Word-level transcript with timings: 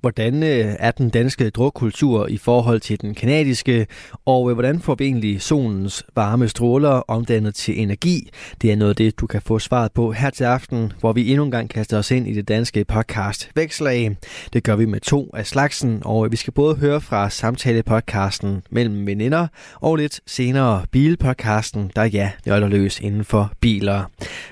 Hvordan 0.00 0.42
øh, 0.42 0.74
er 0.78 0.90
den 0.90 1.10
danske 1.10 1.50
drukkultur 1.50 2.26
i 2.26 2.36
forhold 2.38 2.80
til 2.80 3.00
den 3.00 3.14
kanadiske, 3.14 3.86
og 4.26 4.50
øh, 4.50 4.54
hvordan 4.54 4.80
får 4.80 4.94
vi 4.94 5.04
egentlig 5.04 5.42
solens 5.42 6.04
varme 6.14 6.48
stråler 6.48 6.90
omdannet 6.90 7.54
til 7.54 7.80
energi? 7.80 8.30
Det 8.62 8.72
er 8.72 8.76
noget 8.76 8.90
af 8.90 8.96
det, 8.96 9.20
du 9.20 9.26
kan 9.26 9.42
få 9.42 9.58
svaret 9.58 9.92
på 9.92 10.12
her 10.12 10.30
til 10.30 10.44
aften, 10.44 10.92
hvor 11.00 11.12
vi 11.12 11.30
endnu 11.30 11.44
en 11.44 11.50
gang 11.50 11.70
kaster 11.70 11.98
os 11.98 12.10
ind 12.10 12.28
i 12.28 12.34
det 12.34 12.48
danske 12.48 12.84
podcast 12.84 13.50
Vækslag. 13.54 14.16
Det 14.52 14.64
gør 14.64 14.76
vi 14.76 14.84
med 14.84 15.00
to 15.00 15.30
af 15.34 15.46
slagsen, 15.46 16.02
og 16.04 16.24
øh, 16.26 16.32
vi 16.32 16.36
skal 16.36 16.52
både 16.52 16.76
høre 16.76 17.00
fra 17.00 17.30
samtalepodcasten 17.30 18.62
mellem 18.70 19.06
veninder, 19.06 19.46
og 19.74 19.96
lidt 19.96 20.20
senere 20.26 20.82
bilpodcasten, 20.90 21.90
der 21.96 22.04
ja, 22.04 22.30
nøgler 22.46 22.68
løs 22.68 23.00
inden 23.00 23.24
for 23.24 23.52
biler. 23.60 24.04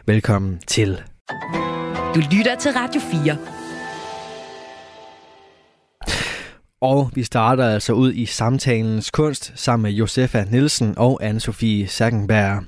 Velkommen 0.06 0.58
til. 0.66 1.00
Du 2.14 2.20
lytter 2.32 2.56
til 2.60 2.70
Radio 2.70 3.00
4. 3.00 3.57
Og 6.80 7.10
vi 7.14 7.22
starter 7.22 7.68
altså 7.68 7.92
ud 7.92 8.12
i 8.12 8.26
samtalens 8.26 9.10
kunst 9.10 9.52
sammen 9.54 9.82
med 9.82 9.90
Josefa 9.90 10.44
Nielsen 10.50 10.94
og 10.96 11.22
Anne-Sophie 11.22 11.86
Sackenberg. 11.86 12.64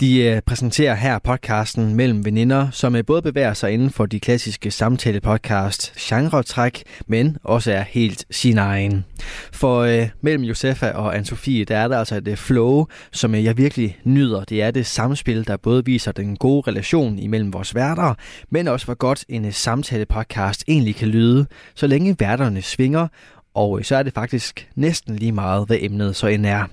De 0.00 0.22
øh, 0.22 0.42
præsenterer 0.46 0.94
her 0.94 1.18
podcasten 1.18 1.94
Mellem 1.94 2.24
Veninder, 2.24 2.70
som 2.70 2.96
øh, 2.96 3.04
både 3.06 3.22
bevæger 3.22 3.54
sig 3.54 3.72
inden 3.72 3.90
for 3.90 4.06
de 4.06 4.20
klassiske 4.20 4.70
samtale-podcast 4.70 5.94
genre-træk, 5.98 6.82
men 7.06 7.36
også 7.44 7.72
er 7.72 7.82
helt 7.82 8.24
sin 8.30 8.58
egen. 8.58 9.04
For 9.52 9.80
øh, 9.80 10.08
mellem 10.20 10.42
Josefa 10.44 10.90
og 10.90 11.16
Anne-Sophie, 11.16 11.64
der 11.64 11.76
er 11.76 11.88
der 11.88 11.98
altså 11.98 12.16
et 12.16 12.28
øh, 12.28 12.36
flow, 12.36 12.86
som 13.12 13.34
jeg 13.34 13.56
virkelig 13.56 13.98
nyder. 14.04 14.44
Det 14.44 14.62
er 14.62 14.70
det 14.70 14.86
samspil, 14.86 15.46
der 15.46 15.56
både 15.56 15.84
viser 15.84 16.12
den 16.12 16.36
gode 16.36 16.70
relation 16.70 17.18
imellem 17.18 17.52
vores 17.52 17.74
værter, 17.74 18.14
men 18.50 18.68
også 18.68 18.86
hvor 18.86 18.94
godt 18.94 19.24
en 19.28 19.52
samtale-podcast 19.52 20.64
egentlig 20.68 20.96
kan 20.96 21.08
lyde, 21.08 21.46
så 21.74 21.86
længe 21.86 22.16
værterne 22.18 22.62
svinger, 22.62 23.08
og 23.56 23.78
øh, 23.78 23.84
så 23.84 23.96
er 23.96 24.02
det 24.02 24.12
faktisk 24.12 24.68
næsten 24.74 25.16
lige 25.16 25.32
meget, 25.32 25.66
hvad 25.66 25.76
emnet 25.80 26.16
så 26.16 26.26
end 26.26 26.46
er. 26.46 26.64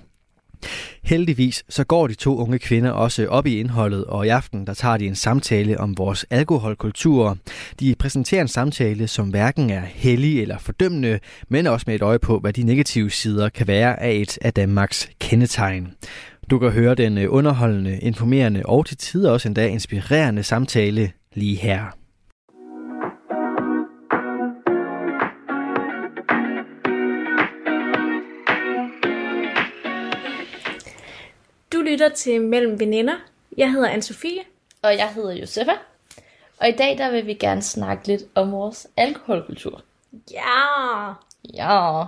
Heldigvis 1.02 1.64
så 1.68 1.84
går 1.84 2.06
de 2.06 2.14
to 2.14 2.36
unge 2.36 2.58
kvinder 2.58 2.90
også 2.90 3.26
op 3.26 3.46
i 3.46 3.60
indholdet, 3.60 4.04
og 4.04 4.26
i 4.26 4.28
aften 4.28 4.66
der 4.66 4.74
tager 4.74 4.96
de 4.96 5.06
en 5.06 5.14
samtale 5.14 5.80
om 5.80 5.98
vores 5.98 6.26
alkoholkultur. 6.30 7.38
De 7.80 7.94
præsenterer 7.98 8.42
en 8.42 8.48
samtale, 8.48 9.08
som 9.08 9.28
hverken 9.28 9.70
er 9.70 9.80
hellig 9.80 10.42
eller 10.42 10.58
fordømmende, 10.58 11.20
men 11.48 11.66
også 11.66 11.84
med 11.86 11.94
et 11.94 12.02
øje 12.02 12.18
på, 12.18 12.38
hvad 12.38 12.52
de 12.52 12.62
negative 12.62 13.10
sider 13.10 13.48
kan 13.48 13.66
være 13.66 14.02
af 14.02 14.12
et 14.12 14.38
af 14.42 14.52
Danmarks 14.52 15.10
kendetegn. 15.20 15.92
Du 16.50 16.58
kan 16.58 16.70
høre 16.70 16.94
den 16.94 17.18
øh, 17.18 17.26
underholdende, 17.28 17.98
informerende 17.98 18.62
og 18.64 18.86
til 18.86 18.96
tider 18.96 19.30
også 19.30 19.48
endda 19.48 19.66
inspirerende 19.66 20.42
samtale 20.42 21.12
lige 21.34 21.56
her. 21.56 22.03
Lytter 31.94 32.08
til 32.08 32.40
Mellem 32.40 32.80
Veninder. 32.80 33.14
Jeg 33.56 33.72
hedder 33.72 33.88
Anne-Sophie. 33.88 34.44
Og 34.82 34.96
jeg 34.96 35.08
hedder 35.08 35.32
Josefa. 35.32 35.72
Og 36.60 36.68
i 36.68 36.72
dag 36.72 36.98
der 36.98 37.10
vil 37.10 37.26
vi 37.26 37.34
gerne 37.34 37.62
snakke 37.62 38.06
lidt 38.06 38.22
om 38.34 38.52
vores 38.52 38.86
alkoholkultur. 38.96 39.82
Ja. 40.32 41.12
Ja, 41.54 42.04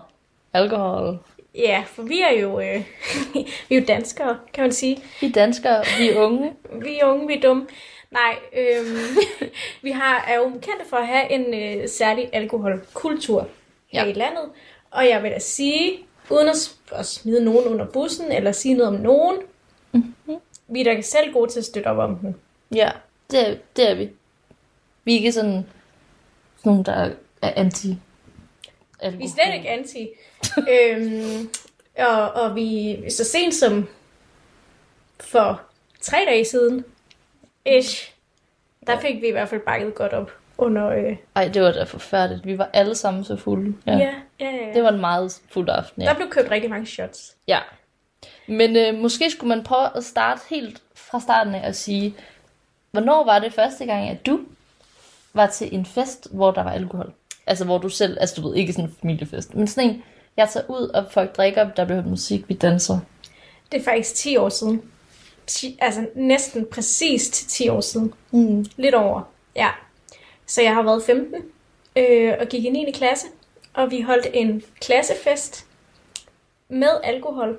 alkohol. 0.53 1.19
Ja, 1.55 1.85
for 1.87 2.03
vi 2.03 2.21
er 2.21 2.41
jo, 2.41 2.61
øh, 2.61 2.83
vi 3.69 3.75
er 3.77 3.81
jo 3.81 3.85
danskere, 3.89 4.39
kan 4.53 4.63
man 4.65 4.73
sige. 4.73 5.03
Vi 5.21 5.27
er 5.27 5.33
danskere, 5.33 5.85
vi 5.99 6.11
er 6.11 6.21
unge. 6.23 6.53
Vi 6.83 6.99
er 6.99 7.05
unge, 7.07 7.27
vi 7.27 7.35
er 7.35 7.41
dumme. 7.41 7.67
Nej, 8.11 8.37
øhm, 8.57 8.97
vi 9.83 9.91
har, 9.91 10.25
er 10.29 10.37
jo 10.37 10.45
kendte 10.45 10.85
for 10.89 10.97
at 10.97 11.07
have 11.07 11.31
en 11.33 11.55
øh, 11.55 11.89
særlig 11.89 12.29
alkoholkultur 12.33 13.49
her 13.93 14.05
Ja. 14.05 14.11
i 14.11 14.13
landet. 14.13 14.45
Og 14.91 15.09
jeg 15.09 15.23
vil 15.23 15.31
da 15.31 15.39
sige, 15.39 15.99
uden 16.31 16.49
at, 16.49 16.75
at 16.93 17.07
smide 17.07 17.45
nogen 17.45 17.65
under 17.69 17.87
bussen, 17.87 18.33
eller 18.33 18.53
sige 18.53 18.75
noget 18.75 18.95
om 18.97 19.01
nogen, 19.01 19.37
Mhm. 19.97 20.37
vi 20.69 20.81
er 20.81 20.85
da 20.95 21.01
selv 21.01 21.33
gode 21.33 21.51
til 21.53 21.59
at 21.59 21.65
støtte 21.65 21.87
op 21.89 21.99
om 21.99 22.17
den. 22.17 22.37
Ja, 22.75 22.91
det 23.31 23.49
er, 23.49 23.57
det 23.77 23.91
er 23.91 23.95
vi. 23.95 24.11
Vi 25.05 25.13
er 25.13 25.17
ikke 25.17 25.33
sådan, 25.33 25.67
sådan 26.57 26.71
nogen, 26.73 26.85
der 26.85 26.93
er 27.43 27.53
anti 27.57 27.97
alkohol. 29.01 29.19
Vi 29.19 29.25
er 29.25 29.29
slet 29.29 29.55
ikke 29.55 29.69
anti. 29.69 30.09
øhm, 30.73 31.49
og, 31.99 32.33
og 32.33 32.55
vi 32.55 32.97
så 33.11 33.25
sent 33.25 33.55
som 33.55 33.89
for 35.21 35.61
tre 36.01 36.17
dage 36.29 36.45
siden, 36.45 36.85
ish, 37.67 38.13
der 38.87 39.01
fik 39.01 39.23
vi 39.23 39.29
i 39.29 39.33
hvert 39.33 39.49
fald 39.49 39.61
bakket 39.61 39.95
godt 39.95 40.13
op 40.13 40.31
under... 40.59 40.89
Øh, 40.89 41.17
Ej, 41.35 41.49
det 41.49 41.63
var 41.63 41.73
da 41.73 41.85
forfærdeligt. 41.85 42.47
Vi 42.47 42.59
var 42.59 42.71
alle 42.73 42.95
sammen 42.95 43.25
så 43.25 43.37
fulde. 43.37 43.75
ja. 43.87 43.93
Ja, 43.99 44.15
ja, 44.41 44.51
ja. 44.51 44.73
Det 44.75 44.83
var 44.83 44.89
en 44.89 45.01
meget 45.01 45.41
fuld 45.51 45.69
aften, 45.69 46.03
ja. 46.03 46.09
Der 46.09 46.15
blev 46.15 46.31
købt 46.31 46.51
rigtig 46.51 46.71
mange 46.71 46.87
shots. 46.87 47.37
Ja. 47.49 47.59
Men 48.49 48.77
øh, 48.77 48.95
måske 48.95 49.31
skulle 49.31 49.49
man 49.49 49.65
prøve 49.65 49.97
at 49.97 50.05
starte 50.05 50.41
helt 50.51 50.83
fra 50.95 51.21
starten 51.21 51.55
af 51.55 51.69
at 51.69 51.77
sige, 51.77 52.15
hvornår 52.91 53.25
var 53.25 53.39
det 53.39 53.53
første 53.53 53.87
gang, 53.87 54.09
at 54.09 54.27
du 54.27 54.41
var 55.35 55.47
til 55.47 55.75
en 55.75 55.87
fest, 55.87 56.29
hvor 56.33 56.51
der 56.51 56.63
var 56.63 56.73
alkohol? 56.73 57.13
Altså 57.47 57.65
hvor 57.65 57.79
du 57.79 57.89
selv, 57.89 58.19
altså 58.21 58.41
du 58.41 58.49
ved, 58.49 58.57
ikke 58.57 58.73
sådan 58.73 58.85
en 58.85 58.97
familiefest, 59.01 59.55
men 59.55 59.67
sådan 59.67 59.91
en, 59.91 60.03
jeg 60.37 60.49
tager 60.49 60.67
ud, 60.69 60.89
og 60.89 61.07
folk 61.11 61.37
drikker, 61.37 61.71
der 61.71 61.85
bliver 61.85 62.01
hørt 62.01 62.11
musik, 62.11 62.49
vi 62.49 62.55
danser. 62.55 62.99
Det 63.73 63.81
er 63.81 63.85
faktisk 63.85 64.15
10 64.15 64.37
år 64.37 64.49
siden. 64.49 64.83
Ti, 65.47 65.79
altså 65.81 66.07
næsten 66.15 66.67
præcis 66.71 67.31
til 67.31 67.49
10 67.49 67.69
år 67.69 67.81
siden. 67.81 68.15
Mm. 68.31 68.67
Lidt 68.77 68.95
over, 68.95 69.23
ja. 69.57 69.69
Så 70.47 70.63
jeg 70.63 70.75
har 70.75 70.83
været 70.83 71.03
15 71.03 71.43
øh, 71.97 72.35
og 72.41 72.47
gik 72.47 72.65
i 72.65 72.71
9. 72.71 72.91
klasse. 72.91 73.27
Og 73.75 73.91
vi 73.91 74.01
holdt 74.01 74.27
en 74.35 74.63
klassefest 74.81 75.67
med 76.69 77.01
alkohol. 77.05 77.59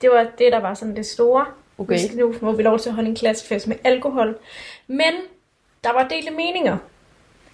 Det 0.00 0.10
var 0.10 0.26
det, 0.38 0.52
der 0.52 0.58
var 0.58 0.74
sådan 0.74 0.96
det 0.96 1.06
store. 1.06 1.46
Okay. 1.78 1.98
Nu 2.14 2.34
må 2.40 2.52
vi 2.52 2.62
lov 2.62 2.78
til 2.78 2.88
at 2.88 2.94
holde 2.94 3.08
en 3.08 3.16
klassefest 3.16 3.66
med 3.66 3.76
alkohol. 3.84 4.38
Men 4.86 5.14
der 5.84 5.92
var 5.92 6.08
delte 6.08 6.30
meninger. 6.30 6.78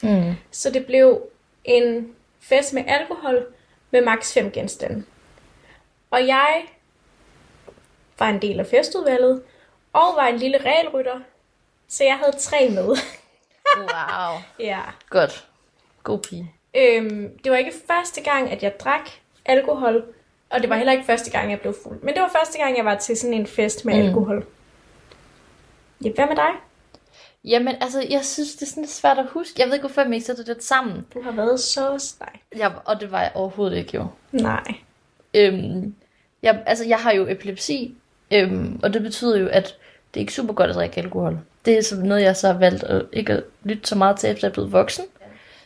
Mm. 0.03 0.35
Så 0.51 0.71
det 0.71 0.87
blev 0.87 1.23
en 1.65 2.15
fest 2.41 2.73
med 2.73 2.85
alkohol 2.87 3.47
med 3.91 4.05
maks 4.05 4.35
5 4.35 4.51
genstande. 4.51 5.05
Og 6.11 6.27
jeg 6.27 6.65
var 8.19 8.29
en 8.29 8.43
del 8.43 8.61
af 8.61 8.67
festudvalget, 8.67 9.43
og 9.93 10.17
var 10.17 10.27
en 10.27 10.37
lille 10.37 10.59
regelrytter, 10.59 11.21
så 11.89 12.05
jeg 12.05 12.17
havde 12.17 12.37
tre 12.39 12.69
med. 12.69 12.97
Wow. 13.77 14.41
ja. 14.69 14.81
Godt. 15.11 15.49
God 16.03 16.19
pige. 16.19 16.53
Øhm, 16.77 17.39
det 17.45 17.53
var 17.53 17.59
ikke 17.59 17.73
første 17.87 18.21
gang, 18.23 18.51
at 18.51 18.63
jeg 18.63 18.81
drak 18.81 19.11
alkohol, 19.45 20.15
og 20.51 20.61
det 20.61 20.71
var 20.71 20.77
heller 20.77 20.93
ikke 20.93 21.05
første 21.05 21.31
gang, 21.31 21.51
jeg 21.51 21.61
blev 21.61 21.75
fuld. 21.83 22.01
Men 22.03 22.15
det 22.15 22.23
var 22.23 22.31
første 22.39 22.59
gang, 22.59 22.77
jeg 22.77 22.85
var 22.85 22.95
til 22.95 23.17
sådan 23.17 23.35
en 23.35 23.47
fest 23.47 23.85
med 23.85 23.95
Mm. 23.95 24.07
alkohol. 24.07 24.47
Ja, 26.05 26.11
hvad 26.15 26.27
med 26.27 26.37
dig? 26.37 26.51
Jamen, 27.45 27.75
altså, 27.81 28.07
jeg 28.11 28.25
synes, 28.25 28.55
det 28.55 28.63
er 28.63 28.67
sådan 28.71 28.87
svært 28.87 29.19
at 29.19 29.27
huske. 29.27 29.55
Jeg 29.59 29.67
ved 29.67 29.75
ikke, 29.75 29.83
hvorfor 29.87 30.01
jeg 30.01 30.11
mixer 30.11 30.35
det 30.35 30.47
lidt 30.47 30.65
sammen. 30.65 31.07
Du 31.15 31.23
har 31.23 31.31
været 31.33 31.61
så 31.61 31.99
stej. 31.99 32.31
Jeg, 32.57 32.73
og 32.85 33.01
det 33.01 33.13
var 33.13 33.21
jeg 33.21 33.31
overhovedet 33.35 33.77
ikke, 33.77 33.97
jo. 33.97 34.07
Nej. 34.33 34.63
Øhm, 35.35 35.95
jeg, 36.43 36.63
altså, 36.67 36.85
jeg 36.85 36.99
har 36.99 37.13
jo 37.13 37.27
epilepsi, 37.29 37.95
øhm, 38.31 38.81
og 38.83 38.93
det 38.95 39.03
betyder 39.03 39.39
jo, 39.39 39.49
at 39.49 39.77
det 40.15 40.21
er 40.21 40.23
ikke 40.23 40.33
super 40.33 40.55
godt 40.55 40.71
at 40.71 40.77
drikke 40.77 41.01
alkohol. 41.01 41.39
Det 41.65 41.79
er 41.79 41.83
sådan 41.83 42.05
noget, 42.05 42.23
jeg 42.23 42.37
så 42.37 42.47
har 42.53 42.59
valgt 42.59 42.85
at 42.85 43.03
ikke 43.13 43.33
at 43.33 43.43
lytte 43.65 43.87
så 43.89 43.95
meget 43.99 44.17
til, 44.19 44.31
efter 44.31 44.47
jeg 44.49 44.53
blevet 44.53 44.73
voksen. 44.73 45.05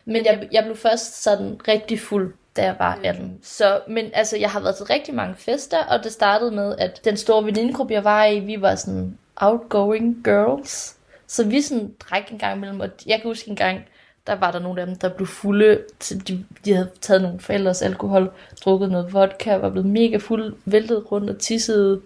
Men 0.05 0.25
jeg, 0.25 0.49
jeg 0.53 0.65
blev 0.65 0.77
først 0.77 1.22
sådan 1.22 1.60
rigtig 1.69 2.00
fuld, 2.00 2.34
da 2.59 2.65
jeg 2.65 2.77
var 2.78 2.99
18. 3.05 3.39
Så, 3.43 3.81
men 3.89 4.10
altså, 4.15 4.37
jeg 4.37 4.51
har 4.51 4.60
været 4.60 4.77
til 4.77 4.87
rigtig 4.87 5.15
mange 5.15 5.34
fester, 5.39 5.84
og 5.84 6.05
det 6.05 6.13
startede 6.13 6.51
med, 6.51 6.75
at 6.78 7.01
den 7.05 7.16
store 7.16 7.45
venindegruppe, 7.45 7.95
jeg 7.95 8.05
var 8.05 8.25
i, 8.25 8.39
vi 8.41 8.60
var 8.60 8.75
sådan 8.75 9.19
outgoing 9.37 10.25
girls. 10.25 10.97
Så 11.27 11.45
vi 11.45 11.60
sådan 11.63 11.95
drak 12.01 12.31
en 12.33 12.39
gang 12.39 12.57
imellem, 12.57 12.81
og 12.81 12.89
jeg 13.07 13.21
kan 13.21 13.31
huske 13.31 13.51
en 13.51 13.57
gang, 13.57 13.81
der 14.27 14.34
var 14.34 14.51
der 14.51 14.59
nogle 14.59 14.81
af 14.81 14.87
dem, 14.87 14.97
der 14.97 15.09
blev 15.09 15.27
fulde. 15.27 15.81
De, 16.28 16.45
de 16.65 16.72
havde 16.75 16.91
taget 17.01 17.22
nogle 17.22 17.41
forældres 17.41 17.83
alkohol, 17.83 18.31
drukket 18.65 18.91
noget 18.91 19.13
vodka, 19.13 19.57
var 19.57 19.71
blevet 19.71 19.89
mega 19.89 20.16
fuld, 20.16 20.54
væltet 20.65 21.13
rundt 21.13 21.31
og 21.31 21.39
tissede. 21.39 22.01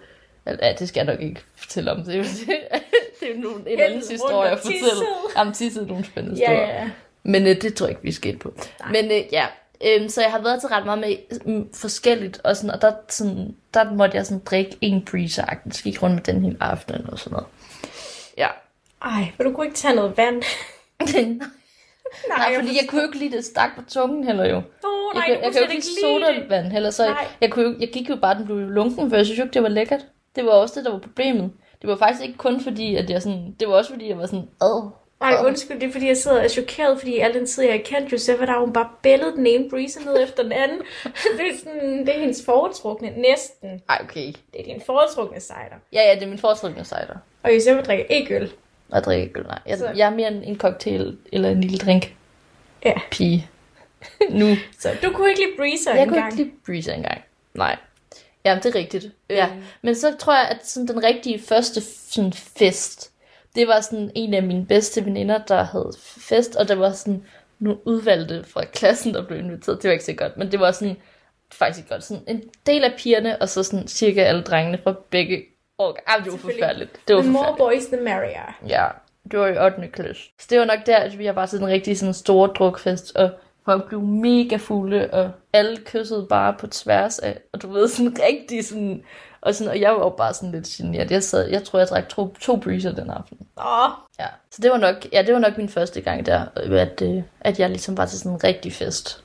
Ja, 0.46 0.72
det 0.78 0.88
skal 0.88 1.00
jeg 1.04 1.14
nok 1.14 1.22
ikke 1.22 1.40
fortælle 1.56 1.90
om. 1.92 2.02
Det 2.04 2.14
er 2.14 2.18
jo, 2.18 2.24
det 3.20 3.30
er 3.30 3.34
jo 3.34 3.40
nogle, 3.40 3.70
en 3.70 3.80
anden 3.80 4.02
historie 4.10 4.50
at 4.50 4.58
fortælle. 4.58 4.78
tissede. 4.80 5.04
Jamen, 5.36 5.52
tissede 5.54 5.86
nogle 5.86 6.04
spændende 6.04 6.38
Ja, 6.38 6.50
historier. 6.50 6.74
ja, 6.74 6.82
ja. 6.82 6.90
Men 7.22 7.46
øh, 7.46 7.62
det 7.62 7.74
tror 7.74 7.86
jeg 7.86 7.90
ikke, 7.90 8.02
vi 8.02 8.12
skal 8.12 8.30
ind 8.32 8.40
på. 8.40 8.54
Men 8.90 9.04
øh, 9.04 9.20
ja, 9.32 9.46
øh, 9.84 10.10
så 10.10 10.22
jeg 10.22 10.30
har 10.30 10.42
været 10.42 10.60
til 10.60 10.68
ret 10.68 10.84
meget 10.84 10.98
med 11.00 11.16
mm, 11.44 11.74
forskelligt, 11.74 12.40
og, 12.44 12.56
sådan, 12.56 12.70
og 12.70 12.82
der, 12.82 12.92
sådan, 13.08 13.56
der 13.74 13.92
måtte 13.92 14.16
jeg 14.16 14.26
sådan 14.26 14.42
drikke 14.44 14.78
en 14.80 15.04
breezer 15.04 15.44
så 15.70 15.82
gik 15.82 16.02
rundt 16.02 16.14
med 16.14 16.34
den 16.34 16.44
hele 16.44 16.56
aften 16.60 17.10
og 17.10 17.18
sådan 17.18 17.32
noget. 17.32 17.48
Ja. 18.38 18.48
Ej, 19.02 19.32
men 19.38 19.46
du 19.46 19.52
kunne 19.54 19.66
ikke 19.66 19.76
tage 19.76 19.94
noget 19.94 20.16
vand. 20.16 20.42
Nej, 22.28 22.46
jeg 22.50 22.60
fordi 22.60 22.76
jeg 22.76 22.88
kunne 22.88 23.00
jo 23.00 23.06
ikke 23.06 23.18
lide 23.18 23.36
det 23.36 23.44
stak 23.44 23.70
på 23.76 23.82
tungen 23.88 24.24
heller 24.24 24.48
jo. 24.48 24.56
Åh, 24.56 24.62
Jeg, 25.14 25.14
nej, 25.14 25.26
kan, 25.26 25.34
jeg, 25.34 25.42
jeg 25.44 25.52
kunne 25.52 25.64
jo 25.64 25.70
ikke 25.70 25.86
lide 25.86 26.00
sodavand 26.00 26.72
heller, 26.72 26.90
så 26.90 27.06
Nej. 27.06 27.26
jeg, 27.40 27.50
kunne 27.50 27.64
jo, 27.64 27.74
jeg 27.80 27.88
gik 27.92 28.10
jo 28.10 28.16
bare, 28.16 28.34
den 28.34 28.44
blev 28.44 28.56
lunken, 28.58 29.10
for 29.10 29.16
jeg 29.16 29.26
synes 29.26 29.38
jo 29.38 29.44
ikke, 29.44 29.54
det 29.54 29.62
var 29.62 29.68
lækkert. 29.68 30.06
Det 30.36 30.44
var 30.44 30.50
også 30.50 30.74
det, 30.76 30.84
der 30.84 30.92
var 30.92 30.98
problemet. 30.98 31.52
Det 31.82 31.90
var 31.90 31.96
faktisk 31.96 32.22
ikke 32.26 32.38
kun 32.38 32.60
fordi, 32.60 32.96
at 32.96 33.10
jeg 33.10 33.22
sådan, 33.22 33.54
det 33.60 33.68
var 33.68 33.74
også 33.74 33.90
fordi, 33.90 34.08
jeg 34.08 34.18
var 34.18 34.26
sådan, 34.26 34.48
ad. 34.60 34.90
Ej, 35.22 35.36
undskyld, 35.46 35.80
det 35.80 35.88
er 35.88 35.92
fordi, 35.92 36.06
jeg 36.08 36.16
sidder 36.16 36.36
og 36.38 36.44
er 36.44 36.48
chokeret, 36.48 36.98
fordi 36.98 37.18
al 37.18 37.34
den 37.34 37.46
tid, 37.46 37.64
jeg 37.64 37.72
har 37.72 37.80
kendt 37.84 38.12
Josefa, 38.12 38.46
der 38.46 38.52
har 38.52 38.60
hun 38.60 38.72
bare 38.72 38.88
bællet 39.02 39.34
den 39.36 39.46
ene 39.46 39.70
breezer 39.70 40.00
ned 40.00 40.22
efter 40.22 40.42
den 40.42 40.52
anden. 40.52 40.78
det, 41.38 41.46
er 41.52 41.58
sådan, 41.58 41.98
det 42.06 42.16
er 42.16 42.20
hendes 42.20 42.44
foretrukne, 42.44 43.10
næsten. 43.16 43.82
Ej, 43.88 43.98
okay. 44.04 44.26
Det 44.26 44.60
er 44.60 44.64
din 44.64 44.82
foretrukne 44.86 45.40
cider. 45.40 45.78
Ja, 45.92 46.02
ja, 46.08 46.14
det 46.14 46.22
er 46.22 46.26
min 46.28 46.38
foretrukne 46.38 46.84
cider. 46.84 47.16
Og 47.42 47.54
Josefa 47.54 47.80
drikker 47.80 48.04
ikke 48.04 48.34
øl. 48.34 48.52
Jeg 48.92 49.04
drikker 49.04 49.24
ikke 49.26 49.38
øl, 49.40 49.46
nej. 49.46 49.58
Jeg, 49.66 49.78
Så- 49.78 49.92
jeg 49.96 50.06
er 50.06 50.14
mere 50.14 50.28
en, 50.28 50.42
en 50.44 50.58
cocktail 50.58 51.16
eller 51.32 51.50
en 51.50 51.60
lille 51.60 51.78
drink. 51.78 52.14
Ja. 52.84 52.94
Pige. 53.10 53.48
nu. 54.30 54.46
Så 54.80 54.90
du 55.02 55.10
kunne 55.12 55.28
ikke 55.30 55.40
lide 55.40 55.56
breezer 55.56 55.94
Jeg 55.94 56.08
kunne 56.08 56.16
engang. 56.16 56.32
ikke 56.32 56.44
lide 56.44 56.56
breezer 56.66 56.92
engang. 56.94 57.20
Nej. 57.54 57.76
Jamen, 58.44 58.62
det 58.62 58.74
er 58.74 58.78
rigtigt. 58.78 59.06
Ja. 59.30 59.48
Men 59.82 59.94
så 59.94 60.14
tror 60.18 60.32
jeg, 60.34 60.48
at 60.48 60.66
sådan, 60.66 60.88
den 60.88 61.04
rigtige 61.04 61.42
første 61.42 61.80
sådan, 62.10 62.32
fest, 62.32 63.11
det 63.54 63.68
var 63.68 63.80
sådan 63.80 64.10
en 64.14 64.34
af 64.34 64.42
mine 64.42 64.66
bedste 64.66 65.04
veninder, 65.04 65.38
der 65.38 65.62
havde 65.62 65.92
fest, 65.98 66.56
og 66.56 66.68
der 66.68 66.74
var 66.74 66.90
sådan 66.90 67.24
nogle 67.58 67.86
udvalgte 67.86 68.44
fra 68.44 68.64
klassen, 68.64 69.14
der 69.14 69.26
blev 69.26 69.38
inviteret. 69.38 69.82
Det 69.82 69.88
var 69.88 69.92
ikke 69.92 70.04
så 70.04 70.12
godt, 70.12 70.36
men 70.36 70.52
det 70.52 70.60
var 70.60 70.72
sådan 70.72 70.96
faktisk 71.52 71.78
ikke 71.78 71.90
godt. 71.90 72.04
Sådan 72.04 72.22
en 72.26 72.42
del 72.66 72.84
af 72.84 72.94
pigerne, 72.98 73.42
og 73.42 73.48
så 73.48 73.62
sådan 73.62 73.88
cirka 73.88 74.20
alle 74.20 74.42
drengene 74.42 74.78
fra 74.82 74.94
begge 75.10 75.42
år. 75.78 75.98
Ej, 76.06 76.16
det 76.24 76.32
var 76.32 76.38
forfærdeligt. 76.38 76.90
Det 77.08 77.16
var 77.16 77.22
The 77.22 77.30
more 77.30 77.56
boys, 77.58 77.86
the 77.86 78.00
merrier. 78.00 78.60
Ja, 78.68 78.86
det 79.30 79.38
var 79.38 79.46
i 79.46 79.58
8. 79.58 79.88
klasse. 79.88 80.22
Så 80.38 80.46
det 80.50 80.58
var 80.58 80.64
nok 80.64 80.86
der, 80.86 80.96
at 80.96 81.18
vi 81.18 81.26
har 81.26 81.32
bare 81.32 81.46
sådan 81.46 81.66
en 81.66 81.72
rigtig 81.72 81.98
sådan 81.98 82.14
stor 82.14 82.46
drukfest, 82.46 83.16
og 83.16 83.30
folk 83.64 83.88
blev 83.88 84.00
mega 84.00 84.56
fulde, 84.56 85.08
og 85.12 85.30
alle 85.52 85.76
kyssede 85.76 86.26
bare 86.28 86.54
på 86.58 86.66
tværs 86.66 87.18
af, 87.18 87.38
og 87.52 87.62
du 87.62 87.72
ved, 87.72 87.88
sådan 87.88 88.16
rigtig 88.28 88.64
sådan, 88.64 89.02
og, 89.40 89.54
sådan, 89.54 89.70
og 89.70 89.80
jeg 89.80 89.90
var 89.92 89.98
jo 89.98 90.08
bare 90.08 90.34
sådan 90.34 90.50
lidt 90.52 90.66
generet. 90.66 91.10
Jeg, 91.10 91.22
sad, 91.22 91.48
jeg 91.48 91.64
tror, 91.64 91.78
jeg 91.78 91.88
drak 91.88 92.08
to, 92.08 92.34
to 92.40 92.56
breezer 92.56 92.92
den 92.92 93.10
aften. 93.10 93.38
Åh, 93.58 93.90
Ja. 94.20 94.26
Så 94.50 94.62
det 94.62 94.70
var 94.70 94.76
nok, 94.78 94.94
ja, 95.12 95.22
det 95.22 95.34
var 95.34 95.40
nok 95.40 95.56
min 95.58 95.68
første 95.68 96.00
gang 96.00 96.26
der, 96.26 96.44
at, 96.56 97.02
øh, 97.02 97.22
at 97.40 97.58
jeg 97.60 97.68
ligesom 97.70 97.96
var 97.96 98.06
til 98.06 98.18
sådan 98.18 98.32
en 98.32 98.44
rigtig 98.44 98.72
fest. 98.72 99.24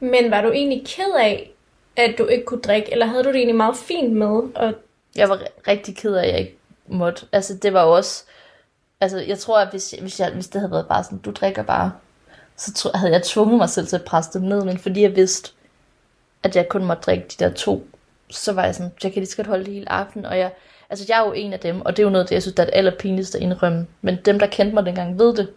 men 0.00 0.30
var 0.30 0.40
du 0.42 0.50
egentlig 0.50 0.86
ked 0.86 1.12
af, 1.20 1.50
at 1.96 2.14
du 2.18 2.26
ikke 2.26 2.44
kunne 2.44 2.60
drikke, 2.60 2.92
eller 2.92 3.06
havde 3.06 3.24
du 3.24 3.28
det 3.28 3.36
egentlig 3.36 3.56
meget 3.56 3.76
fint 3.76 4.12
med? 4.12 4.28
Og 4.54 4.72
Jeg 5.16 5.28
var 5.28 5.36
ri- 5.36 5.60
rigtig 5.68 5.96
ked 5.96 6.14
af, 6.14 6.22
at 6.26 6.30
jeg 6.32 6.38
ikke 6.40 6.56
måtte. 6.86 7.26
Altså, 7.32 7.54
det 7.56 7.72
var 7.72 7.82
også... 7.82 8.24
Altså, 9.00 9.18
jeg 9.18 9.38
tror, 9.38 9.58
at 9.60 9.68
hvis, 9.70 9.94
hvis, 10.00 10.20
jeg, 10.20 10.30
hvis 10.30 10.48
det 10.48 10.60
havde 10.60 10.70
været 10.72 10.86
bare 10.88 11.04
sådan, 11.04 11.18
du 11.18 11.30
drikker 11.30 11.62
bare, 11.62 11.92
så 12.62 12.90
havde 12.94 13.12
jeg 13.12 13.22
tvunget 13.22 13.58
mig 13.58 13.68
selv 13.68 13.86
til 13.86 13.96
at 13.96 14.04
presse 14.04 14.38
dem 14.38 14.42
ned. 14.48 14.64
Men 14.64 14.78
fordi 14.78 15.02
jeg 15.02 15.16
vidste, 15.16 15.52
at 16.42 16.56
jeg 16.56 16.68
kun 16.68 16.84
måtte 16.84 17.02
drikke 17.02 17.24
de 17.28 17.44
der 17.44 17.52
to, 17.52 17.86
så 18.30 18.52
var 18.52 18.64
jeg 18.64 18.74
sådan, 18.74 18.92
jeg 19.02 19.12
kan 19.12 19.20
lige 19.20 19.30
så 19.30 19.36
godt 19.36 19.46
holde 19.46 19.64
det 19.64 19.74
hele 19.74 19.92
aften. 19.92 20.26
Og 20.26 20.38
jeg, 20.38 20.52
altså, 20.90 21.06
jeg 21.08 21.20
er 21.20 21.26
jo 21.26 21.32
en 21.32 21.52
af 21.52 21.60
dem, 21.60 21.80
og 21.80 21.96
det 21.96 22.02
er 22.02 22.06
jo 22.06 22.10
noget, 22.10 22.28
det 22.28 22.34
jeg 22.34 22.42
synes, 22.42 22.54
der 22.54 22.62
er 22.62 22.66
det 22.66 22.74
allerpinligste 22.76 23.38
at 23.38 23.42
indrømme. 23.42 23.86
Men 24.02 24.18
dem, 24.24 24.38
der 24.38 24.46
kendte 24.46 24.74
mig 24.74 24.86
dengang, 24.86 25.18
ved 25.18 25.34
det. 25.36 25.48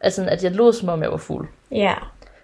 Altså, 0.00 0.24
at 0.24 0.44
jeg 0.44 0.52
lå 0.52 0.72
som 0.72 0.88
om 0.88 1.02
jeg 1.02 1.10
var 1.10 1.16
fuld. 1.16 1.48
ja, 1.70 1.94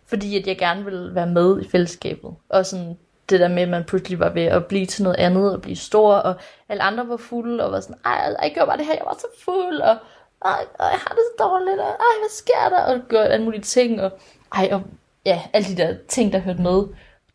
Fordi 0.06 0.38
at 0.38 0.46
jeg 0.46 0.58
gerne 0.58 0.84
ville 0.84 1.14
være 1.14 1.26
med 1.26 1.62
i 1.62 1.68
fællesskabet. 1.68 2.30
Og 2.48 2.66
sådan 2.66 2.96
det 3.28 3.40
der 3.40 3.48
med, 3.48 3.62
at 3.62 3.68
man 3.68 3.84
pludselig 3.84 4.18
var 4.20 4.28
ved 4.28 4.42
at 4.42 4.66
blive 4.66 4.86
til 4.86 5.02
noget 5.02 5.16
andet 5.16 5.52
og 5.52 5.62
blive 5.62 5.76
stor, 5.76 6.14
og 6.14 6.34
alle 6.68 6.82
andre 6.82 7.08
var 7.08 7.16
fulde, 7.16 7.64
og 7.64 7.72
var 7.72 7.80
sådan, 7.80 7.96
ej, 8.04 8.36
jeg 8.42 8.50
gjorde 8.54 8.66
bare 8.66 8.76
det 8.76 8.86
her, 8.86 8.94
jeg 8.94 9.02
var 9.06 9.16
så 9.20 9.26
fuld, 9.44 9.80
og 9.80 9.96
ej, 10.44 10.66
ej, 10.80 10.86
jeg 10.86 10.98
har 10.98 11.14
det 11.14 11.24
så 11.30 11.44
dårligt, 11.44 11.80
og 11.80 11.86
ej, 11.86 12.14
hvad 12.20 12.30
sker 12.30 12.68
der? 12.68 12.82
Og 12.82 13.00
gjorde 13.08 13.28
alle 13.28 13.44
mulige 13.44 13.62
ting, 13.62 14.02
og 14.02 14.18
ej, 14.54 14.68
og 14.72 14.82
ja, 15.26 15.42
alle 15.52 15.68
de 15.68 15.76
der 15.76 15.96
ting, 16.08 16.32
der 16.32 16.38
hørte 16.38 16.62
med. 16.62 16.82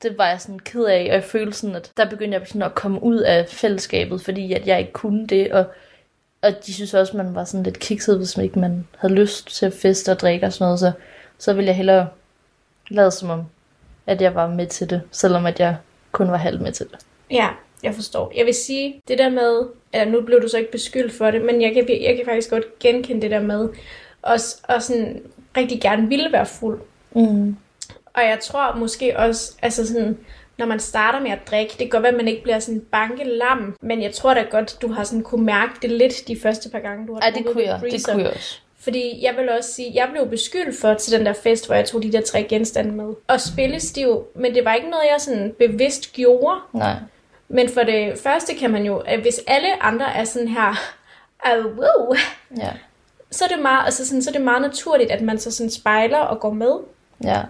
Det 0.03 0.17
var 0.17 0.27
jeg 0.27 0.41
sådan 0.41 0.59
ked 0.59 0.83
af, 0.83 0.99
og 0.99 1.15
jeg 1.15 1.23
følte 1.23 1.57
sådan, 1.57 1.75
at 1.75 1.91
der 1.97 2.09
begyndte 2.09 2.37
jeg 2.37 2.47
sådan 2.47 2.61
at 2.61 2.75
komme 2.75 3.03
ud 3.03 3.17
af 3.17 3.49
fællesskabet, 3.49 4.21
fordi 4.21 4.53
at 4.53 4.67
jeg 4.67 4.79
ikke 4.79 4.93
kunne 4.93 5.27
det, 5.27 5.53
og 5.53 5.65
og 6.43 6.65
de 6.65 6.73
synes 6.73 6.93
også, 6.93 7.11
at 7.11 7.25
man 7.25 7.35
var 7.35 7.43
sådan 7.43 7.63
lidt 7.63 7.79
kikset, 7.79 8.17
hvis 8.17 8.37
man 8.37 8.43
ikke 8.43 8.59
man 8.59 8.87
havde 8.97 9.13
lyst 9.13 9.55
til 9.55 9.65
at 9.65 9.73
feste 9.73 10.11
og 10.11 10.19
drikke 10.19 10.45
og 10.45 10.53
sådan 10.53 10.65
noget, 10.65 10.79
så, 10.79 10.91
så 11.37 11.53
ville 11.53 11.67
jeg 11.67 11.75
hellere 11.75 12.07
lade 12.89 13.11
som 13.11 13.29
om, 13.29 13.43
at 14.07 14.21
jeg 14.21 14.35
var 14.35 14.47
med 14.47 14.67
til 14.67 14.89
det, 14.89 15.01
selvom 15.11 15.45
at 15.45 15.59
jeg 15.59 15.77
kun 16.11 16.31
var 16.31 16.37
halvt 16.37 16.61
med 16.61 16.71
til 16.71 16.85
det. 16.91 16.99
ja, 17.31 17.49
jeg 17.83 17.95
forstår. 17.95 18.31
Jeg 18.35 18.45
vil 18.45 18.53
sige, 18.53 19.01
det 19.07 19.17
der 19.17 19.29
med, 19.29 19.65
eller 19.93 20.11
nu 20.11 20.21
blev 20.21 20.41
du 20.41 20.47
så 20.47 20.57
ikke 20.57 20.71
beskyldt 20.71 21.13
for 21.13 21.31
det, 21.31 21.41
men 21.41 21.61
jeg 21.61 21.73
kan, 21.73 22.01
jeg 22.01 22.15
kan 22.15 22.25
faktisk 22.25 22.49
godt 22.49 22.79
genkende 22.79 23.21
det 23.21 23.31
der 23.31 23.41
med, 23.41 23.69
og, 24.21 24.37
og 24.63 24.83
sådan 24.83 25.21
rigtig 25.57 25.81
gerne 25.81 26.09
ville 26.09 26.31
være 26.31 26.45
fuld. 26.45 26.79
Mm. 27.15 27.55
Og 28.13 28.21
jeg 28.21 28.39
tror 28.41 28.75
måske 28.75 29.19
også, 29.19 29.53
altså 29.61 29.87
sådan, 29.87 30.17
når 30.57 30.65
man 30.65 30.79
starter 30.79 31.19
med 31.19 31.31
at 31.31 31.39
drikke, 31.51 31.71
det 31.71 31.77
kan 31.77 31.89
godt 31.89 32.03
være, 32.03 32.11
at 32.11 32.17
man 32.17 32.27
ikke 32.27 32.43
bliver 32.43 32.59
sådan 32.59 32.85
banke 32.91 33.23
lam, 33.23 33.75
men 33.81 34.01
jeg 34.01 34.13
tror 34.13 34.33
da 34.33 34.41
godt, 34.41 34.77
du 34.81 34.87
har 34.87 35.03
sådan 35.03 35.23
kunne 35.23 35.45
mærke 35.45 35.73
det 35.81 35.91
lidt 35.91 36.27
de 36.27 36.39
første 36.39 36.69
par 36.69 36.79
gange, 36.79 37.07
du 37.07 37.13
har 37.13 37.21
Ej, 37.21 37.29
det 37.29 37.45
kunne 37.45 37.63
jeg, 37.63 37.81
det 37.81 38.05
kunne 38.05 38.23
jeg 38.23 38.31
også. 38.31 38.59
Fordi 38.79 39.19
jeg 39.21 39.35
vil 39.37 39.49
også 39.49 39.73
sige, 39.73 39.91
jeg 39.93 40.09
blev 40.11 40.29
beskyldt 40.29 40.77
for 40.81 40.93
til 40.93 41.17
den 41.17 41.25
der 41.25 41.33
fest, 41.33 41.65
hvor 41.65 41.75
jeg 41.75 41.85
tog 41.85 42.03
de 42.03 42.11
der 42.11 42.21
tre 42.21 42.43
genstande 42.43 42.91
med. 42.91 43.13
Og 43.27 43.41
spille 43.41 43.79
stiv, 43.79 44.23
men 44.35 44.55
det 44.55 44.65
var 44.65 44.73
ikke 44.73 44.89
noget, 44.89 45.03
jeg 45.03 45.15
sådan 45.19 45.53
bevidst 45.59 46.13
gjorde. 46.13 46.59
Nej. 46.73 46.95
Men 47.53 47.69
for 47.69 47.83
det 47.83 48.19
første 48.23 48.53
kan 48.53 48.71
man 48.71 48.85
jo, 48.85 48.97
at 48.97 49.19
hvis 49.19 49.41
alle 49.47 49.83
andre 49.83 50.13
er 50.15 50.23
sådan 50.23 50.47
her, 50.47 50.75
"Ah, 51.45 51.65
wow, 51.65 52.15
Ja. 52.57 52.69
så 53.31 53.43
er 53.43 53.47
det 53.47 53.59
meget, 53.59 53.85
altså 53.85 54.07
sådan, 54.07 54.21
så 54.21 54.29
er 54.29 54.31
det 54.33 54.41
meget 54.41 54.61
naturligt, 54.61 55.11
at 55.11 55.21
man 55.21 55.39
så 55.39 55.51
sådan 55.51 55.69
spejler 55.71 56.17
og 56.17 56.39
går 56.39 56.53
med. 56.53 56.73
Ja. 57.23 57.41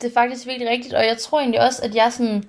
Det 0.00 0.08
er 0.10 0.14
faktisk 0.14 0.46
virkelig 0.46 0.68
rigtigt, 0.70 0.94
og 0.94 1.06
jeg 1.06 1.18
tror 1.18 1.40
egentlig 1.40 1.60
også, 1.60 1.82
at 1.84 1.94
jeg 1.94 2.12
sådan... 2.12 2.44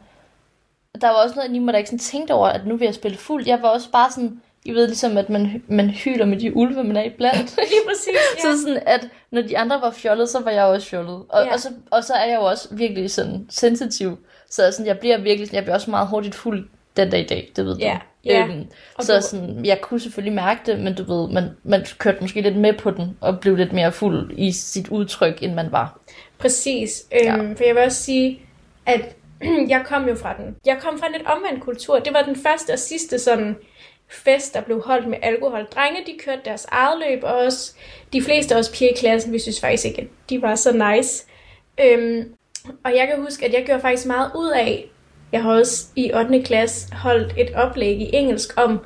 Der 1.01 1.07
var 1.07 1.15
også 1.15 1.35
noget 1.35 1.55
i 1.55 1.59
mig, 1.59 1.73
der 1.73 1.77
ikke 1.77 1.89
sådan 1.89 1.99
tænkte 1.99 2.31
over, 2.31 2.47
at 2.47 2.67
nu 2.67 2.75
vil 2.77 2.85
jeg 2.85 2.95
spille 2.95 3.17
fuld. 3.17 3.47
Jeg 3.47 3.61
var 3.61 3.69
også 3.69 3.91
bare 3.91 4.11
sådan... 4.11 4.41
I 4.65 4.71
ved 4.71 4.87
ligesom, 4.87 5.17
at 5.17 5.29
man, 5.29 5.63
man 5.67 5.89
hyler 5.89 6.25
med 6.25 6.39
de 6.39 6.55
ulve, 6.55 6.83
man 6.83 6.97
er 6.97 7.03
i 7.03 7.09
blandt. 7.09 7.55
Lige 7.71 7.81
præcis, 7.87 8.07
ja. 8.37 8.41
Så 8.41 8.61
sådan, 8.61 8.83
at 8.85 9.07
når 9.31 9.41
de 9.41 9.57
andre 9.57 9.81
var 9.81 9.91
fjollet, 9.91 10.29
så 10.29 10.39
var 10.39 10.51
jeg 10.51 10.63
også 10.63 10.87
fjollet. 10.87 11.23
Og, 11.29 11.45
Ja. 11.45 11.53
og, 11.53 11.59
så, 11.59 11.69
og 11.91 12.03
så 12.03 12.13
er 12.13 12.25
jeg 12.25 12.35
jo 12.35 12.41
også 12.41 12.67
virkelig 12.71 13.11
sådan 13.11 13.45
sensitiv. 13.49 14.17
Så 14.49 14.71
sådan, 14.71 14.85
jeg 14.85 14.99
bliver 14.99 15.17
virkelig, 15.17 15.53
jeg 15.53 15.63
bliver 15.63 15.75
også 15.75 15.89
meget 15.91 16.07
hurtigt 16.07 16.35
fuld 16.35 16.69
den 16.97 17.09
dag 17.11 17.19
i 17.19 17.25
dag, 17.25 17.51
det 17.55 17.65
ved 17.65 17.73
du. 17.75 17.79
Ja, 17.79 17.97
ja. 18.25 18.43
Øhm, 18.47 18.65
Og 18.95 19.03
så 19.03 19.15
du- 19.15 19.21
sådan, 19.21 19.65
jeg 19.65 19.81
kunne 19.81 19.99
selvfølgelig 19.99 20.33
mærke 20.33 20.59
det, 20.65 20.79
men 20.79 20.95
du 20.95 21.03
ved, 21.03 21.29
man, 21.29 21.43
man 21.63 21.85
kørte 21.97 22.17
måske 22.21 22.41
lidt 22.41 22.57
med 22.57 22.73
på 22.73 22.91
den, 22.91 23.17
og 23.21 23.39
blev 23.39 23.55
lidt 23.55 23.73
mere 23.73 23.91
fuld 23.91 24.31
i 24.37 24.51
sit 24.51 24.87
udtryk, 24.87 25.43
end 25.43 25.53
man 25.53 25.71
var. 25.71 25.99
Præcis. 26.37 27.03
Øhm, 27.13 27.25
Ja. 27.25 27.53
For 27.53 27.63
jeg 27.65 27.75
vil 27.75 27.83
også 27.83 28.03
sige, 28.03 28.41
at 28.85 29.15
jeg 29.69 29.81
kom 29.85 30.07
jo 30.07 30.15
fra 30.15 30.33
den. 30.37 30.55
Jeg 30.65 30.77
kom 30.81 30.99
fra 30.99 31.07
en 31.07 31.13
lidt 31.13 31.27
omvendt 31.27 31.63
kultur. 31.63 31.99
Det 31.99 32.13
var 32.13 32.21
den 32.21 32.35
første 32.35 32.71
og 32.71 32.79
sidste 32.79 33.19
sådan 33.19 33.55
fest, 34.07 34.53
der 34.53 34.61
blev 34.61 34.81
holdt 34.85 35.07
med 35.07 35.17
alkohol. 35.21 35.65
Drenge, 35.75 35.99
de 36.05 36.17
kørte 36.25 36.41
deres 36.45 36.65
eget 36.71 36.99
løb, 37.09 37.23
og 37.23 37.33
også 37.33 37.73
de 38.13 38.21
fleste 38.21 38.55
af 38.55 38.59
os 38.59 38.69
piger 38.69 38.91
i 38.91 38.95
klassen, 38.97 39.33
vi 39.33 39.39
synes 39.39 39.59
faktisk 39.59 39.85
ikke, 39.85 40.01
at 40.01 40.07
de 40.29 40.41
var 40.41 40.55
så 40.55 40.91
nice. 40.95 41.25
Øhm, 41.81 42.33
og 42.83 42.95
jeg 42.95 43.07
kan 43.07 43.21
huske, 43.23 43.45
at 43.45 43.53
jeg 43.53 43.63
gjorde 43.65 43.81
faktisk 43.81 44.07
meget 44.07 44.31
ud 44.35 44.49
af, 44.49 44.89
jeg 45.31 45.43
har 45.43 45.53
også 45.53 45.85
i 45.95 46.11
8. 46.13 46.41
klasse 46.43 46.93
holdt 46.93 47.33
et 47.37 47.55
oplæg 47.55 48.01
i 48.01 48.09
engelsk 48.13 48.53
om, 48.61 48.79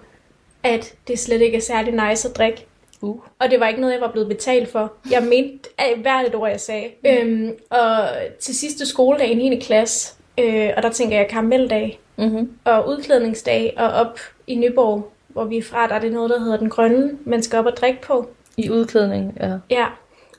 at 0.63 0.93
det 1.07 1.19
slet 1.19 1.41
ikke 1.41 1.57
er 1.57 1.61
særlig 1.61 2.09
nice 2.09 2.29
at 2.29 2.35
drikke. 2.37 2.65
Uh. 3.01 3.19
Og 3.39 3.51
det 3.51 3.59
var 3.59 3.67
ikke 3.67 3.81
noget, 3.81 3.93
jeg 3.93 4.01
var 4.01 4.11
blevet 4.11 4.27
betalt 4.29 4.71
for. 4.71 4.93
Jeg 5.11 5.23
mente 5.23 5.69
hvert 6.01 6.25
et 6.27 6.35
ord, 6.35 6.49
jeg 6.49 6.59
sagde. 6.59 6.87
Mm. 7.03 7.09
Øhm, 7.09 7.51
og 7.69 8.09
til 8.39 8.55
sidste 8.57 8.85
skoledag 8.85 9.27
i 9.27 9.33
9. 9.49 9.59
klasse, 9.59 10.13
øh, 10.39 10.69
og 10.77 10.83
der 10.83 10.89
tænker 10.89 11.17
jeg 11.17 11.27
karameldag 11.27 11.99
Mm-hmm. 12.17 12.51
og 12.63 12.87
udklædningsdag, 12.89 13.73
og 13.77 13.89
op 13.91 14.19
i 14.47 14.55
Nyborg, 14.55 15.11
hvor 15.27 15.43
vi 15.43 15.57
er 15.57 15.63
fra, 15.63 15.87
der 15.87 15.95
er 15.95 15.99
det 15.99 16.11
noget, 16.11 16.29
der 16.29 16.39
hedder 16.39 16.57
den 16.57 16.69
grønne, 16.69 17.11
man 17.25 17.43
skal 17.43 17.59
op 17.59 17.65
og 17.65 17.77
drikke 17.77 18.01
på. 18.01 18.29
I 18.57 18.69
udklædning, 18.69 19.37
ja. 19.39 19.53
Ja, 19.69 19.85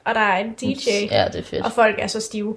og 0.05 0.15
der 0.15 0.21
er 0.21 0.37
en 0.45 0.53
DJ, 0.53 0.89
Ja, 1.11 1.25
det 1.33 1.39
er 1.39 1.43
fedt. 1.43 1.65
og 1.65 1.73
folk 1.73 1.95
er 1.99 2.07
så 2.07 2.21
stive. 2.21 2.57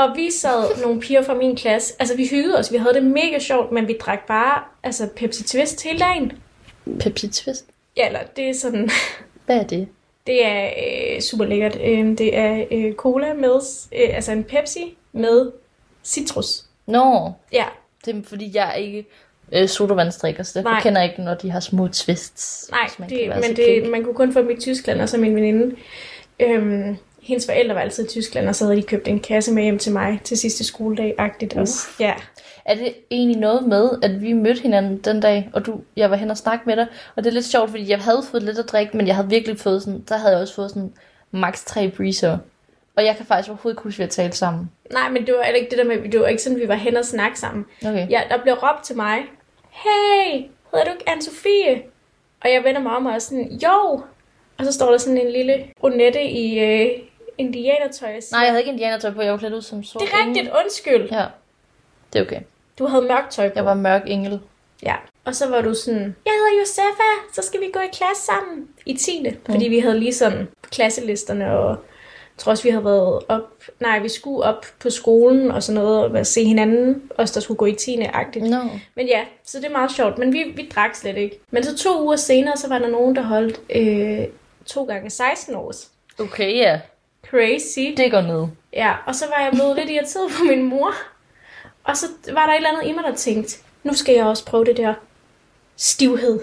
Og 0.00 0.16
vi 0.16 0.30
sad 0.30 0.82
nogle 0.82 1.00
piger 1.00 1.22
fra 1.22 1.34
min 1.34 1.56
klasse, 1.56 1.94
altså 1.98 2.16
vi 2.16 2.26
hyggede 2.26 2.58
os, 2.58 2.72
vi 2.72 2.76
havde 2.76 2.94
det 2.94 3.02
mega 3.02 3.38
sjovt, 3.38 3.72
men 3.72 3.88
vi 3.88 3.96
drak 4.00 4.26
bare 4.26 4.62
altså 4.82 5.08
Pepsi 5.16 5.44
Twist 5.44 5.82
hele 5.82 5.98
dagen. 5.98 6.32
Pepsi 7.00 7.28
Twist. 7.28 7.66
Ja, 7.96 8.06
eller 8.06 8.20
det 8.36 8.48
er 8.48 8.54
sådan, 8.54 8.90
Hvad 9.46 9.56
er 9.56 9.62
det? 9.62 9.88
Det 10.26 10.46
er 10.46 10.70
øh, 11.16 11.20
super 11.20 11.44
lækkert. 11.44 11.78
Øh, 11.84 12.18
det 12.18 12.36
er 12.36 12.64
øh, 12.70 12.94
cola 12.94 13.34
med, 13.34 13.60
øh, 13.92 14.16
altså 14.16 14.32
en 14.32 14.44
Pepsi 14.44 14.96
med 15.12 15.50
citrus. 16.04 16.64
Nå, 16.86 17.32
Ja, 17.52 17.64
det 18.04 18.16
er 18.16 18.20
fordi, 18.24 18.50
jeg 18.54 18.74
ikke 18.78 19.06
øh, 19.52 19.68
sodavandsdrikker, 19.68 20.42
så 20.42 20.52
derfor 20.58 20.70
Nej. 20.70 20.80
kender 20.82 21.00
jeg 21.00 21.10
ikke, 21.10 21.22
når 21.22 21.34
de 21.34 21.50
har 21.50 21.60
små 21.60 21.88
twists. 21.88 22.68
nej, 22.70 22.88
man 22.98 23.10
det, 23.10 23.28
men 23.28 23.56
det, 23.56 23.90
man 23.90 24.04
kunne 24.04 24.14
kun 24.14 24.32
få 24.32 24.40
dem 24.40 24.50
i 24.50 24.60
Tyskland, 24.60 25.00
og 25.00 25.08
så 25.08 25.16
min 25.16 25.36
veninde. 25.36 25.76
Øhm, 26.40 26.96
hendes 27.30 27.46
forældre 27.46 27.74
var 27.74 27.80
altid 27.80 28.04
i 28.04 28.08
Tyskland, 28.08 28.48
og 28.48 28.54
så 28.54 28.64
havde 28.64 28.76
de 28.76 28.82
købt 28.82 29.08
en 29.08 29.20
kasse 29.20 29.52
med 29.52 29.62
hjem 29.62 29.78
til 29.78 29.92
mig 29.92 30.20
til 30.24 30.38
sidste 30.38 30.64
skoledag-agtigt 30.64 31.56
også. 31.56 31.88
Ja. 32.00 32.14
Er 32.64 32.74
det 32.74 32.94
egentlig 33.10 33.40
noget 33.40 33.66
med, 33.66 33.90
at 34.02 34.22
vi 34.22 34.32
mødte 34.32 34.62
hinanden 34.62 34.98
den 34.98 35.20
dag, 35.20 35.50
og 35.52 35.66
du, 35.66 35.80
jeg 35.96 36.10
var 36.10 36.16
hen 36.16 36.30
og 36.30 36.36
snakke 36.36 36.62
med 36.66 36.76
dig, 36.76 36.86
og 37.16 37.24
det 37.24 37.30
er 37.30 37.34
lidt 37.34 37.44
sjovt, 37.44 37.70
fordi 37.70 37.90
jeg 37.90 37.98
havde 37.98 38.22
fået 38.30 38.42
lidt 38.42 38.58
at 38.58 38.68
drikke, 38.68 38.96
men 38.96 39.06
jeg 39.06 39.14
havde 39.14 39.28
virkelig 39.28 39.58
fået 39.58 39.82
sådan, 39.82 40.04
der 40.08 40.16
havde 40.16 40.32
jeg 40.32 40.42
også 40.42 40.54
fået 40.54 40.70
sådan 40.70 40.92
max 41.30 41.64
tre 41.64 41.90
breezer. 41.96 42.38
Og 42.96 43.04
jeg 43.04 43.16
kan 43.16 43.26
faktisk 43.26 43.48
overhovedet 43.48 43.74
ikke 43.74 43.82
huske, 43.82 43.94
at 43.94 43.98
vi 43.98 44.02
har 44.02 44.08
talt 44.08 44.36
sammen. 44.36 44.70
Nej, 44.92 45.08
men 45.10 45.26
det 45.26 45.34
var 45.38 45.44
ikke 45.44 45.70
det 45.70 45.78
der 45.78 45.84
med, 45.84 46.12
det 46.12 46.20
var 46.20 46.26
ikke 46.26 46.42
sådan, 46.42 46.60
vi 46.60 46.68
var 46.68 46.74
hen 46.74 46.96
og 46.96 47.04
snakke 47.04 47.38
sammen. 47.38 47.66
Okay. 47.86 48.10
Ja, 48.10 48.20
der 48.28 48.42
blev 48.42 48.54
råbt 48.54 48.84
til 48.84 48.96
mig, 48.96 49.18
hey, 49.70 50.42
hedder 50.70 50.84
du 50.84 50.90
ikke 50.92 51.10
Anne-Sophie? 51.10 51.82
Og 52.44 52.52
jeg 52.52 52.64
vender 52.64 52.80
mig 52.80 52.96
om 52.96 53.06
og 53.06 53.12
er 53.12 53.18
sådan, 53.18 53.52
jo. 53.62 54.02
Og 54.58 54.64
så 54.64 54.72
står 54.72 54.90
der 54.90 54.98
sådan 54.98 55.18
en 55.18 55.32
lille 55.32 55.64
brunette 55.80 56.22
i 56.22 56.58
øh, 56.58 56.90
indianertøj. 57.40 58.20
siger, 58.20 58.36
Nej, 58.36 58.40
jeg 58.40 58.50
havde 58.50 58.60
ikke 58.60 58.72
indianertøj 58.72 59.10
på, 59.10 59.22
jeg 59.22 59.32
var 59.32 59.38
klædt 59.38 59.54
ud 59.54 59.62
som 59.62 59.84
sort 59.84 60.02
Det 60.02 60.08
er 60.12 60.26
rigtigt, 60.26 60.50
undskyld. 60.64 61.08
Ja, 61.12 61.24
det 62.12 62.18
er 62.18 62.24
okay. 62.24 62.40
Du 62.78 62.86
havde 62.86 63.02
mørkt 63.02 63.30
tøj 63.30 63.48
på. 63.48 63.52
Jeg 63.56 63.64
var 63.64 63.74
mørk 63.74 64.02
engel. 64.06 64.40
Ja. 64.82 64.94
Og 65.24 65.34
så 65.34 65.48
var 65.48 65.60
du 65.60 65.74
sådan, 65.74 66.16
jeg 66.24 66.32
hedder 66.32 66.58
Josefa, 66.60 67.32
så 67.32 67.42
skal 67.42 67.60
vi 67.60 67.66
gå 67.72 67.80
i 67.80 67.88
klasse 67.92 68.22
sammen 68.22 68.68
i 68.86 68.94
10. 68.94 69.26
Fordi 69.50 69.68
vi 69.68 69.78
havde 69.78 69.98
lige 69.98 70.14
sådan 70.14 70.48
klasselisterne, 70.70 71.58
og 71.58 71.68
jeg 71.68 72.38
tror 72.38 72.50
også, 72.50 72.62
vi 72.62 72.70
havde 72.70 72.84
været 72.84 73.22
op, 73.28 73.64
nej, 73.80 73.98
vi 73.98 74.08
skulle 74.08 74.44
op 74.44 74.66
på 74.80 74.90
skolen 74.90 75.50
og 75.50 75.62
sådan 75.62 75.82
noget, 75.82 76.04
og 76.04 76.26
se 76.26 76.44
hinanden, 76.44 77.02
os 77.18 77.30
der 77.30 77.40
skulle 77.40 77.58
gå 77.58 77.66
i 77.66 77.74
10. 77.74 77.96
No. 77.96 78.58
Men 78.94 79.06
ja, 79.06 79.24
så 79.44 79.58
det 79.58 79.66
er 79.66 79.70
meget 79.70 79.92
sjovt, 79.92 80.18
men 80.18 80.32
vi, 80.32 80.42
vi 80.56 80.68
drak 80.74 80.94
slet 80.94 81.16
ikke. 81.16 81.38
Men 81.50 81.64
så 81.64 81.76
to 81.76 82.02
uger 82.02 82.16
senere, 82.16 82.56
så 82.56 82.68
var 82.68 82.78
der 82.78 82.88
nogen, 82.88 83.16
der 83.16 83.22
holdt 83.22 83.60
øh, 83.70 84.26
to 84.66 84.84
gange 84.84 85.10
16 85.10 85.54
års. 85.54 85.90
Okay, 86.18 86.56
ja. 86.56 86.80
Crazy. 87.30 87.94
Det 87.96 88.10
går 88.10 88.20
ned. 88.20 88.48
Ja, 88.72 88.94
og 89.06 89.14
så 89.14 89.24
var 89.26 89.44
jeg 89.44 89.52
blevet 89.52 89.76
lidt 89.76 89.90
irriteret 89.90 90.30
på 90.38 90.44
min 90.44 90.62
mor. 90.62 90.94
Og 91.84 91.96
så 91.96 92.06
var 92.32 92.46
der 92.46 92.52
et 92.52 92.56
eller 92.56 92.68
andet 92.68 92.90
i 92.90 92.92
mig, 92.92 93.04
der 93.04 93.14
tænkte, 93.14 93.58
nu 93.82 93.94
skal 93.94 94.14
jeg 94.14 94.26
også 94.26 94.44
prøve 94.44 94.64
det 94.64 94.76
der 94.76 94.94
stivhed. 95.76 96.40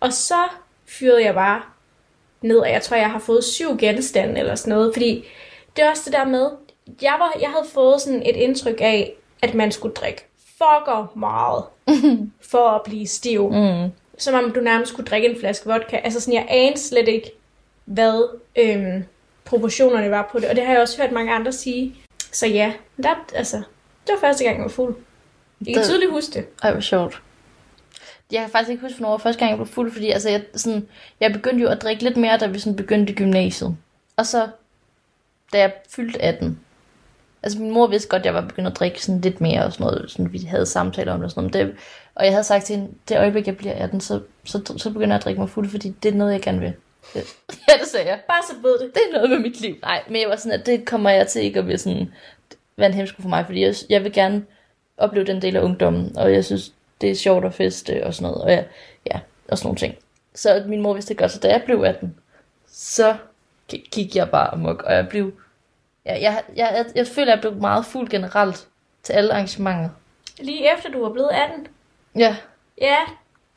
Og 0.00 0.12
så 0.12 0.42
fyrede 0.86 1.24
jeg 1.24 1.34
bare 1.34 1.62
ned, 2.42 2.58
og 2.58 2.70
jeg 2.70 2.82
tror, 2.82 2.96
jeg 2.96 3.10
har 3.10 3.18
fået 3.18 3.44
syv 3.44 3.78
genstande 3.78 4.40
eller 4.40 4.54
sådan 4.54 4.72
noget. 4.72 4.94
Fordi 4.94 5.24
det 5.76 5.84
er 5.84 5.90
også 5.90 6.02
det 6.04 6.12
der 6.12 6.24
med, 6.24 6.50
jeg, 7.02 7.16
var, 7.18 7.36
jeg 7.40 7.50
havde 7.50 7.66
fået 7.74 8.00
sådan 8.00 8.22
et 8.22 8.36
indtryk 8.36 8.80
af, 8.80 9.12
at 9.42 9.54
man 9.54 9.72
skulle 9.72 9.94
drikke 9.94 10.24
fucker 10.58 11.12
meget 11.16 11.64
for 12.50 12.68
at 12.68 12.82
blive 12.82 13.06
stiv. 13.06 13.50
Mm. 13.52 13.90
Som 14.18 14.34
om 14.34 14.52
du 14.52 14.60
nærmest 14.60 14.92
skulle 14.92 15.06
drikke 15.06 15.28
en 15.28 15.40
flaske 15.40 15.66
vodka. 15.66 15.96
Altså 15.96 16.20
sådan, 16.20 16.34
jeg 16.34 16.46
anede 16.48 16.80
slet 16.80 17.08
ikke, 17.08 17.30
hvad 17.84 18.38
øhm, 18.56 19.04
proportionerne 19.44 20.10
var 20.10 20.28
på 20.32 20.38
det. 20.40 20.48
Og 20.48 20.56
det 20.56 20.64
har 20.66 20.72
jeg 20.72 20.82
også 20.82 21.02
hørt 21.02 21.12
mange 21.12 21.32
andre 21.34 21.52
sige. 21.52 21.94
Så 22.32 22.46
ja, 22.46 22.72
der, 23.02 23.14
altså, 23.34 23.56
det 24.06 24.12
var 24.14 24.28
første 24.28 24.44
gang, 24.44 24.56
jeg 24.56 24.62
var 24.64 24.68
fuld. 24.70 24.94
Jeg 25.60 25.74
kan 25.74 25.82
Det- 25.82 25.84
tydeligt 25.90 26.10
huske 26.12 26.32
det. 26.34 26.46
Ej, 26.62 26.72
hvor 26.72 26.80
sjovt. 26.80 27.22
Jeg 28.32 28.40
kan 28.40 28.50
faktisk 28.50 28.70
ikke 28.70 28.82
huske, 28.82 28.98
hvornår 28.98 29.18
første 29.18 29.38
gang 29.38 29.50
jeg 29.50 29.58
blev 29.58 29.66
fuld, 29.66 29.92
fordi 29.92 30.10
altså, 30.10 30.30
jeg, 30.30 30.42
sådan, 30.54 30.88
jeg 31.20 31.32
begyndte 31.32 31.62
jo 31.62 31.68
at 31.68 31.82
drikke 31.82 32.02
lidt 32.02 32.16
mere, 32.16 32.38
da 32.38 32.46
vi 32.46 32.58
sådan 32.58 32.76
begyndte 32.76 33.12
i 33.12 33.16
gymnasiet. 33.16 33.76
Og 34.16 34.26
så, 34.26 34.48
da 35.52 35.58
jeg 35.58 35.72
fyldte 35.90 36.22
18, 36.22 36.60
altså 37.42 37.58
min 37.60 37.70
mor 37.70 37.86
vidste 37.86 38.08
godt, 38.08 38.20
at 38.20 38.26
jeg 38.26 38.34
var 38.34 38.40
begyndt 38.40 38.68
at 38.68 38.76
drikke 38.76 39.02
sådan 39.04 39.20
lidt 39.20 39.40
mere 39.40 39.64
og 39.64 39.72
sådan 39.72 39.84
noget, 39.86 40.10
sådan, 40.10 40.32
vi 40.32 40.38
havde 40.38 40.66
samtaler 40.66 41.12
om 41.12 41.18
det 41.18 41.24
og 41.24 41.30
sådan 41.30 41.50
noget. 41.50 41.66
Men 41.66 41.66
Det, 41.68 41.76
og 42.14 42.24
jeg 42.24 42.32
havde 42.32 42.44
sagt 42.44 42.64
til 42.64 42.76
hende, 42.76 42.90
det 43.08 43.18
øjeblik, 43.18 43.46
jeg 43.46 43.56
bliver 43.56 43.74
18, 43.74 44.00
så, 44.00 44.20
så, 44.44 44.74
så 44.76 44.90
begynder 44.90 45.08
jeg 45.14 45.18
at 45.18 45.24
drikke 45.24 45.40
mig 45.40 45.50
fuld, 45.50 45.68
fordi 45.70 45.94
det 46.02 46.12
er 46.14 46.16
noget, 46.18 46.32
jeg 46.32 46.42
gerne 46.42 46.60
vil. 46.60 46.72
Det, 47.14 47.36
ja, 47.68 47.72
det 47.80 47.86
sagde 47.88 48.08
jeg. 48.08 48.20
Bare 48.28 48.42
så 48.50 48.54
ved 48.62 48.78
det. 48.78 48.94
Det 48.94 49.02
er 49.08 49.12
noget 49.12 49.30
med 49.30 49.38
mit 49.38 49.60
liv. 49.60 49.76
Nej, 49.82 50.02
men 50.08 50.20
jeg 50.20 50.28
var 50.28 50.36
sådan, 50.36 50.60
at 50.60 50.66
det 50.66 50.86
kommer 50.86 51.10
jeg 51.10 51.28
til 51.28 51.42
ikke 51.42 51.58
at 51.58 51.64
blive 51.64 51.78
sådan, 51.78 52.12
være 52.76 52.88
en 52.88 52.94
hemsko 52.94 53.22
for 53.22 53.28
mig, 53.28 53.46
fordi 53.46 53.60
jeg, 53.64 53.74
jeg 53.88 54.04
vil 54.04 54.12
gerne 54.12 54.44
opleve 54.98 55.26
den 55.26 55.42
del 55.42 55.56
af 55.56 55.60
ungdommen, 55.62 56.16
og 56.18 56.32
jeg 56.34 56.44
synes, 56.44 56.72
det 57.00 57.10
er 57.10 57.14
sjovt 57.14 57.44
at 57.44 57.54
feste 57.54 58.06
og 58.06 58.14
sådan 58.14 58.32
noget, 58.32 58.42
og 58.44 58.50
ja, 58.50 58.64
ja 59.14 59.20
og 59.48 59.58
sådan 59.58 59.66
nogle 59.66 59.78
ting. 59.78 59.94
Så 60.34 60.62
min 60.66 60.80
mor 60.80 60.92
vidste 60.94 61.08
det 61.08 61.18
godt, 61.18 61.30
så 61.32 61.38
da 61.40 61.48
jeg 61.48 61.62
blev 61.64 61.82
18, 61.82 62.16
så 62.68 63.16
gi- 63.68 63.88
gik 63.92 64.16
jeg 64.16 64.30
bare 64.30 64.52
amok, 64.54 64.82
og 64.82 64.94
jeg 64.94 65.08
blev, 65.08 65.32
ja, 66.06 66.12
jeg, 66.22 66.42
jeg, 66.56 66.72
jeg, 66.76 66.86
jeg 66.94 67.06
føler, 67.06 67.32
jeg 67.32 67.40
blev 67.40 67.54
meget 67.54 67.86
fuld 67.86 68.08
generelt 68.08 68.66
til 69.02 69.12
alle 69.12 69.32
arrangementer. 69.32 69.88
Lige 70.38 70.72
efter 70.76 70.90
du 70.90 71.02
var 71.02 71.12
blevet 71.12 71.30
18. 71.32 71.66
Ja, 72.16 72.36
Ja, 72.80 72.96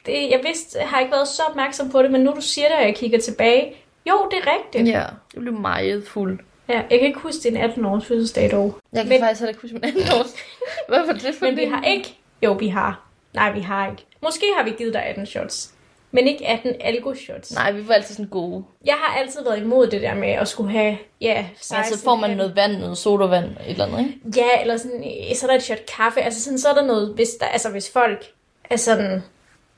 det, 0.05 0.29
jeg 0.29 0.39
vidste, 0.43 0.79
jeg 0.79 0.88
har 0.88 1.00
ikke 1.00 1.12
været 1.12 1.27
så 1.27 1.41
opmærksom 1.50 1.89
på 1.89 2.01
det, 2.03 2.12
men 2.12 2.21
nu 2.21 2.31
du 2.35 2.41
siger 2.41 2.67
det, 2.67 2.77
og 2.77 2.83
jeg 2.83 2.95
kigger 2.95 3.19
tilbage. 3.19 3.75
Jo, 4.09 4.27
det 4.31 4.39
er 4.45 4.51
rigtigt. 4.57 4.88
ja, 4.88 5.00
jeg 5.33 5.41
blev 5.41 5.53
meget 5.53 6.07
fuld. 6.07 6.39
Ja, 6.69 6.74
jeg 6.74 7.00
kan 7.00 7.07
ikke 7.07 7.19
huske 7.19 7.39
din 7.43 7.57
18-års 7.57 8.05
fødselsdag 8.05 8.51
dog. 8.51 8.75
Jeg 8.93 9.01
kan 9.01 9.09
Men- 9.09 9.19
faktisk 9.21 9.41
heller 9.41 9.50
ikke 9.50 9.62
huske 9.62 9.74
min 9.74 9.83
anden 9.83 10.01
år. 10.01 10.25
Hvad 10.88 11.05
var 11.05 11.13
det 11.13 11.35
for 11.35 11.45
Men 11.45 11.55
vi 11.57 11.65
har 11.65 11.83
ikke... 11.83 12.17
Jo, 12.41 12.51
vi 12.53 12.67
har. 12.67 13.05
Nej, 13.33 13.51
vi 13.51 13.59
har 13.59 13.91
ikke. 13.91 14.05
Måske 14.21 14.45
har 14.57 14.63
vi 14.63 14.71
givet 14.77 14.93
dig 14.93 15.03
18 15.03 15.25
shots. 15.25 15.71
Men 16.12 16.27
ikke 16.27 16.47
18 16.47 16.71
algo-shots. 16.81 17.53
Nej, 17.55 17.71
vi 17.71 17.88
var 17.88 17.93
altid 17.93 18.15
sådan 18.15 18.29
gode. 18.29 18.63
Jeg 18.85 18.95
har 19.03 19.19
altid 19.19 19.43
været 19.43 19.59
imod 19.62 19.88
det 19.88 20.01
der 20.01 20.13
med 20.15 20.27
at 20.29 20.47
skulle 20.47 20.71
have, 20.71 20.97
ja, 21.21 21.45
16, 21.62 21.75
Ja, 21.77 21.97
så 21.97 22.03
får 22.03 22.15
man 22.15 22.38
noget 22.38 22.55
vand, 22.55 22.77
noget 22.77 22.97
sodavand, 22.97 23.45
et 23.45 23.55
eller 23.67 23.85
andet, 23.85 24.00
ikke? 24.00 24.39
Ja, 24.41 24.62
eller 24.62 24.77
sådan, 24.77 25.03
så 25.35 25.45
er 25.45 25.50
der 25.50 25.57
et 25.57 25.63
shot 25.63 25.85
kaffe. 25.97 26.21
Altså 26.21 26.43
sådan, 26.43 26.57
så 26.57 26.69
er 26.69 26.74
der 26.74 26.85
noget, 26.85 27.13
hvis, 27.15 27.29
der, 27.39 27.45
altså, 27.45 27.69
hvis 27.69 27.91
folk 27.91 28.25
er 28.69 28.75
sådan, 28.77 29.24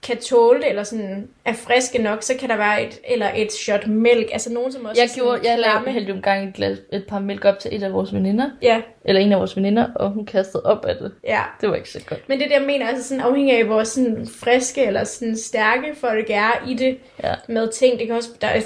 kan 0.04 0.18
tåle 0.18 0.60
det, 0.60 0.70
eller 0.70 0.84
sådan 0.84 1.28
er 1.46 1.54
friske 1.54 1.98
nok, 2.02 2.24
så 2.24 2.34
kan 2.40 2.50
der 2.50 2.58
være 2.58 2.84
et, 2.84 3.00
eller 3.08 3.30
et 3.36 3.52
shot 3.54 3.88
mælk. 3.88 4.30
Altså 4.34 4.54
nogen, 4.54 4.72
som 4.72 4.86
også 4.86 5.02
Jeg 5.02 5.10
gjorde, 5.16 5.40
jeg 5.44 5.60
lavede 5.60 5.92
hældte 5.92 6.14
en 6.14 6.22
gang 6.22 6.48
et, 6.50 6.54
glas, 6.54 6.78
et 6.94 7.06
par 7.08 7.20
mælk 7.20 7.46
op 7.46 7.60
til 7.60 7.76
et 7.76 7.84
af 7.84 7.94
vores 7.94 8.14
veninder, 8.14 8.50
Ja, 8.62 8.82
eller 9.06 9.22
en 9.22 9.32
af 9.32 9.40
vores 9.40 9.56
veninder, 9.56 9.88
og 9.96 10.10
hun 10.10 10.26
kastede 10.26 10.64
op 10.66 10.86
af 10.86 10.96
det. 10.96 11.12
ja. 11.24 11.42
Det 11.62 11.70
var 11.70 11.76
ikke 11.76 11.90
så 11.90 12.02
godt. 12.10 12.30
Men 12.30 12.40
det 12.40 12.48
er 12.52 12.58
jeg 12.60 12.68
mener, 12.68 12.88
altså 12.88 13.08
sådan 13.08 13.22
afhængig 13.24 13.58
af, 13.58 13.64
hvor 13.66 13.84
sådan 13.84 14.28
friske 14.42 14.86
eller 14.86 15.04
sådan 15.04 15.38
stærke 15.38 15.96
folk 15.96 16.30
er 16.30 16.68
i 16.68 16.74
det 16.74 16.98
Ja. 17.24 17.34
med 17.48 17.72
ting. 17.72 18.00
Det 18.00 18.08
kan 18.08 18.16
også, 18.16 18.30
der 18.42 18.48
er 18.48 18.62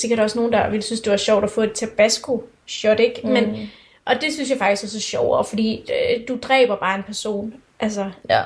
sikkert 0.00 0.20
også 0.20 0.38
nogen, 0.38 0.52
der 0.52 0.70
ville 0.70 0.82
synes, 0.82 1.00
det 1.00 1.10
var 1.10 1.16
sjovt 1.16 1.44
at 1.44 1.50
få 1.50 1.60
et 1.62 1.72
tabasco-shot, 1.72 3.00
ikke? 3.00 3.20
Mm. 3.24 3.30
Men, 3.30 3.70
og 4.04 4.14
det 4.20 4.32
synes 4.32 4.50
jeg 4.50 4.58
faktisk 4.58 4.84
også 4.84 4.98
er 4.98 5.00
sjovere, 5.00 5.44
fordi 5.44 5.90
øh, 5.90 6.28
du 6.28 6.38
dræber 6.42 6.76
bare 6.76 6.96
en 6.96 7.02
person. 7.02 7.54
Altså, 7.80 8.10
Ja. 8.30 8.40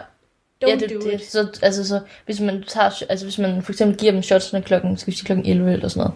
Don't 0.65 0.69
ja, 0.69 0.77
det, 0.77 0.91
do 0.91 1.01
det, 1.01 1.15
it. 1.15 1.27
Så, 1.27 1.59
altså, 1.63 1.89
så, 1.89 2.01
hvis 2.27 2.41
man 2.41 2.65
tager, 2.69 2.91
altså, 3.09 3.27
hvis 3.27 3.39
man 3.39 3.63
for 3.63 3.73
eksempel 3.73 3.99
giver 3.99 4.13
dem 4.13 4.23
shotsene 4.23 4.63
klokken, 4.63 4.97
skal 4.97 5.11
vi 5.13 5.17
sige 5.17 5.27
klokken 5.27 5.47
11 5.47 5.73
eller 5.73 5.89
sådan 5.89 6.01
noget, 6.01 6.15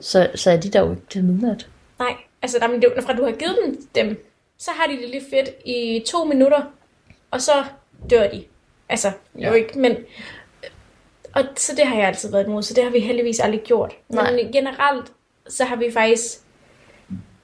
så, 0.00 0.30
så 0.34 0.50
er 0.50 0.56
de 0.56 0.68
der 0.70 0.80
jo 0.80 0.90
ikke 0.90 1.02
til 1.10 1.24
midnat. 1.24 1.68
Nej, 1.98 2.16
altså 2.42 2.58
nej, 2.58 2.68
men 2.68 2.82
det, 2.82 2.88
jo- 2.96 3.02
fra 3.02 3.12
du 3.12 3.24
har 3.24 3.32
givet 3.32 3.56
dem 3.66 3.88
dem, 3.94 4.26
så 4.58 4.70
har 4.70 4.86
de 4.86 5.02
det 5.02 5.08
lidt 5.10 5.24
fedt 5.30 5.50
i 5.64 6.04
to 6.06 6.24
minutter, 6.24 6.62
og 7.30 7.40
så 7.40 7.64
dør 8.10 8.28
de. 8.28 8.44
Altså, 8.88 9.12
ja. 9.38 9.48
jo 9.48 9.54
ikke, 9.54 9.78
men... 9.78 9.96
Og 11.34 11.44
så 11.56 11.72
det 11.76 11.86
har 11.86 11.96
jeg 11.96 12.06
altid 12.06 12.30
været 12.30 12.46
imod, 12.46 12.62
så 12.62 12.74
det 12.74 12.84
har 12.84 12.90
vi 12.90 13.00
heldigvis 13.00 13.40
aldrig 13.40 13.60
gjort. 13.60 13.92
Nej. 14.08 14.32
Men 14.32 14.52
generelt, 14.52 15.12
så 15.48 15.64
har 15.64 15.76
vi 15.76 15.90
faktisk 15.92 16.38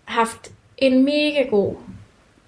haft 0.05 0.53
en 0.79 1.05
mega 1.05 1.43
god 1.43 1.75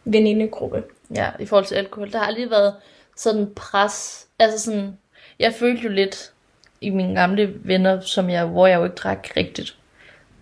venindegruppe. 0.04 0.82
Ja, 1.14 1.30
i 1.40 1.46
forhold 1.46 1.66
til 1.66 1.74
alkohol. 1.74 2.12
Der 2.12 2.18
har 2.18 2.26
aldrig 2.26 2.50
været 2.50 2.74
sådan 3.18 3.52
pres. 3.56 4.26
Altså 4.38 4.64
sådan, 4.64 4.98
jeg 5.38 5.54
følte 5.54 5.82
jo 5.82 5.88
lidt 5.88 6.32
i 6.80 6.90
mine 6.90 7.14
gamle 7.14 7.54
venner, 7.64 8.00
som 8.00 8.30
jeg, 8.30 8.44
hvor 8.44 8.66
jeg 8.66 8.78
jo 8.78 8.84
ikke 8.84 8.96
drak 8.96 9.28
rigtigt. 9.36 9.76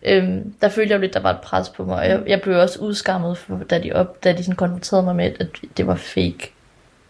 Øhm, 0.02 0.54
der 0.61 0.68
følte 0.68 0.90
jeg 0.90 0.97
jo 0.97 1.00
lidt, 1.00 1.14
der 1.14 1.21
var 1.21 1.30
et 1.30 1.40
pres 1.40 1.68
på 1.68 1.85
mig. 1.85 1.97
Og 1.97 2.09
jeg, 2.09 2.23
jeg 2.26 2.40
blev 2.42 2.59
også 2.59 2.80
udskammet, 2.80 3.38
for, 3.38 3.61
da 3.71 3.78
de, 3.78 3.92
op, 3.92 4.25
da 4.25 4.33
de 4.33 4.45
sådan 4.45 4.56
konfronterede 4.56 5.04
mig 5.04 5.16
med, 5.16 5.33
at 5.40 5.49
det 5.76 5.87
var 5.87 5.95
fake. 5.95 6.52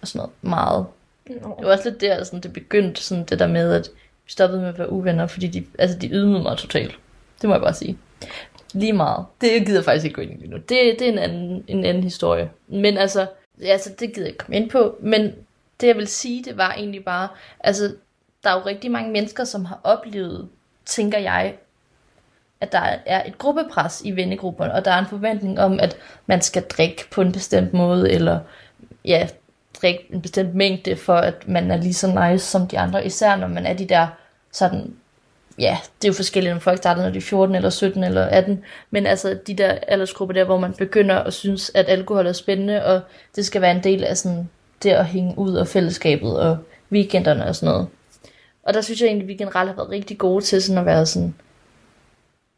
Og 0.01 0.09
sådan 0.09 0.19
noget 0.19 0.33
meget. 0.43 0.87
Nå. 1.29 1.57
Det 1.59 1.67
var 1.67 1.73
også 1.73 1.91
lidt 1.91 2.01
der, 2.01 2.25
sådan, 2.25 2.41
det 2.41 2.53
begyndte 2.53 3.03
sådan 3.03 3.25
det 3.25 3.39
der 3.39 3.47
med, 3.47 3.73
at 3.73 3.91
vi 4.25 4.31
stoppede 4.31 4.61
med 4.61 4.69
at 4.69 4.79
være 4.79 4.93
uvenner, 4.93 5.27
fordi 5.27 5.47
de, 5.47 5.65
altså, 5.79 5.99
de 5.99 6.09
ydmygede 6.09 6.43
mig 6.43 6.57
totalt. 6.57 6.99
Det 7.41 7.49
må 7.49 7.55
jeg 7.55 7.63
bare 7.63 7.75
sige. 7.75 7.99
Lige 8.73 8.93
meget. 8.93 9.25
Det 9.41 9.67
gider 9.67 9.79
jeg 9.79 9.85
faktisk 9.85 10.05
ikke 10.05 10.15
gå 10.15 10.23
ind 10.23 10.33
i 10.33 10.37
lige 10.37 10.51
nu. 10.51 10.57
Det, 10.57 10.69
det 10.69 11.03
er 11.03 11.13
en 11.13 11.19
anden, 11.19 11.65
en 11.69 11.85
anden 11.85 12.03
historie. 12.03 12.51
Men 12.69 12.99
altså, 12.99 13.27
altså, 13.63 13.91
det 14.01 14.15
gider 14.15 14.27
jeg 14.27 14.29
ikke 14.29 14.39
komme 14.39 14.57
ind 14.57 14.71
på. 14.71 14.97
Men 15.01 15.33
det 15.81 15.87
jeg 15.87 15.97
vil 15.97 16.09
sige, 16.09 16.45
det 16.45 16.57
var 16.57 16.73
egentlig 16.73 17.05
bare, 17.05 17.29
altså, 17.61 17.95
der 18.45 18.51
er 18.51 18.55
jo 18.55 18.67
rigtig 18.67 18.91
mange 18.91 19.13
mennesker, 19.13 19.45
som 19.45 19.65
har 19.65 19.81
oplevet, 19.85 20.49
tænker 20.85 21.19
jeg, 21.19 21.55
at 22.61 22.73
der 22.73 22.97
er 23.07 23.25
et 23.27 23.39
gruppepres 23.39 24.03
i 24.05 24.11
vennegrupperne, 24.11 24.75
og 24.75 24.85
der 24.85 24.91
er 24.91 24.99
en 24.99 25.07
forventning 25.07 25.61
om, 25.61 25.81
at 25.81 25.97
man 26.27 26.41
skal 26.43 26.63
drikke 26.63 27.11
på 27.11 27.21
en 27.21 27.33
bestemt 27.33 27.73
måde, 27.73 28.13
eller 28.13 28.41
ja, 29.05 29.29
drikke 29.83 30.07
en 30.11 30.23
bestemt 30.23 30.55
mængde, 30.55 30.97
for 30.97 31.15
at 31.15 31.49
man 31.49 31.71
er 31.71 31.77
lige 31.77 31.95
så 31.95 32.29
nice 32.29 32.47
som 32.47 32.69
de 32.69 32.79
andre, 32.79 33.07
især 33.07 33.37
når 33.37 33.49
man 33.49 33.67
er 33.67 33.75
de 33.75 33.87
der 33.87 34.07
sådan, 34.53 34.95
ja, 35.59 35.79
det 36.03 36.09
er 36.09 36.13
jo 36.13 36.17
forskelligt, 36.17 36.55
om 36.55 36.61
folk 36.61 36.79
starter, 36.79 37.03
når 37.03 37.11
de 37.11 37.19
er 37.19 37.23
14 37.23 37.55
eller 37.55 37.71
17 37.71 38.05
eller 38.05 38.23
18, 38.23 38.65
men 38.91 39.07
altså 39.07 39.39
de 39.47 39.55
der 39.55 39.71
aldersgrupper 39.71 40.33
der, 40.35 40.45
hvor 40.45 40.59
man 40.59 40.73
begynder 40.73 41.17
at 41.17 41.35
synes, 41.35 41.71
at 41.75 41.89
alkohol 41.89 42.27
er 42.27 42.33
spændende, 42.33 42.85
og 42.85 43.01
det 43.37 43.47
skal 43.47 43.61
være 43.61 43.77
en 43.77 43.85
del 43.85 44.05
af 44.05 44.17
sådan 44.17 44.49
det 44.83 44.91
at 44.91 45.07
hænge 45.07 45.39
ud 45.39 45.55
og 45.55 45.69
fællesskabet 45.69 46.41
og 46.41 46.59
weekenderne 46.93 47.47
og 47.47 47.57
sådan 47.57 47.73
noget. 47.73 47.89
Og 48.63 48.75
der 48.75 48.81
synes 48.81 49.01
jeg 49.01 49.07
egentlig, 49.07 49.25
at 49.25 49.29
vi 49.29 49.35
generelt 49.35 49.69
har 49.69 49.77
været 49.77 49.91
rigtig 49.91 50.19
gode 50.19 50.45
til 50.45 50.63
sådan 50.63 50.79
at 50.79 50.87
være 50.87 51.07
sådan, 51.07 51.35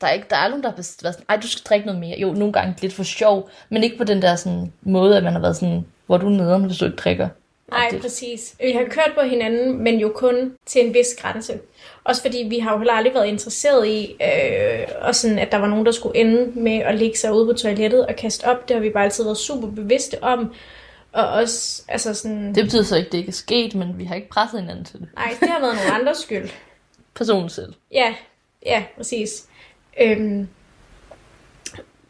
der 0.00 0.06
er, 0.06 0.12
ikke, 0.12 0.26
der 0.30 0.36
er 0.36 0.48
nogen, 0.48 0.62
der 0.62 0.68
har 0.68 0.76
været 0.76 0.86
sådan, 0.86 1.24
ej, 1.28 1.36
du 1.36 1.48
skal 1.48 1.64
drikke 1.64 1.86
noget 1.86 2.00
mere. 2.00 2.18
Jo, 2.18 2.32
nogle 2.32 2.52
gange 2.52 2.74
lidt 2.80 2.92
for 2.92 3.02
sjov, 3.02 3.50
men 3.68 3.84
ikke 3.84 3.98
på 3.98 4.04
den 4.04 4.22
der 4.22 4.36
sådan 4.36 4.72
måde, 4.82 5.16
at 5.16 5.24
man 5.24 5.32
har 5.32 5.40
været 5.40 5.56
sådan, 5.56 5.86
hvor 6.06 6.16
er 6.16 6.20
du 6.20 6.28
nederen, 6.28 6.64
hvis 6.64 6.78
du 6.78 6.84
ikke 6.84 6.96
drikker. 6.96 7.28
Nej, 7.70 8.00
præcis. 8.00 8.54
Vi 8.60 8.72
har 8.72 8.84
kørt 8.84 9.12
på 9.14 9.20
hinanden, 9.20 9.84
men 9.84 10.00
jo 10.00 10.12
kun 10.14 10.52
til 10.66 10.86
en 10.86 10.94
vis 10.94 11.16
grænse. 11.18 11.58
Også 12.04 12.22
fordi 12.22 12.46
vi 12.50 12.58
har 12.58 12.72
jo 12.72 12.78
heller 12.78 12.92
aldrig 12.92 13.14
været 13.14 13.26
interesseret 13.26 13.86
i, 13.86 14.16
øh, 14.22 14.86
og 15.00 15.14
sådan, 15.14 15.38
at 15.38 15.52
der 15.52 15.58
var 15.58 15.66
nogen, 15.66 15.86
der 15.86 15.92
skulle 15.92 16.20
ende 16.20 16.60
med 16.60 16.76
at 16.78 16.94
ligge 16.94 17.18
sig 17.18 17.32
ude 17.32 17.46
på 17.46 17.52
toilettet 17.52 18.06
og 18.06 18.16
kaste 18.16 18.44
op. 18.44 18.68
Det 18.68 18.76
har 18.76 18.82
vi 18.82 18.90
bare 18.90 19.04
altid 19.04 19.24
været 19.24 19.38
super 19.38 19.68
bevidste 19.68 20.22
om. 20.22 20.52
Og 21.12 21.28
også, 21.28 21.82
altså 21.88 22.14
sådan... 22.14 22.54
Det 22.54 22.64
betyder 22.64 22.82
så 22.82 22.96
ikke, 22.96 23.06
at 23.06 23.12
det 23.12 23.18
ikke 23.18 23.28
er 23.28 23.32
sket, 23.32 23.74
men 23.74 23.98
vi 23.98 24.04
har 24.04 24.14
ikke 24.14 24.28
presset 24.28 24.60
hinanden 24.60 24.84
til 24.84 25.00
det. 25.00 25.08
Nej, 25.14 25.36
det 25.40 25.48
har 25.48 25.60
været 25.60 25.74
nogle 25.74 26.00
andres 26.00 26.18
skyld. 26.18 26.48
Personen 27.16 27.48
selv. 27.48 27.74
Ja, 27.92 28.14
ja, 28.66 28.84
præcis. 28.96 29.46
Øhm, 30.00 30.48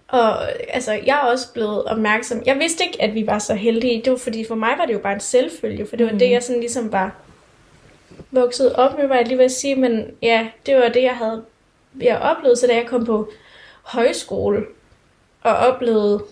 og 0.09 0.53
altså, 0.75 0.93
jeg 0.93 1.17
er 1.17 1.31
også 1.31 1.53
blevet 1.53 1.85
opmærksom. 1.85 2.43
Jeg 2.47 2.59
vidste 2.59 2.85
ikke, 2.85 3.03
at 3.03 3.15
vi 3.15 3.27
var 3.27 3.39
så 3.39 3.55
heldige. 3.55 4.03
Det 4.05 4.13
var 4.13 4.19
fordi, 4.19 4.45
for 4.45 4.55
mig 4.55 4.75
var 4.79 4.87
det 4.87 4.93
jo 4.95 4.99
bare 4.99 5.15
en 5.15 5.21
selvfølge, 5.21 5.87
for 5.87 5.97
det 5.97 6.07
var 6.07 6.13
mm. 6.13 6.19
det, 6.19 6.31
jeg 6.31 6.43
sådan 6.43 6.61
ligesom 6.61 6.93
var 6.93 7.17
vokset 8.31 8.73
op 8.73 8.99
med, 8.99 9.07
var 9.07 9.15
jeg 9.15 9.27
lige 9.27 9.39
ved 9.39 9.45
at 9.45 9.53
sige, 9.53 9.77
men 9.77 10.07
ja, 10.23 10.49
det 10.67 10.77
var 10.77 10.89
det, 10.89 11.03
jeg 11.03 11.17
havde 11.17 11.45
jeg 12.01 12.19
oplevede, 12.19 12.57
så 12.57 12.67
da 12.67 12.75
jeg 12.75 12.87
kom 12.87 13.05
på 13.05 13.31
højskole 13.83 14.67
og 15.43 15.57
oplevede, 15.57 16.25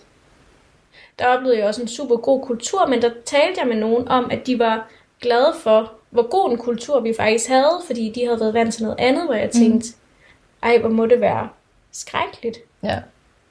der 1.19 1.27
oplevede 1.27 1.57
jeg 1.59 1.67
også 1.67 1.81
en 1.81 1.87
super 1.87 2.15
god 2.17 2.43
kultur, 2.45 2.85
men 2.85 3.01
der 3.01 3.09
talte 3.25 3.59
jeg 3.59 3.67
med 3.67 3.75
nogen 3.75 4.07
om, 4.07 4.31
at 4.31 4.47
de 4.47 4.59
var 4.59 4.89
glade 5.21 5.53
for, 5.59 5.93
hvor 6.09 6.29
god 6.29 6.51
en 6.51 6.57
kultur 6.57 6.99
vi 6.99 7.13
faktisk 7.17 7.47
havde, 7.49 7.81
fordi 7.87 8.11
de 8.15 8.25
havde 8.25 8.39
været 8.39 8.53
vant 8.53 8.73
til 8.73 8.83
noget 8.83 8.99
andet, 8.99 9.25
hvor 9.25 9.33
jeg 9.33 9.49
tænkte, 9.51 9.87
ej, 10.63 10.77
hvor 10.77 10.89
må 10.89 11.05
det 11.05 11.21
være 11.21 11.49
skrækkeligt 11.91 12.57
Ja. 12.83 12.99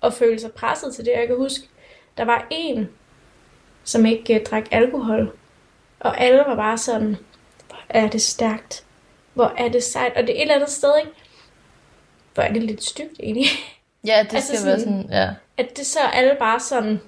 og 0.01 0.13
føle 0.13 0.39
sig 0.41 0.53
presset 0.53 0.95
til 0.95 1.05
det. 1.05 1.13
Jeg 1.17 1.27
kan 1.27 1.37
huske, 1.37 1.69
der 2.17 2.25
var 2.25 2.47
en, 2.51 2.89
som 3.85 4.07
ikke 4.07 4.35
uh, 4.35 4.41
drak 4.51 4.65
alkohol, 4.71 5.33
og 6.01 6.21
alle 6.21 6.39
var 6.47 6.55
bare 6.57 6.79
sådan, 6.79 7.17
hvor 7.69 7.79
er 7.89 8.09
det 8.09 8.23
stærkt, 8.23 8.85
hvor 9.35 9.53
er 9.59 9.69
det 9.69 9.83
sejt, 9.83 10.13
og 10.17 10.23
det 10.23 10.31
er 10.31 10.35
et 10.37 10.41
eller 10.43 10.55
andet 10.55 10.71
sted, 10.71 10.91
ikke? 10.99 11.11
Hvor 12.35 12.43
er 12.43 12.53
det 12.53 12.63
lidt 12.63 12.85
stygt 12.85 13.21
egentlig, 13.21 13.47
Ja, 14.07 14.23
det 14.23 14.35
Altså 14.37 14.57
skal 14.57 14.67
være 14.67 14.79
sådan- 14.81 15.03
sådan, 15.03 15.11
ja. 15.23 15.31
at 15.57 15.77
det 15.77 15.87
så 15.87 15.99
alle 16.13 16.37
bare 16.39 16.61
sådan, 16.61 17.01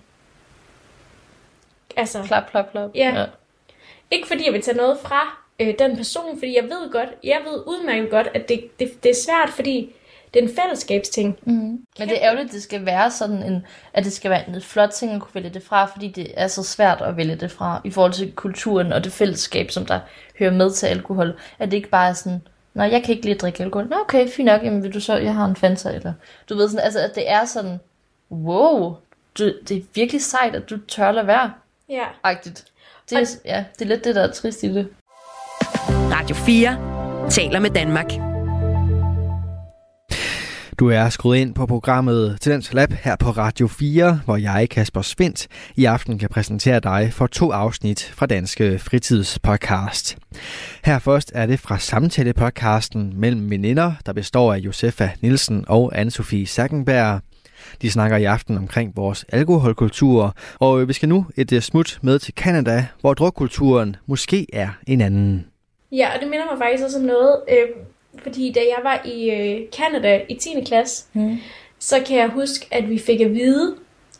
altså, 1.99 2.23
Klap, 2.23 2.51
klap, 2.51 2.71
klap. 2.71 2.91
Ja. 2.95 3.27
ikke 4.11 4.29
fordi 4.29 4.45
jeg 4.45 4.53
vil 4.53 4.63
tage 4.63 4.77
noget 4.77 4.99
fra 5.03 5.45
øh, 5.61 5.75
den 5.79 5.97
person, 5.97 6.39
fordi 6.39 6.57
jeg 6.57 6.65
ved 6.65 6.93
godt, 6.93 7.09
jeg 7.25 7.39
ved 7.47 7.63
udmærket 7.67 8.11
godt, 8.11 8.29
at 8.35 8.49
det, 8.49 8.79
det, 8.79 9.03
det 9.03 9.11
er 9.11 9.15
svært, 9.15 9.51
fordi 9.51 9.93
det 10.35 10.45
er 10.45 10.49
en 10.49 10.55
fællesskabsting. 10.63 11.39
Mm. 11.43 11.53
Men 11.99 12.09
det 12.09 12.13
er 12.13 12.23
ærgerligt, 12.23 12.47
at 12.47 12.53
det 12.53 12.63
skal 12.63 12.87
være 12.87 13.11
sådan 13.11 13.43
en, 13.43 13.67
at 13.93 14.05
det 14.05 14.13
skal 14.13 14.31
være 14.31 14.49
en 14.49 14.63
flot 14.63 14.91
ting 14.91 15.13
at 15.13 15.21
kunne 15.21 15.35
vælge 15.35 15.51
det 15.51 15.63
fra, 15.63 15.85
fordi 15.85 16.09
det 16.09 16.33
er 16.37 16.49
så 16.49 16.63
svært 16.63 17.01
at 17.01 17.17
vælge 17.17 17.37
det 17.37 17.51
fra 17.51 17.81
i 17.85 17.91
forhold 17.91 18.13
til 18.13 18.33
kulturen 18.33 18.93
og 18.93 19.05
det 19.05 19.13
fællesskab, 19.13 19.71
som 19.71 19.87
der 19.87 20.01
hører 20.39 20.53
med 20.53 20.71
til 20.71 20.87
alkohol. 20.87 21.39
At 21.59 21.71
det 21.71 21.77
ikke 21.77 21.89
bare 21.89 22.09
er 22.09 22.13
sådan, 22.13 22.43
nej, 22.75 22.89
jeg 22.93 23.03
kan 23.03 23.15
ikke 23.15 23.25
lide 23.25 23.35
at 23.35 23.41
drikke 23.41 23.63
alkohol. 23.63 23.89
Nå, 23.89 23.97
okay, 24.01 24.29
fint 24.29 24.47
nok, 24.47 24.63
jamen 24.63 24.83
vil 24.83 24.95
du 24.95 25.01
så, 25.01 25.17
jeg 25.17 25.35
har 25.35 25.45
en 25.45 25.57
Fanta, 25.57 25.91
eller 25.95 26.13
du 26.49 26.57
ved 26.57 26.69
sådan, 26.69 26.85
altså 26.85 27.01
at 27.01 27.15
det 27.15 27.31
er 27.31 27.45
sådan, 27.45 27.81
wow, 28.31 28.97
du, 29.39 29.45
det 29.69 29.77
er 29.77 29.83
virkelig 29.95 30.23
sejt, 30.23 30.55
at 30.55 30.71
du 30.71 30.79
tør 30.89 31.13
lade 31.13 31.27
være, 31.27 31.53
Ja. 31.91 32.05
agtigt. 32.23 32.65
Det 33.11 33.19
er, 33.19 33.27
ja, 33.45 33.65
det 33.79 33.85
er 33.85 33.89
lidt 33.89 34.05
det, 34.05 34.15
der 34.15 34.23
er 34.23 34.33
trist 34.33 34.63
i 34.63 34.75
det. 34.75 34.89
Radio 35.89 36.37
4 36.37 37.31
taler 37.31 37.61
med 37.61 37.71
Danmark. 37.71 38.11
Du 40.79 40.89
er 40.91 41.09
skruet 41.09 41.39
ind 41.39 41.55
på 41.55 41.67
programmet 41.67 42.39
Talent 42.41 42.75
Lab 42.75 42.93
her 42.93 43.17
på 43.17 43.31
Radio 43.31 43.69
4, 43.69 44.21
hvor 44.25 44.37
jeg, 44.37 44.69
Kasper 44.71 45.03
Svendt, 45.03 45.47
i 45.77 45.85
aften 45.85 46.19
kan 46.19 46.29
præsentere 46.29 46.81
dig 46.81 47.11
for 47.13 47.27
to 47.27 47.51
afsnit 47.53 48.13
fra 48.15 48.27
Danske 48.27 48.79
Fritidspodcast. 48.79 50.19
Her 50.85 50.99
først 50.99 51.33
er 51.35 51.47
det 51.47 51.61
fra 51.61 51.79
samtalepodcasten 51.79 53.13
mellem 53.21 53.51
veninder, 53.51 53.93
der 54.07 54.13
består 54.13 54.55
af 54.55 54.59
Josefa 54.59 55.09
Nielsen 55.21 55.65
og 55.69 55.97
Anne-Sophie 55.97 56.47
Sackenberg. 56.47 57.21
De 57.83 57.91
snakker 57.91 58.17
i 58.17 58.25
aften 58.25 58.57
omkring 58.57 58.97
vores 58.97 59.25
alkoholkultur, 59.29 60.35
og 60.59 60.89
vi 60.89 60.93
skal 60.93 61.09
nu 61.09 61.27
et 61.37 61.53
øh, 61.53 61.61
smut 61.63 61.99
med 62.03 62.19
til 62.19 62.35
Kanada, 62.35 62.87
hvor 63.01 63.15
drukkulturen 63.15 63.97
måske 64.07 64.47
er 64.53 64.69
en 64.87 65.01
anden. 65.01 65.47
Ja, 65.93 66.09
og 66.15 66.21
det 66.21 66.29
minder 66.29 66.47
mig 66.47 66.59
faktisk 66.59 66.85
også 66.85 66.99
om 66.99 67.05
noget, 67.05 67.37
øh, 67.51 67.69
fordi 68.23 68.53
da 68.53 68.61
jeg 68.61 68.79
var 68.83 69.03
i 69.05 69.31
øh, 69.31 69.61
Canada 69.77 70.21
i 70.29 70.35
10. 70.35 70.49
klasse, 70.67 71.05
Mm. 71.13 71.37
så 71.79 71.97
kan 72.07 72.17
jeg 72.17 72.29
huske, 72.29 72.67
at 72.71 72.89
vi 72.91 72.99
fik 72.99 73.21
at 73.21 73.35
vide, 73.35 73.75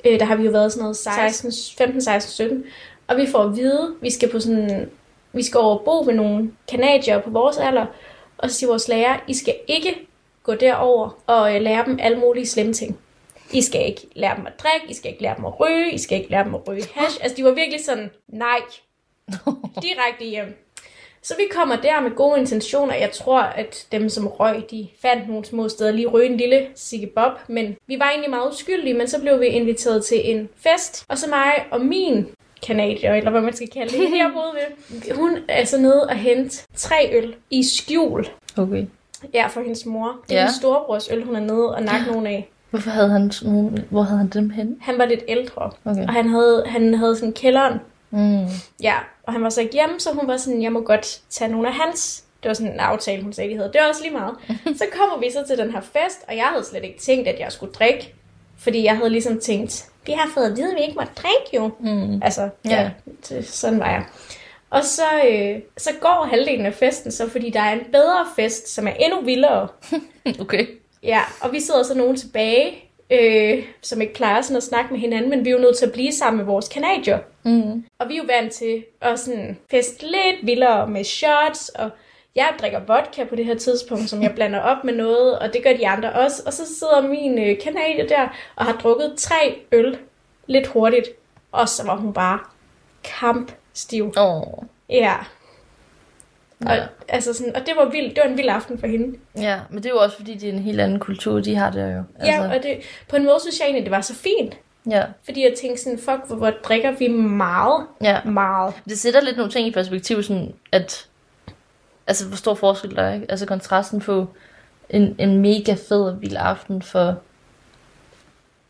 øh, 0.07 0.19
der 0.21 0.25
har 0.25 0.37
vi 0.37 0.45
jo 0.45 0.51
været 0.51 0.73
sådan 0.73 0.83
noget 0.83 0.97
16, 0.97 1.53
15, 1.79 2.01
16, 2.03 2.31
17, 2.33 2.65
og 3.09 3.17
vi 3.17 3.27
får 3.27 3.43
at 3.45 3.57
vide, 3.57 3.95
vi 4.03 4.11
skal 4.11 4.31
på 4.31 4.41
sådan, 4.41 4.89
vi 5.33 5.43
skal 5.43 5.61
over 5.61 5.79
bo 5.85 6.03
med 6.03 6.15
nogle 6.15 6.51
kanadier 6.71 7.21
på 7.21 7.31
vores 7.31 7.57
alder, 7.57 7.87
og 8.39 8.51
så 8.51 8.57
siger 8.57 8.71
vores 8.71 8.89
lærer, 8.89 9.17
I 9.29 9.35
skal 9.35 9.55
ikke 9.69 9.95
gå 10.43 10.55
derover 10.55 11.19
og 11.27 11.55
øh, 11.55 11.61
lære 11.61 11.85
dem 11.87 11.99
alle 12.03 12.19
mulige 12.19 12.47
slemme 12.47 12.73
ting. 12.73 12.99
I 13.53 13.63
skal 13.63 13.87
ikke 13.87 14.07
lære 14.17 14.37
dem 14.37 14.47
at 14.47 14.53
drikke, 14.63 14.87
I 14.91 14.95
skal 14.95 15.11
ikke 15.11 15.23
lære 15.23 15.37
dem 15.37 15.45
at 15.45 15.61
ryge, 15.61 15.93
I 15.93 15.99
skal 15.99 16.19
ikke 16.19 16.31
lære 16.31 16.45
dem 16.45 16.55
at 16.55 16.69
ryge 16.69 16.83
hash. 16.95 17.19
Altså, 17.23 17.37
de 17.37 17.45
var 17.45 17.51
virkelig 17.51 17.85
sådan, 17.85 18.11
nej, 18.29 18.59
direkte 19.83 20.25
hjem. 20.25 20.65
Så 21.23 21.35
vi 21.37 21.43
kommer 21.51 21.77
der 21.77 22.01
med 22.01 22.11
gode 22.11 22.41
intentioner. 22.41 22.95
Jeg 22.95 23.11
tror, 23.11 23.41
at 23.41 23.87
dem, 23.93 24.09
som 24.09 24.27
røg, 24.27 24.71
de 24.71 24.89
fandt 25.03 25.29
nogle 25.29 25.45
små 25.45 25.69
steder 25.69 25.91
lige 25.93 26.07
ryge 26.07 26.27
en 26.27 26.37
lille 26.37 26.67
Sigge 26.75 27.07
Bob. 27.07 27.33
Men 27.49 27.77
vi 27.87 27.99
var 27.99 28.11
egentlig 28.11 28.31
meget 28.31 28.51
uskyldige, 28.53 28.95
men 28.95 29.09
så 29.09 29.21
blev 29.21 29.41
vi 29.41 29.47
inviteret 29.47 30.05
til 30.05 30.31
en 30.31 30.49
fest. 30.57 31.05
Og 31.09 31.19
så 31.19 31.29
mig 31.31 31.53
og 31.71 31.81
min 31.81 32.27
kanadier, 32.67 33.15
eller 33.15 33.31
hvad 33.31 33.41
man 33.41 33.53
skal 33.57 33.69
kalde 33.71 33.93
det, 33.99 34.11
jeg 34.19 34.31
boede 34.35 34.53
ved. 34.55 35.13
Hun 35.15 35.39
er 35.49 35.65
så 35.65 35.79
nede 35.79 36.07
og 36.07 36.17
hente 36.17 36.67
tre 36.77 37.11
øl 37.13 37.35
i 37.51 37.63
skjul. 37.63 38.29
Okay. 38.57 38.87
Ja, 39.35 39.47
for 39.47 39.61
hendes 39.61 39.87
mor. 39.87 40.17
Det 40.29 40.37
er 40.37 40.41
Ja. 40.41 40.47
min 40.47 40.55
storebrors 40.61 41.09
øl, 41.11 41.23
hun 41.25 41.37
er 41.37 41.41
nede 41.41 41.75
og 41.75 41.83
nakke 41.83 42.13
nogle 42.13 42.29
af. 42.29 42.49
Hvorfor 42.71 42.91
havde 42.91 43.11
han 43.11 43.31
sådan 43.31 43.53
nogle, 43.55 43.85
hvor 43.91 44.03
havde 44.03 44.19
han 44.19 44.29
dem 44.29 44.51
henne? 44.51 44.77
Han 44.81 44.99
var 44.99 45.05
lidt 45.05 45.21
ældre, 45.29 45.71
Okay. 45.85 46.07
og 46.07 46.13
han 46.13 46.29
havde, 46.29 46.65
han 46.67 46.95
havde 46.95 47.17
sådan 47.17 47.33
kælderen. 47.33 47.79
Mm. 48.11 48.47
Ja, 48.83 48.95
og 49.23 49.33
han 49.33 49.43
var 49.43 49.49
så 49.51 49.61
ikke 49.61 49.73
hjemme, 49.73 50.01
så 50.01 50.11
hun 50.15 50.29
var 50.29 50.37
sådan, 50.37 50.63
jeg 50.63 50.73
må 50.73 50.81
godt 50.81 51.21
tage 51.31 51.51
nogle 51.51 51.69
af 51.69 51.75
hans. 51.75 52.25
Det 52.43 52.49
var 52.49 52.55
sådan 52.55 52.73
en 52.73 52.81
aftale, 52.81 53.23
hun 53.23 53.33
sagde, 53.33 53.51
de 53.51 53.57
havde. 53.57 53.71
Det 53.73 53.81
var 53.83 53.89
også 53.89 54.03
lige 54.03 54.13
meget. 54.15 54.35
Så 54.81 54.85
kommer 54.99 55.19
vi 55.27 55.31
så 55.33 55.45
til 55.47 55.59
den 55.59 55.71
her 55.73 55.81
fest, 55.81 56.21
og 56.29 56.37
jeg 56.37 56.45
havde 56.45 56.65
slet 56.65 56.85
ikke 56.85 56.99
tænkt, 56.99 57.29
at 57.29 57.41
jeg 57.41 57.53
skulle 57.53 57.73
drikke. 57.73 58.15
Fordi 58.59 58.85
jeg 58.85 58.97
havde 58.97 59.11
ligesom 59.11 59.41
tænkt, 59.41 59.85
vi 60.07 60.13
har 60.13 60.31
fået 60.35 60.45
at 60.51 60.57
vide, 60.57 60.71
at 60.71 60.77
vi 60.77 60.83
ikke 60.83 60.95
må 60.95 61.03
drikke 61.17 61.49
jo. 61.55 61.71
Mm. 61.81 62.23
Altså, 62.23 62.49
ja, 62.65 62.91
Ja. 63.31 63.43
sådan 63.43 63.81
var 63.81 63.91
jeg. 63.91 64.05
Og 64.71 64.85
så, 64.85 65.03
øh, 65.31 65.61
så 65.77 65.91
går 66.01 66.27
halvdelen 66.31 66.67
af 66.67 66.75
festen 66.75 67.13
så, 67.13 67.29
fordi 67.31 67.51
der 67.51 67.61
er 67.61 67.73
en 67.73 67.81
bedre 67.93 68.27
fest, 68.37 68.69
som 68.75 68.87
er 68.87 68.93
endnu 68.93 69.21
vildere. 69.21 69.69
Okay. 70.41 70.67
Ja, 71.03 71.21
og 71.41 71.53
vi 71.53 71.61
sidder 71.61 71.83
så 71.83 71.95
nogen 71.95 72.17
tilbage, 72.17 72.85
øh, 73.11 73.65
som 73.83 74.01
ikke 74.01 74.15
klarer 74.15 74.43
sådan 74.43 74.57
at 74.57 74.63
snakke 74.63 74.93
med 74.93 75.01
hinanden, 75.01 75.31
men 75.31 75.45
vi 75.45 75.51
er 75.51 75.55
jo 75.55 75.61
nødt 75.61 75.79
til 75.79 75.87
at 75.87 75.93
blive 75.93 76.13
sammen 76.13 76.37
med 76.37 76.45
vores 76.45 76.69
kanadier. 76.69 77.19
Mm. 77.43 77.85
Og 77.99 78.09
vi 78.09 78.15
er 78.15 78.19
jo 78.19 78.25
vant 78.27 78.53
til 78.53 78.85
at 79.01 79.19
sådan 79.19 79.59
feste 79.71 80.03
lidt 80.03 80.37
vildere 80.47 80.89
med 80.89 81.05
shots, 81.05 81.69
og 81.69 81.91
jeg 82.35 82.55
drikker 82.61 82.81
vodka 82.81 83.25
på 83.25 83.37
det 83.37 83.45
her 83.45 83.55
tidspunkt, 83.55 84.11
som 84.11 84.23
jeg 84.23 84.35
blander 84.37 84.61
op 84.61 84.85
med 84.85 84.95
noget, 84.95 85.39
og 85.39 85.53
det 85.53 85.63
gør 85.63 85.73
de 85.73 85.89
andre 85.89 86.13
også. 86.13 86.43
Og 86.47 86.53
så 86.53 86.67
sidder 86.79 87.09
min 87.09 87.39
øh, 87.39 87.59
kanadier 87.63 88.07
der 88.07 88.29
og 88.57 88.65
har 88.65 88.73
drukket 88.73 89.15
tre 89.17 89.61
øl 89.73 89.99
lidt 90.47 90.67
hurtigt, 90.67 91.09
og 91.53 91.69
så 91.69 91.87
var 91.87 91.97
hun 91.97 92.13
bare 92.13 92.39
kampstiv. 93.05 94.13
Åh. 94.17 94.43
Ja. 94.91 95.15
Og, 96.67 96.75
Ja. 96.77 96.83
altså 97.09 97.33
sådan, 97.33 97.57
og 97.57 97.61
det 97.67 97.75
var 97.77 97.85
vildt. 97.91 98.17
Det 98.17 98.23
var 98.25 98.31
en 98.31 98.37
vild 98.37 98.49
aften 98.49 98.79
for 98.79 98.87
hende. 98.87 99.19
ja, 99.37 99.61
men 99.71 99.79
det 99.83 99.87
er 99.87 99.91
jo 99.91 99.99
også 99.99 100.17
fordi, 100.17 100.35
det 100.35 100.49
er 100.49 100.53
en 100.53 100.59
helt 100.59 100.81
anden 100.81 100.99
kultur, 100.99 101.41
de 101.41 101.55
har 101.57 101.71
der 101.71 101.87
jo. 101.97 102.03
Altså. 102.19 102.33
Ja, 102.43 102.57
og 102.57 102.63
det, 102.63 102.79
på 103.09 103.17
en 103.17 103.25
måde 103.25 103.37
synes 103.41 103.59
jeg 103.61 103.67
egentlig, 103.67 103.85
det 103.85 103.91
var 103.91 104.01
så 104.01 104.15
fint. 104.15 104.57
ja. 104.91 105.05
Fordi 105.25 105.43
jeg 105.43 105.55
tænkte 105.61 105.83
sådan, 105.83 105.99
fuck, 105.99 106.27
hvor, 106.27 106.37
hvor 106.37 106.51
drikker 106.51 106.91
vi 106.99 107.09
meget. 107.09 107.87
ja. 108.03 108.25
Meget. 108.25 108.75
Det 108.85 108.99
sætter 108.99 109.21
lidt 109.21 109.37
nogle 109.37 109.53
ting 109.53 109.67
i 109.69 109.71
perspektiv, 109.71 110.23
sådan 110.23 110.53
at, 110.73 111.07
altså 112.07 112.27
hvor 112.27 112.37
stor 112.37 112.55
forskel 112.55 112.97
der 112.97 113.03
er, 113.03 113.15
ikke? 113.15 113.27
Altså 113.31 113.47
kontrasten 113.47 114.01
på 114.01 114.27
en, 114.91 115.15
en 115.19 115.37
mega 115.41 115.75
fed 115.89 116.03
og 116.03 116.21
vild 116.21 116.37
aften 116.39 116.83
for, 116.83 117.19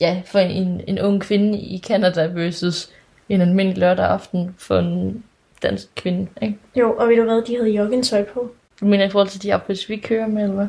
ja, 0.01 0.23
for 0.27 0.39
en, 0.39 0.81
en 0.87 0.99
ung 1.01 1.21
kvinde 1.23 1.59
i 1.59 1.79
Canada 1.87 2.27
versus 2.27 2.91
en 3.29 3.41
almindelig 3.41 3.79
lørdag 3.79 4.07
aften 4.07 4.55
for 4.59 4.79
en 4.79 5.25
dansk 5.63 5.89
kvinde, 5.97 6.29
ikke? 6.43 6.59
Jo, 6.77 6.97
og 6.97 7.09
ved 7.09 7.17
du 7.17 7.23
hvad, 7.23 7.43
de 7.43 7.57
havde 7.57 7.71
joggingtøj 7.71 8.25
på. 8.25 8.51
Du 8.81 8.85
mener 8.85 9.07
i 9.07 9.11
forhold 9.11 9.29
til 9.29 9.43
de 9.43 9.53
outfits, 9.53 9.89
vi 9.89 9.97
kører 9.97 10.27
med, 10.27 10.43
eller 10.43 10.55
hvad? 10.55 10.69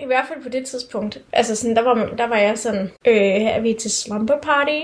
I 0.00 0.06
hvert 0.06 0.24
fald 0.28 0.42
på 0.42 0.48
det 0.48 0.66
tidspunkt. 0.66 1.18
Altså 1.32 1.56
sådan, 1.56 1.76
der 1.76 1.82
var, 1.82 1.94
der 2.18 2.26
var 2.26 2.36
jeg 2.36 2.58
sådan, 2.58 2.90
øh, 3.06 3.42
er 3.42 3.60
vi 3.60 3.74
til 3.74 3.90
slumber 3.90 4.38
party? 4.42 4.80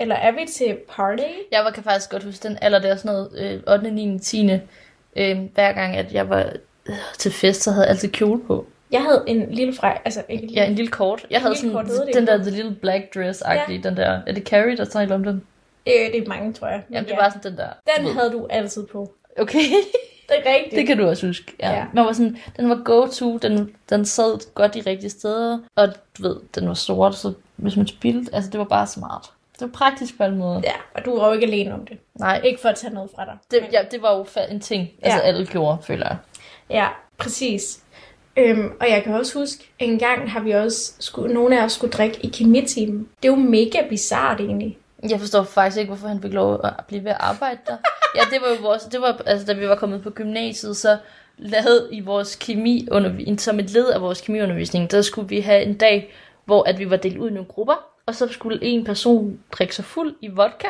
Eller 0.00 0.14
er 0.14 0.32
vi 0.32 0.46
til 0.52 0.76
party? 0.88 1.22
Jeg 1.52 1.64
var, 1.64 1.70
kan 1.70 1.82
faktisk 1.82 2.10
godt 2.10 2.24
huske 2.24 2.48
den 2.48 2.58
alder 2.62 2.78
der, 2.78 2.96
sådan 2.96 3.12
noget 3.12 3.60
øh, 3.66 3.74
8., 3.74 3.90
9., 3.90 4.18
10. 4.18 4.50
Øh, 5.16 5.38
hver 5.54 5.72
gang, 5.72 5.96
at 5.96 6.12
jeg 6.12 6.28
var 6.28 6.52
øh, 6.88 6.94
til 7.18 7.32
fest, 7.32 7.62
så 7.62 7.70
havde 7.70 7.84
jeg 7.84 7.90
altid 7.90 8.08
kjole 8.08 8.40
på. 8.46 8.66
Jeg 8.90 9.02
havde 9.02 9.24
en 9.26 9.50
lille 9.50 9.74
frej, 9.74 9.98
altså 10.04 10.22
en 10.28 10.40
lille... 10.40 10.54
Ja, 10.54 10.66
en 10.66 10.74
lille 10.74 10.90
kort. 10.90 11.26
Jeg 11.30 11.40
havde 11.40 11.54
lille 11.54 11.72
sådan 11.72 11.86
kort, 11.86 12.14
den 12.14 12.26
der 12.26 12.36
The 12.36 12.50
Little 12.50 12.74
Black 12.74 13.16
Dress-agtige, 13.16 13.82
den 13.82 13.96
der. 13.96 14.20
Er 14.26 14.32
det 14.32 14.42
Carrie, 14.42 14.76
der 14.76 14.84
taler 14.84 15.14
om 15.14 15.24
den? 15.24 15.42
Det, 15.88 16.12
det 16.12 16.22
er 16.24 16.28
mange, 16.28 16.52
tror 16.52 16.66
jeg. 16.68 16.82
Men 16.88 16.94
Jamen, 16.94 17.08
det 17.08 17.14
ja, 17.14 17.20
var 17.22 17.28
sådan 17.30 17.50
den 17.50 17.58
der. 17.58 17.68
Den 17.96 18.04
ved. 18.06 18.12
havde 18.12 18.30
du 18.32 18.46
altid 18.50 18.86
på. 18.86 19.12
Okay, 19.38 19.58
Det 20.28 20.36
er 20.44 20.54
rigtigt. 20.54 20.76
det 20.76 20.86
kan 20.86 20.98
du 20.98 21.08
også 21.08 21.26
huske. 21.26 21.52
Ja. 21.60 21.70
Ja. 21.70 21.84
Man 21.94 22.04
var 22.04 22.12
sådan, 22.12 22.38
den 22.56 22.68
var 22.68 22.82
go-to, 22.84 23.36
den, 23.38 23.70
den 23.90 24.04
sad 24.04 24.54
godt 24.54 24.74
de 24.74 24.82
rigtige 24.86 25.10
steder, 25.10 25.58
og 25.76 25.88
du 26.18 26.22
ved, 26.22 26.36
den 26.54 26.68
var 26.68 26.74
sort, 26.74 27.14
så 27.14 27.32
hvis 27.56 27.76
man 27.76 27.86
spildte, 27.86 28.34
altså 28.34 28.50
det 28.50 28.58
var 28.58 28.64
bare 28.64 28.86
smart. 28.86 29.30
Det 29.52 29.60
var 29.60 29.66
praktisk 29.72 30.16
på 30.16 30.22
alle 30.22 30.36
måder. 30.36 30.60
Ja, 30.64 30.72
og 30.94 31.04
du 31.04 31.18
var 31.18 31.26
jo 31.26 31.32
ikke 31.32 31.46
alene 31.46 31.74
om 31.74 31.86
det. 31.86 31.98
Nej, 32.14 32.40
Ikke 32.44 32.60
for 32.60 32.68
at 32.68 32.76
tage 32.76 32.94
noget 32.94 33.10
fra 33.16 33.24
dig. 33.24 33.36
det, 33.50 33.60
ja, 33.72 33.78
det 33.90 34.02
var 34.02 34.16
jo 34.16 34.26
en 34.50 34.60
ting, 34.60 34.90
altså 35.02 35.18
Ja. 35.20 35.26
alle 35.26 35.46
gjorde, 35.46 35.78
føler 35.82 36.06
jeg. 36.06 36.16
Ja, 36.70 36.86
præcis. 37.18 37.80
Øhm, 38.36 38.72
og 38.80 38.90
jeg 38.90 39.02
kan 39.04 39.14
også 39.14 39.38
huske, 39.38 39.70
en 39.78 39.98
gang 39.98 40.30
har 40.32 40.40
vi 40.40 40.50
også, 40.50 40.92
skulle, 40.98 41.34
nogle 41.34 41.60
af 41.60 41.64
os 41.64 41.72
skulle 41.72 41.90
drikke 41.92 42.18
i 42.22 42.28
kemitimen. 42.28 43.08
Det 43.22 43.28
er 43.28 43.32
jo 43.32 43.38
mega 43.38 43.88
bizart 43.88 44.40
egentlig. 44.40 44.78
Jeg 45.02 45.20
forstår 45.20 45.42
faktisk 45.42 45.78
ikke, 45.78 45.88
hvorfor 45.88 46.08
han 46.08 46.22
fik 46.22 46.32
lov 46.32 46.60
at 46.64 46.84
blive 46.88 47.04
ved 47.04 47.10
at 47.10 47.16
arbejde 47.20 47.58
der. 47.66 47.76
Ja, 48.14 48.20
det 48.30 48.42
var 48.42 48.48
jo 48.48 48.62
vores, 48.62 48.82
det 48.82 49.00
var, 49.00 49.22
altså 49.26 49.46
da 49.46 49.52
vi 49.52 49.68
var 49.68 49.76
kommet 49.76 50.02
på 50.02 50.10
gymnasiet, 50.10 50.76
så 50.76 50.98
lavede 51.38 51.88
i 51.92 52.00
vores 52.00 52.36
kemi 52.36 52.88
som 53.38 53.58
et 53.58 53.70
led 53.70 53.88
af 53.88 54.00
vores 54.00 54.20
kemiundervisning, 54.20 54.90
der 54.90 55.02
skulle 55.02 55.28
vi 55.28 55.40
have 55.40 55.62
en 55.62 55.78
dag, 55.78 56.12
hvor 56.44 56.68
at 56.68 56.78
vi 56.78 56.90
var 56.90 56.96
delt 56.96 57.18
ud 57.18 57.30
i 57.30 57.32
nogle 57.32 57.48
grupper, 57.48 57.74
og 58.06 58.14
så 58.14 58.28
skulle 58.28 58.64
en 58.64 58.84
person 58.84 59.40
drikke 59.52 59.74
sig 59.74 59.84
fuld 59.84 60.14
i 60.20 60.28
vodka. 60.28 60.68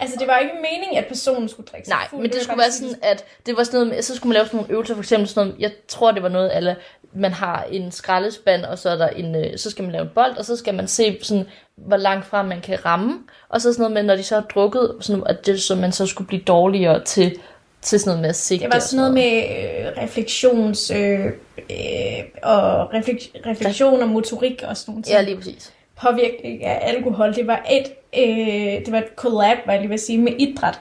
Altså, 0.00 0.16
det 0.18 0.28
var 0.28 0.38
ikke 0.38 0.54
meningen, 0.54 0.98
at 0.98 1.06
personen 1.08 1.48
skulle 1.48 1.66
drikke 1.66 1.88
sig 1.88 1.94
Nej, 1.96 2.08
fuld. 2.10 2.22
men 2.22 2.30
det 2.30 2.38
var 2.38 2.42
skulle 2.44 2.58
være 2.58 2.72
sådan, 2.72 2.94
at 3.02 3.24
det 3.46 3.56
var 3.56 3.62
sådan 3.62 3.78
noget 3.80 3.94
med, 3.94 4.02
så 4.02 4.16
skulle 4.16 4.28
man 4.28 4.34
lave 4.34 4.46
sådan 4.46 4.56
nogle 4.56 4.72
øvelser, 4.72 4.94
for 4.94 5.02
eksempel 5.02 5.28
sådan 5.28 5.46
noget, 5.48 5.60
jeg 5.60 5.70
tror 5.88 6.10
det 6.12 6.22
var 6.22 6.28
noget, 6.28 6.56
eller 6.56 6.74
man 7.12 7.32
har 7.32 7.64
en 7.70 7.92
skraldespand, 7.92 8.64
og 8.64 8.78
så 8.78 8.90
er 8.90 8.96
der 8.96 9.08
en, 9.08 9.34
øh, 9.34 9.58
så 9.58 9.70
skal 9.70 9.82
man 9.82 9.92
lave 9.92 10.02
en 10.02 10.10
bold, 10.14 10.36
og 10.36 10.44
så 10.44 10.56
skal 10.56 10.74
man 10.74 10.88
se 10.88 11.18
sådan, 11.22 11.44
hvor 11.76 11.96
langt 11.96 12.26
frem 12.26 12.46
man 12.46 12.60
kan 12.60 12.84
ramme, 12.84 13.18
og 13.48 13.60
så 13.60 13.72
sådan 13.72 13.82
noget 13.82 13.94
med, 13.94 14.02
når 14.02 14.16
de 14.16 14.22
så 14.22 14.34
har 14.34 14.42
drukket, 14.54 14.96
sådan, 15.00 15.22
at 15.26 15.46
det, 15.46 15.62
så 15.62 15.74
man 15.74 15.92
så 15.92 16.06
skulle 16.06 16.28
blive 16.28 16.42
dårligere 16.42 17.04
til, 17.04 17.38
til 17.82 18.00
sådan 18.00 18.08
noget 18.10 18.20
med 18.22 18.28
at 18.28 18.36
sigte. 18.36 18.64
Det 18.64 18.74
var 18.74 18.80
sådan 18.80 18.96
noget 18.96 19.14
med 19.14 19.36
øh, 19.38 20.02
refleksions... 20.02 20.90
Øh, 20.90 21.24
øh, 21.70 22.24
og 22.42 22.94
reflek, 22.94 23.30
refleksion 23.46 24.02
og 24.02 24.08
motorik 24.08 24.62
og 24.68 24.76
sådan 24.76 24.92
nogle 24.92 25.02
ting. 25.02 25.16
Ja, 25.16 25.22
lige 25.22 25.36
præcis. 25.36 25.72
Påvirkning 26.02 26.64
af 26.64 26.94
alkohol. 26.94 27.34
Det 27.34 27.46
var 27.46 27.66
et, 27.70 27.84
øh, 28.18 28.84
det 28.86 28.92
var 28.92 28.98
et 28.98 29.08
collab, 29.16 29.58
var 29.66 29.72
jeg 29.72 29.80
lige 29.80 29.90
vil 29.90 29.98
sige, 29.98 30.18
med 30.18 30.32
idræt. 30.38 30.80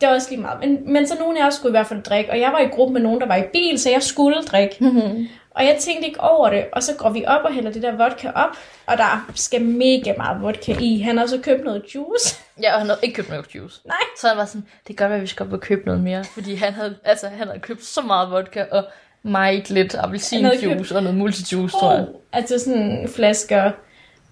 Det 0.00 0.08
var 0.08 0.14
også 0.14 0.30
lige 0.30 0.40
meget. 0.40 0.60
Men, 0.60 0.92
men 0.92 1.06
så 1.06 1.14
nogle 1.18 1.42
af 1.42 1.46
os 1.46 1.54
skulle 1.54 1.70
i 1.70 1.76
hvert 1.76 1.86
fald 1.86 2.02
drikke, 2.02 2.30
og 2.30 2.40
jeg 2.40 2.52
var 2.52 2.58
i 2.58 2.66
gruppe 2.66 2.92
med 2.92 3.00
nogen, 3.00 3.20
der 3.20 3.26
var 3.26 3.36
i 3.36 3.42
bil, 3.52 3.78
så 3.78 3.90
jeg 3.90 4.02
skulle 4.02 4.42
drikke. 4.42 4.76
Mm-hmm. 4.80 5.28
Og 5.50 5.64
jeg 5.64 5.76
tænkte 5.80 6.08
ikke 6.08 6.20
over 6.20 6.50
det, 6.50 6.64
og 6.72 6.82
så 6.82 6.94
går 6.98 7.10
vi 7.10 7.24
op 7.26 7.44
og 7.44 7.54
hælder 7.54 7.72
det 7.72 7.82
der 7.82 7.96
vodka 7.96 8.30
op, 8.34 8.50
og 8.86 8.98
der 8.98 9.30
skal 9.34 9.62
mega 9.62 10.12
meget 10.16 10.42
vodka 10.42 10.76
i. 10.80 10.98
Han 10.98 11.18
har 11.18 11.26
så 11.26 11.38
købt 11.38 11.64
noget 11.64 11.82
juice. 11.94 12.36
Ja, 12.62 12.72
og 12.72 12.78
han 12.78 12.86
havde 12.86 13.00
ikke 13.02 13.14
købt 13.14 13.28
noget 13.28 13.46
juice. 13.54 13.80
Nej. 13.84 13.96
Så 14.20 14.28
han 14.28 14.36
var 14.36 14.44
sådan, 14.44 14.66
det 14.88 15.00
være, 15.00 15.14
at 15.14 15.22
vi 15.22 15.26
skal 15.26 15.46
op 15.46 15.52
og 15.52 15.60
købe 15.60 15.86
noget 15.86 16.00
mere, 16.00 16.24
fordi 16.24 16.54
han 16.54 16.72
havde, 16.72 16.96
altså, 17.04 17.28
han 17.28 17.46
havde 17.46 17.60
købt 17.60 17.84
så 17.84 18.00
meget 18.00 18.30
vodka, 18.30 18.64
og 18.70 18.84
meget 19.22 19.70
lidt 19.70 19.94
appelsinjuice 19.94 20.68
købt- 20.68 20.92
og 20.92 21.02
noget 21.02 21.18
multijuice, 21.18 21.76
tror 21.76 21.92
jeg. 21.92 22.00
Oh, 22.00 22.14
altså 22.32 22.58
sådan 22.58 23.08
flasker 23.14 23.64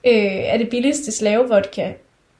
øh, 0.05 0.53
af 0.53 0.59
det 0.59 0.69
billigste 0.71 1.13
slavevodka. 1.13 1.93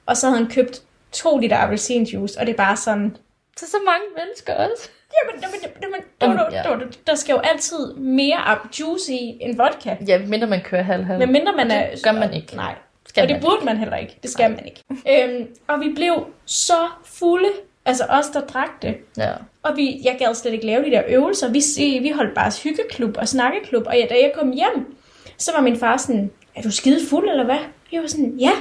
Og 0.05 0.17
så 0.17 0.27
havde 0.27 0.39
han 0.39 0.51
købt 0.51 0.81
to 1.11 1.37
liter 1.37 1.57
appelsinjuice, 1.57 2.39
og 2.39 2.45
det 2.45 2.53
er 2.53 2.57
bare 2.57 2.77
sådan... 2.77 3.17
Så 3.57 3.65
så 3.69 3.77
mange 3.85 4.05
mennesker 4.17 4.53
også. 4.53 4.89
Jamen, 5.23 5.41
jamen, 5.43 5.59
jamen, 5.81 6.03
jamen, 6.21 6.37
der, 6.37 6.49
der, 6.63 6.77
der, 6.77 6.85
der 7.07 7.15
skal 7.15 7.33
jo 7.33 7.39
altid 7.39 7.93
mere 7.93 8.57
juice 8.79 9.13
i 9.13 9.37
end 9.41 9.57
vodka. 9.57 9.95
Ja, 10.07 10.19
mindre 10.19 10.47
man 10.47 10.61
kører 10.61 10.81
halv-halv. 10.81 11.19
Men 11.19 11.31
mindre 11.31 11.53
man 11.53 11.71
er... 11.71 11.91
Det 11.91 12.03
gør 12.03 12.11
man 12.11 12.33
ikke. 12.33 12.55
Nej, 12.55 12.75
Skal 13.05 13.21
og 13.23 13.29
det 13.29 13.41
burde 13.41 13.65
man 13.65 13.77
heller 13.77 13.97
ikke. 13.97 14.19
Det 14.23 14.31
skal 14.31 14.51
man 14.51 14.65
ikke. 14.65 14.83
øhm, 14.89 15.47
og 15.67 15.79
vi 15.79 15.93
blev 15.95 16.25
så 16.45 16.87
fulde, 17.05 17.49
altså 17.85 18.05
os, 18.09 18.27
der 18.27 18.41
drak 18.41 18.81
det. 18.81 18.95
Ja. 19.17 19.31
Og 19.63 19.75
vi, 19.75 20.01
jeg 20.03 20.15
gad 20.19 20.33
slet 20.33 20.53
ikke 20.53 20.65
lave 20.65 20.85
de 20.85 20.91
der 20.91 21.01
øvelser. 21.07 21.51
Vi, 21.51 21.99
vi 21.99 22.09
holdt 22.09 22.35
bare 22.35 22.51
hyggeklub 22.63 23.17
og 23.17 23.27
snakkeklub. 23.27 23.87
Og 23.87 23.95
ja, 23.97 24.05
da 24.09 24.13
jeg 24.13 24.31
kom 24.35 24.51
hjem, 24.51 24.95
så 25.37 25.51
var 25.55 25.61
min 25.61 25.77
far 25.77 25.97
sådan, 25.97 26.31
er 26.55 26.61
du 26.61 26.71
skide 26.71 27.07
fuld 27.09 27.29
eller 27.29 27.43
hvad? 27.45 27.59
Jeg 27.91 28.01
var 28.01 28.07
sådan, 28.07 28.37
ja. 28.39 28.51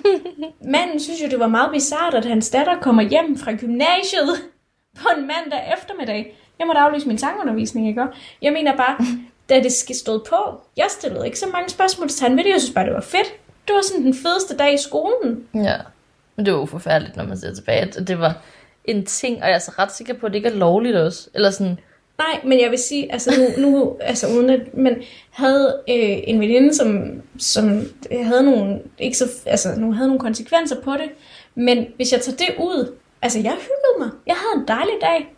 Manden 0.74 1.00
synes 1.00 1.22
jo, 1.22 1.28
det 1.28 1.38
var 1.38 1.46
meget 1.46 1.70
bizart, 1.72 2.14
at 2.14 2.24
hans 2.24 2.50
datter 2.50 2.80
kommer 2.80 3.02
hjem 3.02 3.38
fra 3.38 3.52
gymnasiet 3.52 4.42
på 5.00 5.08
en 5.16 5.26
mandag 5.26 5.72
eftermiddag. 5.78 6.36
Jeg 6.58 6.66
måtte 6.66 6.80
aflyse 6.80 7.08
min 7.08 7.18
sangundervisning, 7.18 7.88
ikke? 7.88 8.06
Jeg 8.42 8.52
mener 8.52 8.76
bare, 8.76 8.96
da 9.48 9.62
det 9.62 9.72
skal 9.72 9.96
stod 9.96 10.20
på, 10.28 10.60
jeg 10.76 10.86
stillede 10.90 11.26
ikke 11.26 11.38
så 11.38 11.46
mange 11.52 11.68
spørgsmål 11.70 12.08
til 12.08 12.26
han 12.26 12.36
ved 12.36 12.44
det. 12.44 12.50
Jeg 12.50 12.60
synes 12.60 12.74
bare, 12.74 12.86
det 12.86 12.94
var 12.94 13.00
fedt. 13.00 13.32
Det 13.68 13.74
var 13.74 13.82
sådan 13.82 14.04
den 14.04 14.14
fedeste 14.14 14.56
dag 14.56 14.74
i 14.74 14.78
skolen. 14.78 15.46
Ja. 15.54 15.76
Men 16.36 16.46
det 16.46 16.54
var 16.54 16.60
jo 16.60 16.66
forfærdeligt, 16.66 17.16
når 17.16 17.24
man 17.24 17.38
ser 17.38 17.54
tilbage, 17.54 17.86
det 17.86 18.18
var 18.18 18.34
en 18.84 19.06
ting, 19.06 19.42
og 19.42 19.48
jeg 19.48 19.54
er 19.54 19.58
så 19.58 19.72
ret 19.78 19.92
sikker 19.92 20.14
på, 20.14 20.26
at 20.26 20.32
det 20.32 20.36
ikke 20.36 20.48
er 20.48 20.54
lovligt 20.54 20.96
også. 20.96 21.28
Eller 21.34 21.50
sådan, 21.50 21.78
Nej, 22.18 22.40
men 22.44 22.60
jeg 22.60 22.70
vil 22.70 22.78
sige, 22.78 23.12
altså 23.12 23.30
nu, 23.38 23.62
nu 23.62 23.96
altså 24.00 24.26
uden 24.28 24.50
at, 24.50 24.74
men 24.74 24.94
havde 25.30 25.80
øh, 25.88 26.18
en 26.24 26.40
veninde, 26.40 26.74
som, 26.74 27.22
som 27.38 27.82
havde 28.22 28.42
nogle, 28.42 28.80
ikke 28.98 29.16
så, 29.16 29.24
altså 29.46 29.74
nu 29.76 29.92
havde 29.92 30.08
nogle 30.08 30.20
konsekvenser 30.20 30.80
på 30.80 30.92
det, 30.92 31.10
men 31.54 31.86
hvis 31.96 32.12
jeg 32.12 32.20
tager 32.20 32.36
det 32.36 32.48
ud, 32.58 32.96
altså 33.22 33.38
jeg 33.38 33.52
hyggede 33.52 33.98
mig. 33.98 34.10
Jeg 34.26 34.34
havde 34.34 34.62
en 34.62 34.68
dejlig 34.68 34.94
dag, 35.00 35.34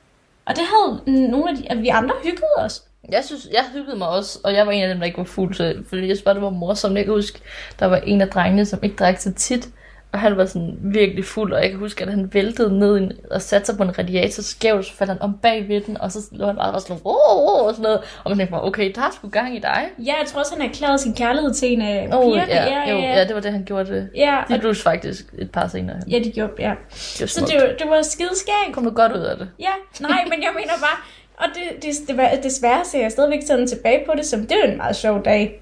og 0.46 0.56
det 0.56 0.64
havde 0.64 1.20
nogle 1.30 1.50
af 1.50 1.56
de, 1.56 1.70
at 1.70 1.82
vi 1.82 1.88
andre 1.88 2.14
hyggede 2.22 2.56
os. 2.58 2.82
jeg 3.12 3.24
synes, 3.24 3.48
jeg 3.52 3.64
hyggede 3.72 3.98
mig 3.98 4.08
også, 4.08 4.38
og 4.44 4.54
jeg 4.54 4.66
var 4.66 4.72
en 4.72 4.82
af 4.82 4.88
dem, 4.88 4.98
der 4.98 5.06
ikke 5.06 5.18
var 5.18 5.24
fuld, 5.24 5.54
så, 5.54 5.74
fordi 5.88 6.08
jeg 6.08 6.16
synes 6.16 6.24
bare, 6.24 6.34
det 6.34 6.42
var 6.42 6.50
morsomt. 6.50 6.96
Jeg 6.96 7.04
kan 7.04 7.14
huske, 7.14 7.40
der 7.78 7.86
var 7.86 7.96
en 7.96 8.20
af 8.20 8.28
drengene, 8.28 8.66
som 8.66 8.78
ikke 8.82 8.96
drak 8.96 9.18
så 9.18 9.32
tit, 9.32 9.68
og 10.14 10.20
han 10.20 10.36
var 10.36 10.44
sådan 10.46 10.78
virkelig 10.82 11.24
fuld, 11.24 11.52
og 11.52 11.62
jeg 11.62 11.70
kan 11.70 11.78
huske, 11.78 12.04
at 12.04 12.10
han 12.10 12.30
væltede 12.34 12.78
ned 12.78 12.96
en, 12.96 13.12
og 13.30 13.42
satte 13.42 13.66
sig 13.66 13.76
på 13.76 13.82
en 13.82 13.98
radiator 13.98 14.42
skævt, 14.42 14.86
så 14.86 14.92
faldt 14.92 15.12
han 15.12 15.22
om 15.22 15.38
bag 15.42 15.68
ved 15.68 15.80
den, 15.80 16.00
og 16.00 16.12
så 16.12 16.18
lå 16.32 16.46
han 16.46 16.56
bare 16.56 16.72
og 16.72 16.80
sådan, 16.80 16.96
oh, 17.04 17.14
oh, 17.60 17.66
og 17.66 17.70
sådan 17.74 17.82
noget, 17.82 17.98
og 18.24 18.30
man 18.30 18.38
tænkte 18.38 18.50
bare, 18.52 18.64
okay, 18.64 18.92
der 18.94 19.00
er 19.00 19.10
sgu 19.16 19.28
gang 19.28 19.56
i 19.56 19.58
dig. 19.58 19.84
Ja, 19.98 20.02
jeg 20.20 20.26
tror 20.26 20.40
også, 20.40 20.52
han 20.58 20.68
erklærede 20.68 20.98
sin 20.98 21.14
kærlighed 21.14 21.54
til 21.54 21.72
en 21.72 21.82
af 21.82 22.08
Oh, 22.12 22.24
pigerne. 22.32 22.52
ja, 22.52 22.90
jo, 22.90 22.96
ja, 22.98 23.24
det 23.24 23.34
var 23.34 23.40
det, 23.40 23.52
han 23.52 23.64
gjorde 23.64 23.94
det. 23.94 24.08
ja, 24.16 24.36
De 24.48 24.58
blev 24.58 24.74
faktisk 24.74 25.24
et 25.38 25.50
par 25.50 25.68
senere. 25.68 25.96
ja, 26.10 26.18
de 26.18 26.30
gjorde, 26.32 26.52
ja. 26.58 26.72
det 26.90 27.20
var 27.20 27.26
Så 27.26 27.40
det, 27.46 27.54
var- 27.60 27.74
det 27.78 27.86
var 27.90 28.02
skideskægt. 28.02 28.72
kom 28.72 28.84
du 28.84 28.90
godt 28.90 29.12
ud 29.12 29.20
af 29.22 29.36
det. 29.36 29.48
Ja, 29.60 29.72
nej, 30.00 30.24
men 30.30 30.42
jeg 30.42 30.50
mener 30.54 30.72
bare, 30.80 30.98
og 31.38 31.44
det, 31.54 31.82
det, 31.82 32.08
det, 32.32 32.44
desværre 32.44 32.84
ser 32.84 33.00
jeg 33.00 33.10
stadigvæk 33.10 33.40
sådan 33.46 33.66
tilbage 33.66 34.02
på 34.06 34.12
det, 34.16 34.26
som 34.26 34.40
det 34.40 34.56
var 34.64 34.70
en 34.70 34.76
meget 34.76 34.96
sjov 34.96 35.24
dag. 35.24 35.60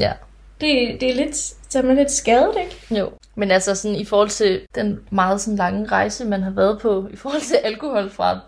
Ja. 0.00 0.12
Det, 0.60 1.00
det 1.00 1.10
er 1.10 1.14
lidt, 1.14 1.36
så 1.68 1.78
er 1.78 1.82
man 1.82 1.96
lidt 1.96 2.10
skadet, 2.10 2.54
ikke? 2.60 3.00
Jo. 3.00 3.10
Men 3.34 3.50
altså 3.50 3.74
sådan 3.74 3.96
i 3.96 4.04
forhold 4.04 4.28
til 4.28 4.60
den 4.74 5.00
meget 5.10 5.40
sådan 5.40 5.56
lange 5.56 5.86
rejse, 5.86 6.24
man 6.24 6.42
har 6.42 6.50
været 6.50 6.78
på, 6.78 7.08
i 7.12 7.16
forhold 7.16 7.40
til 7.40 7.56
alkohol 7.64 8.10
fra, 8.10 8.38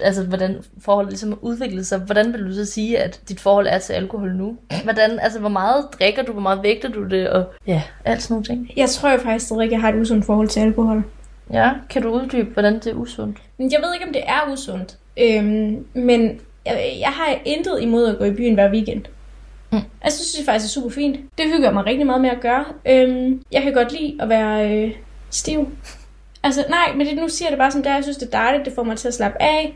altså 0.00 0.22
hvordan 0.22 0.56
forholdet 0.80 1.10
ligesom 1.12 1.28
har 1.30 1.38
udviklet 1.40 1.86
sig, 1.86 1.98
hvordan 1.98 2.32
vil 2.32 2.46
du 2.46 2.54
så 2.54 2.64
sige, 2.64 2.98
at 2.98 3.20
dit 3.28 3.40
forhold 3.40 3.66
er 3.66 3.78
til 3.78 3.92
alkohol 3.92 4.34
nu? 4.34 4.56
Hvordan, 4.84 5.18
altså 5.18 5.38
hvor 5.40 5.48
meget 5.48 5.84
drikker 6.00 6.22
du, 6.22 6.32
hvor 6.32 6.42
meget 6.42 6.62
vægter 6.62 6.88
du 6.88 7.08
det, 7.08 7.28
og 7.28 7.44
ja, 7.66 7.82
alt 8.04 8.22
sådan 8.22 8.34
nogle 8.34 8.44
ting. 8.44 8.70
Jeg 8.76 8.88
tror 8.88 9.10
jo 9.10 9.18
faktisk 9.18 9.46
stadig, 9.46 9.64
at 9.64 9.70
jeg 9.70 9.80
har 9.80 9.88
et 9.88 10.00
usundt 10.00 10.26
forhold 10.26 10.48
til 10.48 10.60
alkohol. 10.60 11.04
Ja, 11.52 11.72
kan 11.90 12.02
du 12.02 12.10
uddybe, 12.10 12.52
hvordan 12.52 12.74
det 12.74 12.86
er 12.86 12.94
usundt? 12.94 13.38
Men 13.58 13.72
jeg 13.72 13.80
ved 13.82 13.94
ikke, 13.94 14.06
om 14.06 14.12
det 14.12 14.22
er 14.26 14.52
usundt. 14.52 14.96
Øhm, 15.16 15.86
men 15.94 16.40
jeg, 16.66 16.96
jeg 17.00 17.08
har 17.08 17.38
intet 17.44 17.78
imod 17.80 18.06
at 18.06 18.18
gå 18.18 18.24
i 18.24 18.30
byen 18.30 18.54
hver 18.54 18.70
weekend. 18.70 19.02
Mm. 19.72 19.78
Jeg 20.04 20.12
synes 20.12 20.32
det 20.32 20.44
faktisk 20.44 20.76
er 20.76 20.80
super 20.80 20.94
fint. 20.94 21.16
Det 21.38 21.46
hygger 21.46 21.66
jeg 21.66 21.74
mig 21.74 21.86
rigtig 21.86 22.06
meget 22.06 22.20
med 22.20 22.30
at 22.30 22.40
gøre. 22.40 22.64
Øhm, 22.88 23.42
jeg 23.52 23.62
kan 23.62 23.72
godt 23.72 23.92
lide 23.92 24.16
at 24.20 24.28
være 24.28 24.70
øh, 24.72 24.94
stiv. 25.30 25.68
Altså 26.42 26.64
nej, 26.68 26.94
men 26.96 27.06
det, 27.06 27.16
nu 27.16 27.28
siger 27.28 27.46
jeg 27.46 27.52
det 27.52 27.58
bare 27.58 27.70
som 27.70 27.82
det 27.82 27.90
er. 27.90 27.94
Jeg 27.94 28.02
synes 28.04 28.16
det 28.16 28.26
er 28.26 28.30
dejligt. 28.30 28.64
Det 28.64 28.72
får 28.74 28.82
mig 28.82 28.96
til 28.96 29.08
at 29.08 29.14
slappe 29.14 29.42
af. 29.42 29.74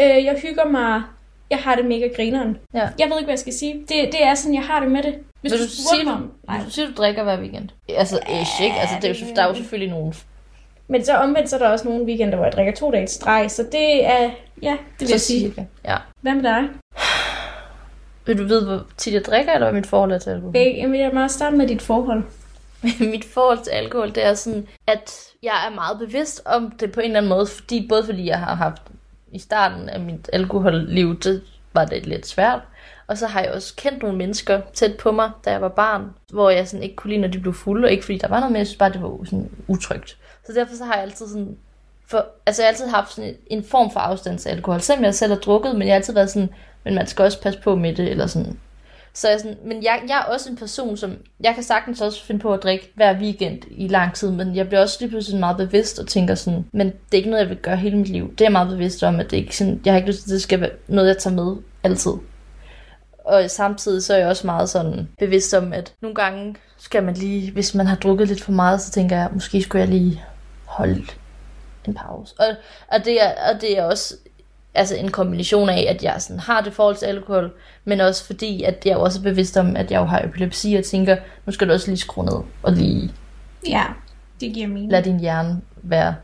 Øh, 0.00 0.24
jeg 0.24 0.38
hygger 0.42 0.64
mig. 0.64 1.02
Jeg 1.50 1.58
har 1.58 1.74
det 1.74 1.84
mega 1.84 2.08
grineren. 2.16 2.56
Ja. 2.74 2.88
Jeg 2.98 3.08
ved 3.10 3.18
ikke, 3.18 3.24
hvad 3.24 3.32
jeg 3.32 3.38
skal 3.38 3.52
sige. 3.52 3.74
Det, 3.74 4.12
det 4.12 4.24
er 4.24 4.34
sådan, 4.34 4.54
jeg 4.54 4.62
har 4.62 4.80
det 4.80 4.90
med 4.90 5.02
det. 5.02 5.14
Hvis 5.40 5.52
du, 5.52 5.58
du 5.58 5.62
spurgte 5.62 5.88
sige, 5.88 6.04
mig 6.04 6.18
du. 6.18 6.26
Nej. 6.48 6.58
vil 6.76 6.86
du 6.86 7.02
drikker 7.02 7.22
hver 7.22 7.40
weekend? 7.40 7.68
Altså, 7.88 8.18
ish, 8.42 8.62
ikke? 8.62 8.76
Altså, 8.76 8.96
det 9.02 9.10
er 9.10 9.26
jo, 9.26 9.34
der 9.36 9.42
er 9.42 9.48
jo 9.48 9.54
selvfølgelig 9.54 9.90
nogle... 9.90 10.14
Men 10.88 11.04
så 11.04 11.14
omvendt, 11.14 11.50
så 11.50 11.56
er 11.56 11.60
der 11.60 11.68
også 11.68 11.88
nogle 11.88 12.04
weekender, 12.04 12.36
hvor 12.36 12.44
jeg 12.44 12.52
drikker 12.52 12.72
to 12.72 12.90
dage 12.90 13.04
i 13.04 13.06
streg. 13.06 13.50
Så 13.50 13.62
det 13.72 14.06
er... 14.06 14.30
Ja, 14.62 14.70
det 14.70 15.00
vil 15.00 15.08
jeg 15.08 15.20
sige. 15.20 15.40
cirka. 15.40 15.64
Ja. 15.84 15.96
Hvad 16.20 16.34
med 16.34 16.42
dig? 16.42 16.62
Vil 18.26 18.38
du 18.38 18.44
vide, 18.44 18.64
hvor 18.64 18.86
tit 18.96 19.14
jeg 19.14 19.24
drikker, 19.24 19.52
eller 19.52 19.66
hvad 19.70 19.80
mit 19.80 19.86
forhold 19.86 20.12
er 20.12 20.18
til 20.18 20.30
alkohol? 20.30 20.52
Begge, 20.52 20.82
jeg 20.82 20.90
vil 20.90 21.14
meget 21.14 21.30
starte 21.30 21.56
med 21.56 21.68
dit 21.68 21.82
forhold. 21.82 22.22
mit 23.14 23.24
forhold 23.24 23.64
til 23.64 23.70
alkohol, 23.70 24.14
det 24.14 24.24
er 24.24 24.34
sådan, 24.34 24.66
at 24.86 25.10
jeg 25.42 25.66
er 25.66 25.74
meget 25.74 25.98
bevidst 25.98 26.42
om 26.44 26.70
det 26.70 26.92
på 26.92 27.00
en 27.00 27.06
eller 27.06 27.18
anden 27.18 27.28
måde, 27.28 27.46
fordi, 27.46 27.86
både 27.88 28.04
fordi 28.04 28.26
jeg 28.26 28.38
har 28.38 28.54
haft 28.54 28.82
i 29.32 29.38
starten 29.38 29.88
af 29.88 30.00
mit 30.00 30.30
alkoholliv, 30.32 31.18
det 31.18 31.42
var 31.72 31.84
det 31.84 32.06
lidt 32.06 32.26
svært, 32.26 32.60
og 33.06 33.18
så 33.18 33.26
har 33.26 33.40
jeg 33.40 33.52
også 33.52 33.74
kendt 33.76 34.02
nogle 34.02 34.18
mennesker 34.18 34.60
tæt 34.74 34.96
på 34.96 35.12
mig, 35.12 35.30
da 35.44 35.50
jeg 35.50 35.60
var 35.60 35.68
barn, 35.68 36.10
hvor 36.32 36.50
jeg 36.50 36.68
sådan 36.68 36.82
ikke 36.82 36.96
kunne 36.96 37.10
lide, 37.10 37.20
når 37.20 37.28
de 37.28 37.38
blev 37.38 37.54
fulde, 37.54 37.86
og 37.86 37.90
ikke 37.90 38.04
fordi 38.04 38.18
der 38.18 38.28
var 38.28 38.40
noget 38.40 38.52
med, 38.52 38.60
jeg 38.60 38.66
synes 38.66 38.78
bare, 38.78 38.92
det 38.92 39.02
var 39.02 39.24
sådan 39.24 39.50
utrygt. 39.68 40.16
Så 40.46 40.52
derfor 40.52 40.76
så 40.76 40.84
har 40.84 40.94
jeg 40.94 41.02
altid 41.02 41.28
sådan, 41.28 41.56
for, 42.06 42.26
altså 42.46 42.62
jeg 42.62 42.66
har 42.66 42.72
altid 42.72 42.86
haft 42.86 43.12
sådan 43.12 43.30
en, 43.30 43.36
en 43.58 43.64
form 43.64 43.90
for 43.90 44.00
afstand 44.00 44.38
til 44.38 44.48
alkohol, 44.48 44.80
selvom 44.80 45.04
jeg 45.04 45.14
selv 45.14 45.32
har 45.32 45.40
drukket, 45.40 45.76
men 45.76 45.82
jeg 45.82 45.92
har 45.92 45.96
altid 45.96 46.14
været 46.14 46.30
sådan, 46.30 46.50
men 46.84 46.94
man 46.94 47.06
skal 47.06 47.24
også 47.24 47.40
passe 47.40 47.60
på 47.60 47.74
med 47.74 47.94
det, 47.94 48.10
eller 48.10 48.26
sådan. 48.26 48.58
Så 49.16 49.28
jeg 49.28 49.40
sådan, 49.40 49.58
men 49.64 49.82
jeg, 49.82 50.02
jeg 50.08 50.18
er 50.18 50.32
også 50.32 50.50
en 50.50 50.56
person, 50.56 50.96
som, 50.96 51.16
jeg 51.40 51.54
kan 51.54 51.62
sagtens 51.62 52.00
også 52.00 52.24
finde 52.24 52.40
på 52.40 52.54
at 52.54 52.62
drikke 52.62 52.92
hver 52.94 53.18
weekend 53.20 53.62
i 53.70 53.88
lang 53.88 54.14
tid, 54.14 54.30
men 54.30 54.56
jeg 54.56 54.66
bliver 54.66 54.80
også 54.80 54.96
lige 55.00 55.10
pludselig 55.10 55.40
meget 55.40 55.56
bevidst 55.56 55.98
og 55.98 56.06
tænker 56.06 56.34
sådan, 56.34 56.64
men 56.72 56.86
det 56.86 56.94
er 57.12 57.16
ikke 57.16 57.30
noget, 57.30 57.42
jeg 57.42 57.50
vil 57.50 57.58
gøre 57.58 57.76
hele 57.76 57.98
mit 57.98 58.08
liv. 58.08 58.30
Det 58.30 58.40
er 58.40 58.44
jeg 58.44 58.52
meget 58.52 58.68
bevidst 58.68 59.02
om, 59.02 59.20
at 59.20 59.30
det 59.30 59.36
ikke 59.36 59.56
sådan, 59.56 59.80
jeg 59.84 59.92
har 59.92 59.98
ikke 59.98 60.08
lyst 60.08 60.22
til, 60.22 60.30
at 60.30 60.34
det 60.34 60.42
skal 60.42 60.60
være 60.60 60.70
noget, 60.88 61.08
jeg 61.08 61.18
tager 61.18 61.36
med 61.36 61.56
altid. 61.82 62.12
Og 63.24 63.50
samtidig 63.50 64.02
så 64.02 64.14
er 64.14 64.18
jeg 64.18 64.28
også 64.28 64.46
meget 64.46 64.68
sådan 64.68 65.08
bevidst 65.18 65.54
om, 65.54 65.72
at 65.72 65.92
nogle 66.00 66.14
gange 66.14 66.56
skal 66.78 67.02
man 67.02 67.14
lige, 67.14 67.52
hvis 67.52 67.74
man 67.74 67.86
har 67.86 67.96
drukket 67.96 68.28
lidt 68.28 68.42
for 68.42 68.52
meget, 68.52 68.80
så 68.80 68.90
tænker 68.90 69.16
jeg, 69.16 69.28
måske 69.32 69.62
skulle 69.62 69.80
jeg 69.80 69.88
lige 69.88 70.22
holde 70.64 71.06
en 71.88 71.94
pause. 71.94 72.34
Og, 72.38 72.46
og, 72.88 73.04
det, 73.04 73.22
er, 73.22 73.52
og 73.54 73.60
det 73.60 73.78
er 73.78 73.84
også 73.84 74.14
altså 74.74 74.96
en 74.96 75.10
kombination 75.10 75.68
af, 75.68 75.86
at 75.88 76.02
jeg 76.04 76.16
sådan 76.18 76.40
har 76.40 76.60
det 76.60 76.72
forhold 76.72 76.96
til 76.96 77.06
alkohol, 77.06 77.52
men 77.84 78.00
også 78.00 78.24
fordi, 78.26 78.62
at 78.62 78.82
jeg 78.86 78.96
også 78.96 79.18
er 79.18 79.22
bevidst 79.22 79.56
om, 79.56 79.76
at 79.76 79.90
jeg 79.90 79.98
jo 80.00 80.04
har 80.04 80.20
epilepsi, 80.22 80.74
og 80.74 80.84
tænker, 80.84 81.16
nu 81.46 81.52
skal 81.52 81.68
du 81.68 81.72
også 81.72 81.86
lige 81.90 81.98
skrue 81.98 82.24
ned, 82.24 82.40
og 82.62 82.72
lige 82.72 83.10
Ja, 83.68 83.84
det 84.40 84.54
giver 84.54 84.66
mening. 84.66 84.92
lad 84.92 85.02
din 85.02 85.20
hjerne 85.20 85.60
være 85.82 86.14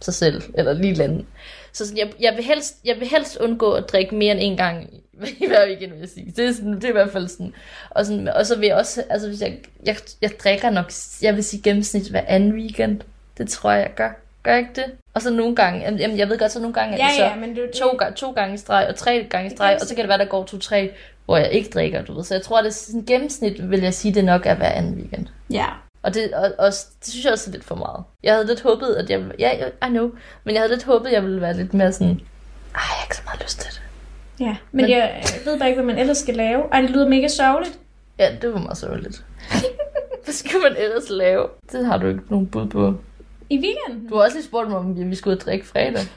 sig 0.00 0.14
selv, 0.14 0.42
eller 0.54 0.72
lige 0.72 0.94
lande. 0.94 1.24
Så 1.72 1.86
sådan, 1.86 1.98
jeg, 1.98 2.12
jeg, 2.20 2.32
vil 2.36 2.44
helst, 2.44 2.76
jeg 2.84 2.96
vil 3.00 3.08
helst 3.08 3.36
undgå 3.36 3.72
at 3.72 3.84
drikke 3.92 4.14
mere 4.14 4.30
end 4.32 4.40
en 4.42 4.56
gang 4.56 4.94
i- 4.94 5.46
hver 5.48 5.66
weekend, 5.68 5.90
vil 5.92 6.00
jeg 6.00 6.08
sige. 6.08 6.32
Det 6.36 6.48
er, 6.48 6.52
sådan, 6.52 6.74
det 6.74 6.84
er 6.84 6.88
i 6.88 6.92
hvert 6.92 7.10
fald 7.12 7.28
sådan. 7.28 7.52
Og, 7.90 8.06
sådan, 8.06 8.28
og 8.28 8.46
så 8.46 8.58
vil 8.58 8.66
jeg 8.66 8.76
også, 8.76 9.04
altså 9.10 9.28
hvis 9.28 9.40
jeg, 9.40 9.58
jeg, 9.86 9.96
jeg 10.22 10.30
drikker 10.44 10.70
nok, 10.70 10.92
jeg 11.22 11.34
vil 11.34 11.44
sige 11.44 11.62
gennemsnit 11.62 12.08
hver 12.10 12.22
anden 12.26 12.52
weekend. 12.52 13.00
Det 13.38 13.48
tror 13.48 13.70
jeg, 13.70 13.80
jeg 13.80 13.94
gør. 13.96 14.23
Gør 14.44 14.52
jeg 14.52 14.60
ikke 14.60 14.72
det? 14.74 14.84
Og 15.14 15.22
så 15.22 15.30
nogle 15.32 15.56
gange, 15.56 15.96
jamen 15.98 16.18
jeg 16.18 16.28
ved 16.28 16.38
godt, 16.38 16.52
så 16.52 16.60
nogle 16.60 16.74
gange 16.74 16.94
er 16.94 16.98
Ja, 16.98 17.04
det 17.04 17.16
så 17.16 17.24
ja, 17.24 17.34
men 17.36 17.56
det, 17.56 17.70
to, 17.70 17.86
ga- 18.02 18.14
to 18.14 18.30
gange 18.32 18.54
i 18.54 18.56
streg, 18.56 18.86
og 18.88 18.96
tre 18.96 19.26
gange 19.30 19.46
i 19.52 19.56
streg, 19.56 19.78
og 19.80 19.86
så 19.86 19.94
kan 19.94 20.02
det 20.02 20.08
være, 20.08 20.18
der 20.18 20.24
går 20.24 20.44
to-tre, 20.44 20.90
hvor 21.24 21.36
jeg 21.36 21.50
ikke 21.52 21.70
drikker, 21.70 22.02
du 22.02 22.14
ved. 22.14 22.24
Så 22.24 22.34
jeg 22.34 22.42
tror, 22.42 22.58
at 22.58 22.64
det 22.64 22.70
er 22.70 22.74
sådan 22.74 23.04
gennemsnit, 23.06 23.70
vil 23.70 23.80
jeg 23.80 23.94
sige, 23.94 24.14
det 24.14 24.24
nok 24.24 24.46
er 24.46 24.54
hver 24.54 24.68
anden 24.70 24.94
weekend. 24.94 25.26
Ja. 25.50 25.66
Og 26.02 26.14
det, 26.14 26.34
og, 26.34 26.52
og 26.58 26.66
det 27.00 27.08
synes 27.08 27.24
jeg 27.24 27.32
også 27.32 27.50
er 27.50 27.52
lidt 27.52 27.64
for 27.64 27.74
meget. 27.74 28.04
Jeg 28.22 28.32
havde 28.34 28.46
lidt 28.46 28.60
håbet, 28.62 28.94
at 28.94 29.10
jeg... 29.10 29.22
Ja, 29.38 29.50
I 29.86 29.88
know. 29.88 30.10
Men 30.44 30.54
jeg 30.54 30.62
havde 30.62 30.72
lidt 30.72 30.84
håbet, 30.84 31.06
at 31.06 31.12
jeg 31.14 31.22
ville 31.22 31.40
være 31.40 31.56
lidt 31.56 31.74
mere 31.74 31.92
sådan... 31.92 32.08
Ej, 32.10 32.16
jeg 32.74 32.80
har 32.80 33.04
ikke 33.06 33.16
så 33.16 33.22
meget 33.24 33.42
lyst 33.42 33.60
til 33.60 33.70
det. 33.70 33.82
Ja, 34.40 34.44
men, 34.46 34.56
Men- 34.72 34.82
men 34.84 34.90
jeg 34.90 35.22
ved 35.44 35.58
bare 35.58 35.68
ikke, 35.68 35.82
hvad 35.82 35.92
man 35.94 35.98
ellers 35.98 36.18
skal 36.18 36.34
lave. 36.34 36.62
Ej, 36.72 36.80
det 36.80 36.90
lyder 36.90 37.08
mega 37.08 37.28
sørgeligt. 37.28 37.78
Ja, 38.18 38.28
det 38.42 38.52
var 38.52 38.58
meget 38.60 38.76
sørgeligt. 38.78 39.24
Hvad 40.24 40.34
skal 40.34 40.56
man 40.62 40.76
ellers 40.78 41.10
lave? 41.10 41.46
Det 41.72 41.86
har 41.86 41.96
du 41.98 42.06
ikke 42.08 42.20
nogen 42.30 42.46
bud 42.46 42.66
på. 42.66 42.94
I 43.50 43.54
weekenden? 43.58 44.08
Du 44.08 44.14
har 44.16 44.22
også 44.22 44.36
lige 44.36 44.44
spurgt 44.46 44.68
mig, 44.68 44.78
om 44.78 45.10
vi 45.10 45.14
skulle 45.14 45.36
og 45.36 45.40
drikke 45.40 45.66
fredag. 45.66 46.02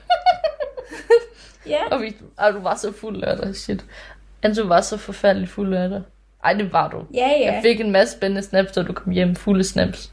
Ja. 1.67 1.77
Og 1.91 2.01
vi, 2.01 2.15
ej, 2.39 2.51
du 2.51 2.59
var 2.59 2.75
så 2.75 2.93
fuld 2.93 3.17
lørdag, 3.17 3.55
shit. 3.55 3.85
Anto 4.43 4.63
var 4.63 4.81
så 4.81 4.97
forfærdelig 4.97 5.49
fuld 5.49 5.69
lørdag. 5.69 6.01
Ej, 6.43 6.53
det 6.53 6.73
var 6.73 6.89
du. 6.89 6.97
Ja, 7.13 7.27
ja. 7.27 7.53
Jeg 7.53 7.59
fik 7.63 7.79
en 7.79 7.91
masse 7.91 8.17
spændende 8.17 8.41
snaps, 8.41 8.71
da 8.71 8.83
du 8.83 8.93
kom 8.93 9.11
hjem. 9.13 9.35
Fulde 9.35 9.63
snaps. 9.63 10.11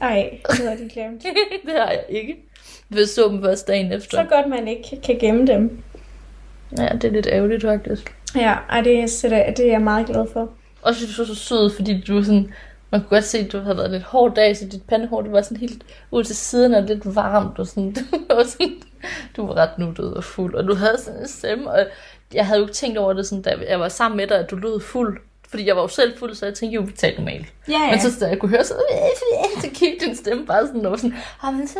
Ej, 0.00 0.38
det 0.50 0.58
havde 0.58 0.78
de 0.84 0.88
glemt. 0.92 1.22
det 1.66 1.72
har 1.76 1.90
jeg 1.90 2.04
ikke. 2.08 2.36
Vi 2.88 3.04
så 3.06 3.28
dem 3.28 3.42
først 3.42 3.68
dagen 3.68 3.92
efter. 3.92 4.22
Så 4.22 4.24
godt, 4.28 4.46
man 4.48 4.68
ikke 4.68 5.00
kan 5.04 5.18
gemme 5.18 5.46
dem. 5.46 5.82
Ja, 6.78 6.88
det 6.92 7.04
er 7.04 7.10
lidt 7.10 7.26
ærgerligt 7.32 7.62
faktisk. 7.62 8.14
Ja, 8.36 8.54
ej, 8.70 8.80
det, 8.80 8.98
er, 9.00 9.06
sætter- 9.06 9.54
det 9.54 9.66
er 9.66 9.70
jeg 9.70 9.80
meget 9.82 10.06
glad 10.06 10.26
for. 10.32 10.50
Også 10.82 11.00
fordi 11.00 11.08
du 11.12 11.12
så 11.12 11.34
så 11.34 11.34
sød, 11.34 11.70
fordi 11.76 12.00
du 12.00 12.22
sådan... 12.24 12.54
Man 12.90 13.00
kunne 13.00 13.08
godt 13.08 13.24
se, 13.24 13.38
at 13.38 13.52
du 13.52 13.58
havde 13.60 13.76
været 13.76 13.90
lidt 13.90 14.02
hård 14.02 14.34
dag, 14.34 14.56
så 14.56 14.64
dit 14.68 14.82
pandehår 14.88 15.22
det 15.22 15.32
var 15.32 15.42
sådan 15.42 15.56
helt 15.56 15.84
ud 16.10 16.24
til 16.24 16.36
siden 16.36 16.74
og 16.74 16.82
lidt 16.82 17.14
varmt. 17.16 17.58
Og 17.58 17.66
sådan, 17.66 17.92
du, 18.30 18.34
var 18.34 18.42
sådan, 18.44 18.72
du 19.36 19.46
var 19.46 19.54
ret 19.56 19.78
nuttet 19.78 20.14
og 20.14 20.24
fuld, 20.24 20.54
og 20.54 20.64
du 20.64 20.74
havde 20.74 20.96
sådan 20.98 21.20
en 21.20 21.28
stemme. 21.28 21.70
Og 21.70 21.86
jeg 22.34 22.46
havde 22.46 22.58
jo 22.60 22.64
ikke 22.66 22.74
tænkt 22.74 22.98
over 22.98 23.12
det, 23.12 23.26
sådan, 23.26 23.42
da 23.42 23.54
jeg 23.68 23.80
var 23.80 23.88
sammen 23.88 24.16
med 24.16 24.26
dig, 24.26 24.38
at 24.38 24.50
du 24.50 24.56
lød 24.56 24.80
fuld. 24.80 25.20
Fordi 25.48 25.66
jeg 25.66 25.76
var 25.76 25.82
jo 25.82 25.88
selv 25.88 26.18
fuld, 26.18 26.34
så 26.34 26.46
jeg 26.46 26.54
tænkte 26.54 26.74
jo, 26.74 26.80
vi 26.82 26.92
talte 26.92 27.18
normalt. 27.18 27.46
Ja, 27.68 27.72
ja. 27.72 27.90
Men 27.90 28.00
så 28.00 28.20
da 28.20 28.26
jeg 28.28 28.38
kunne 28.38 28.48
høre 28.50 28.64
så, 28.64 28.74
så 29.62 29.68
gik 29.74 30.00
din 30.00 30.16
stemme 30.16 30.46
bare 30.46 30.66
sådan, 30.66 30.86
og 30.86 30.98
sådan, 30.98 31.16
"Ah, 31.42 31.54
men 31.54 31.68
så, 31.68 31.78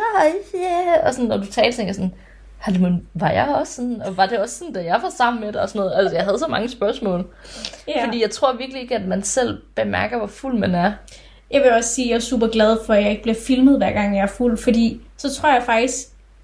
yeah. 0.55 1.07
og 1.07 1.15
sådan, 1.15 1.29
når 1.29 1.37
du 1.37 1.47
talte, 1.47 1.77
tænkte 1.77 1.83
jeg 1.87 1.95
sådan, 1.95 2.15
har 2.59 2.73
det, 2.73 2.81
men 2.81 3.07
var 3.15 3.31
jeg 3.31 3.49
også 3.49 3.73
sådan, 3.73 4.03
og 4.03 4.17
var 4.17 4.27
det 4.27 4.39
også 4.39 4.59
sådan, 4.59 4.73
da 4.73 4.85
jeg 4.85 5.01
var 5.03 5.11
sammen 5.11 5.41
med 5.41 5.53
dig 5.53 5.61
og 5.61 5.69
sådan 5.69 5.81
noget? 5.81 5.97
Altså, 5.97 6.17
jeg 6.17 6.25
havde 6.25 6.39
så 6.39 6.47
mange 6.49 6.69
spørgsmål. 6.69 7.27
ja. 7.89 8.05
Fordi 8.05 8.23
jeg 8.23 8.31
tror 8.31 8.57
virkelig 8.57 8.83
ikke, 8.83 8.97
at 8.97 9.09
man 9.09 9.23
selv 9.23 9.63
bemærker, 9.75 10.19
hvor 10.19 10.27
fuld 10.27 10.55
man 10.55 10.75
er. 10.75 10.93
Jeg 11.51 11.63
vil 11.63 11.73
også 11.73 11.95
sige, 11.95 12.05
at 12.05 12.11
jeg 12.11 12.17
er 12.17 12.21
super 12.21 12.47
glad 12.47 12.79
for, 12.87 12.95
at 12.95 13.03
jeg 13.03 13.11
ikke 13.11 13.23
bliver 13.23 13.37
filmet, 13.47 13.77
hver 13.77 13.93
gang 13.93 14.17
jeg 14.17 14.23
er 14.23 14.27
fuld, 14.27 14.59
fordi 14.59 15.01
så 15.17 15.35
tror 15.35 15.53
jeg 15.53 15.63
faktisk, 15.63 15.97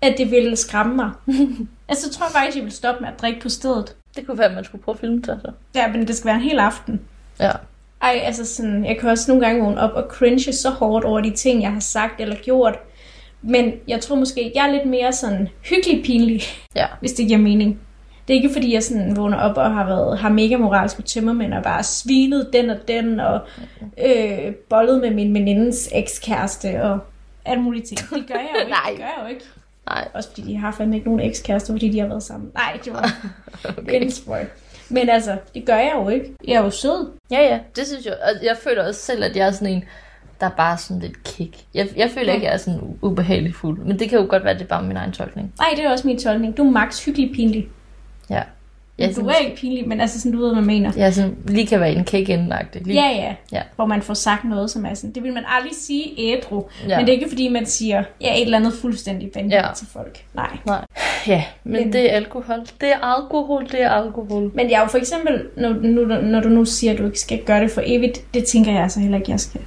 at 0.03 0.15
det 0.19 0.31
ville 0.31 0.57
skræmme 0.57 0.97
mig. 0.97 1.11
altså, 1.89 2.05
så 2.05 2.19
tror 2.19 2.27
jeg 2.27 2.33
faktisk, 2.33 2.57
at 2.57 2.57
jeg 2.57 2.65
vil 2.65 2.73
stoppe 2.73 3.01
med 3.01 3.09
at 3.09 3.21
drikke 3.21 3.41
på 3.41 3.49
stedet. 3.49 3.97
Det 4.17 4.27
kunne 4.27 4.39
være, 4.39 4.49
at 4.49 4.55
man 4.55 4.65
skulle 4.65 4.85
prøve 4.85 4.95
at 4.95 5.01
filme 5.01 5.25
sig 5.25 5.39
så. 5.43 5.51
Ja, 5.75 5.93
men 5.93 6.07
det 6.07 6.17
skal 6.17 6.27
være 6.27 6.37
en 6.37 6.43
hel 6.43 6.59
aften. 6.59 7.01
Ja. 7.41 7.51
Ej, 8.03 8.21
altså 8.23 8.45
sådan, 8.47 8.85
jeg 8.85 8.99
kan 8.99 9.11
også 9.11 9.31
nogle 9.31 9.47
gange 9.47 9.63
vågne 9.63 9.81
op 9.81 9.91
og 9.91 10.05
cringe 10.11 10.53
så 10.53 10.71
hårdt 10.71 11.05
over 11.05 11.21
de 11.21 11.31
ting, 11.31 11.63
jeg 11.63 11.73
har 11.73 11.81
sagt 11.81 12.21
eller 12.21 12.37
gjort. 12.37 12.79
Men 13.49 13.73
jeg 13.89 14.01
tror 14.01 14.17
måske, 14.17 14.53
jeg 14.55 14.69
er 14.69 14.73
lidt 14.73 14.87
mere 14.87 15.13
sådan 15.13 15.49
hyggelig 15.71 16.05
pinlig, 16.05 16.43
Ja. 16.77 16.87
hvis 17.01 17.13
det 17.13 17.27
giver 17.27 17.39
mening. 17.39 17.81
Det 18.29 18.35
er 18.35 18.39
ikke 18.43 18.53
fordi, 18.53 18.75
jeg 18.75 18.83
sådan 18.83 19.17
vågner 19.17 19.39
op 19.39 19.57
og 19.57 19.75
har 19.75 19.87
været 19.87 20.19
har 20.19 20.29
mega 20.29 20.57
moralsk 20.57 20.97
på 20.97 21.03
tømmermænd 21.03 21.55
og 21.55 21.63
bare 21.63 21.83
svinet 21.83 22.51
den 22.53 22.71
og 22.71 22.77
den 22.89 23.21
og 23.21 23.41
øh, 24.07 24.55
bollet 24.71 25.01
med 25.01 25.11
min 25.11 25.35
venindens 25.35 25.89
ekskæreste 25.93 26.83
og 26.83 26.99
alle 27.45 27.63
mulige 27.63 27.83
ting. 27.87 28.01
Det 28.01 28.25
gør 28.29 28.35
jeg 28.35 28.49
jo 28.55 28.61
ikke. 28.61 28.71
Nej. 28.71 28.91
Det 28.91 28.99
gør 28.99 29.05
jeg 29.05 29.23
jo 29.23 29.29
ikke. 29.29 29.45
Nej. 29.89 30.09
Også 30.15 30.29
fordi 30.29 30.43
de 30.43 30.57
har 30.57 30.73
fandme 30.73 30.97
ikke 30.97 31.09
nogen 31.09 31.21
ekskærester, 31.31 31.75
fordi 31.75 31.89
de 31.89 31.99
har 32.01 32.07
været 32.07 32.23
sammen. 32.23 32.51
Nej, 32.55 32.79
det 32.85 32.93
var 32.93 33.11
okay. 33.79 34.03
en 34.03 34.11
spøj. 34.11 34.45
Men 34.89 35.09
altså, 35.09 35.37
det 35.55 35.65
gør 35.67 35.77
jeg 35.77 35.93
jo 35.95 36.09
ikke. 36.09 36.33
Jeg 36.49 36.55
er 36.55 36.63
jo 36.65 36.71
sød. 36.71 37.11
Ja, 37.31 37.41
ja, 37.41 37.59
det 37.77 37.87
synes 37.87 38.07
jeg. 38.07 38.15
Og 38.23 38.45
jeg 38.45 38.57
føler 38.65 38.87
også 38.89 39.01
selv, 39.01 39.25
at 39.25 39.37
jeg 39.37 39.47
er 39.47 39.51
sådan 39.51 39.69
en, 39.69 39.85
der 40.45 40.51
er 40.51 40.57
bare 40.57 40.79
sådan 40.79 41.01
lidt 41.03 41.25
kick. 41.25 41.57
Jeg, 41.75 41.89
jeg 41.97 42.11
føler 42.11 42.27
Ja. 42.29 42.35
ikke, 42.35 42.47
jeg 42.47 42.53
er 42.55 42.59
sådan 42.59 42.81
ubehagelig 43.03 43.55
fuld. 43.55 43.79
Men 43.79 43.99
det 43.99 44.09
kan 44.11 44.19
jo 44.19 44.27
godt 44.29 44.45
være, 44.45 44.53
at 44.53 44.59
det 44.59 44.65
er 44.65 44.69
bare 44.69 44.83
min 44.83 44.97
egen 44.97 45.13
tolkning. 45.13 45.53
Nej, 45.59 45.69
det 45.77 45.85
er 45.85 45.91
også 45.91 46.07
min 46.07 46.19
tolkning. 46.19 46.57
Du 46.57 46.67
er 46.67 46.71
max 46.71 47.05
hyggelig 47.05 47.33
pinlig. 47.35 47.69
Ja. 48.31 48.43
Ja, 48.99 49.07
Jeg 49.07 49.17
du 49.17 49.27
er 49.27 49.35
ikke 49.35 49.57
pinlig, 49.57 49.89
men 49.89 50.01
altså 50.01 50.21
sådan, 50.21 50.33
du 50.33 50.39
ved, 50.39 50.47
hvad 50.49 50.55
man 50.63 50.67
mener. 50.67 50.93
Er 50.99 51.11
sådan, 51.11 51.37
lige 51.47 51.67
kan 51.67 51.81
være 51.81 51.93
en 51.93 52.05
cake 52.07 52.33
inden 52.33 52.53
lige. 52.85 53.03
Ja, 53.03 53.09
ja, 53.17 53.35
Ja. 53.53 53.63
Hvor 53.77 53.87
man 53.87 54.03
får 54.03 54.15
sagt 54.15 54.45
noget, 54.45 54.71
som 54.71 54.85
er 54.87 54.95
sådan, 54.95 55.13
det 55.13 55.23
vil 55.23 55.33
man 55.33 55.45
aldrig 55.49 55.73
sige 55.75 56.05
ædru. 56.19 56.65
Ja. 56.85 56.89
Ja. 56.89 56.97
Men 56.97 57.07
det 57.07 57.13
er 57.13 57.17
ikke, 57.17 57.29
fordi 57.29 57.49
man 57.49 57.67
siger, 57.67 58.05
ja, 58.21 58.35
et 58.37 58.43
eller 58.43 58.59
andet 58.59 58.73
fuldstændig 58.73 59.31
vanvittigt 59.35 59.63
Ja. 59.63 59.67
ja. 59.69 59.75
til 59.75 59.87
folk. 59.87 60.25
Nej. 60.35 60.57
Nej. 60.67 60.85
Ja, 61.27 61.45
men, 61.65 61.73
men 61.73 61.83
Men- 61.83 61.93
det 61.93 62.13
er 62.13 62.17
alkohol. 62.17 62.59
Det 62.81 62.89
er 62.93 62.99
alkohol, 63.17 63.67
det 63.73 63.83
er 63.83 63.91
alkohol. 63.91 64.51
Men 64.55 64.71
jeg 64.71 64.77
er 64.77 64.81
jo 64.81 64.87
for 64.87 64.99
eksempel, 64.99 65.43
når, 65.57 65.69
nu, 65.73 66.05
når 66.23 66.41
du 66.41 66.49
nu 66.49 66.65
siger, 66.65 66.93
at 66.93 66.99
du 66.99 67.05
ikke 67.07 67.21
skal 67.21 67.43
gøre 67.45 67.61
det 67.61 67.71
for 67.71 67.83
evigt, 67.87 68.35
det 68.35 68.45
tænker 68.45 68.73
jeg 68.73 68.83
altså 68.83 69.01
heller 69.01 69.19
ikke, 69.19 69.31
jeg 69.31 69.41
skal. 69.41 69.61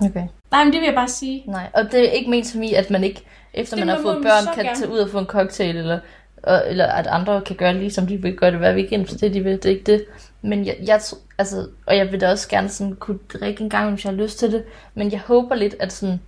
Okay. 0.00 0.26
Nej, 0.50 0.64
men 0.64 0.72
det 0.72 0.80
vil 0.80 0.86
jeg 0.86 0.94
bare 0.94 1.08
sige. 1.08 1.42
Nej, 1.46 1.70
og 1.74 1.84
det 1.92 2.08
er 2.08 2.12
ikke 2.12 2.30
ment 2.30 2.46
som 2.46 2.62
i, 2.62 2.74
at 2.74 2.90
man 2.90 3.04
ikke, 3.04 3.22
efter 3.54 3.76
Det 3.76 3.86
man 3.86 3.96
har 3.96 4.02
fået 4.02 4.22
børn, 4.22 4.54
kan 4.54 4.64
gerne. 4.64 4.78
tage 4.78 4.90
ud 4.90 4.98
og 4.98 5.10
få 5.10 5.18
en 5.18 5.26
cocktail, 5.26 5.76
eller, 5.76 5.98
og, 6.42 6.62
eller 6.70 6.86
at 6.86 7.06
andre 7.06 7.40
kan 7.40 7.56
gøre 7.56 7.74
ligesom 7.74 8.06
de 8.06 8.16
vil 8.16 8.36
gøre 8.36 8.50
det 8.50 8.58
hver 8.58 8.74
weekend, 8.74 9.04
hvis 9.06 9.20
det 9.20 9.26
er, 9.26 9.32
de 9.32 9.40
vil. 9.44 9.52
Det 9.52 9.66
er 9.66 9.70
ikke 9.70 9.92
det. 9.92 10.04
Men 10.42 10.66
jeg, 10.66 10.76
jeg 10.86 11.00
altså, 11.38 11.66
og 11.86 11.96
jeg 11.96 12.12
vil 12.12 12.20
da 12.20 12.30
også 12.30 12.48
gerne 12.48 12.68
sådan 12.68 12.94
kunne 12.94 13.18
drikke 13.32 13.62
en 13.62 13.70
gang, 13.70 13.90
hvis 13.90 14.04
jeg 14.04 14.12
har 14.12 14.16
lyst 14.22 14.38
til 14.38 14.52
det. 14.52 14.64
Men 14.94 15.12
jeg 15.12 15.20
håber 15.20 15.54
lidt, 15.54 15.74
at 15.80 15.92
sådan, 15.92 16.20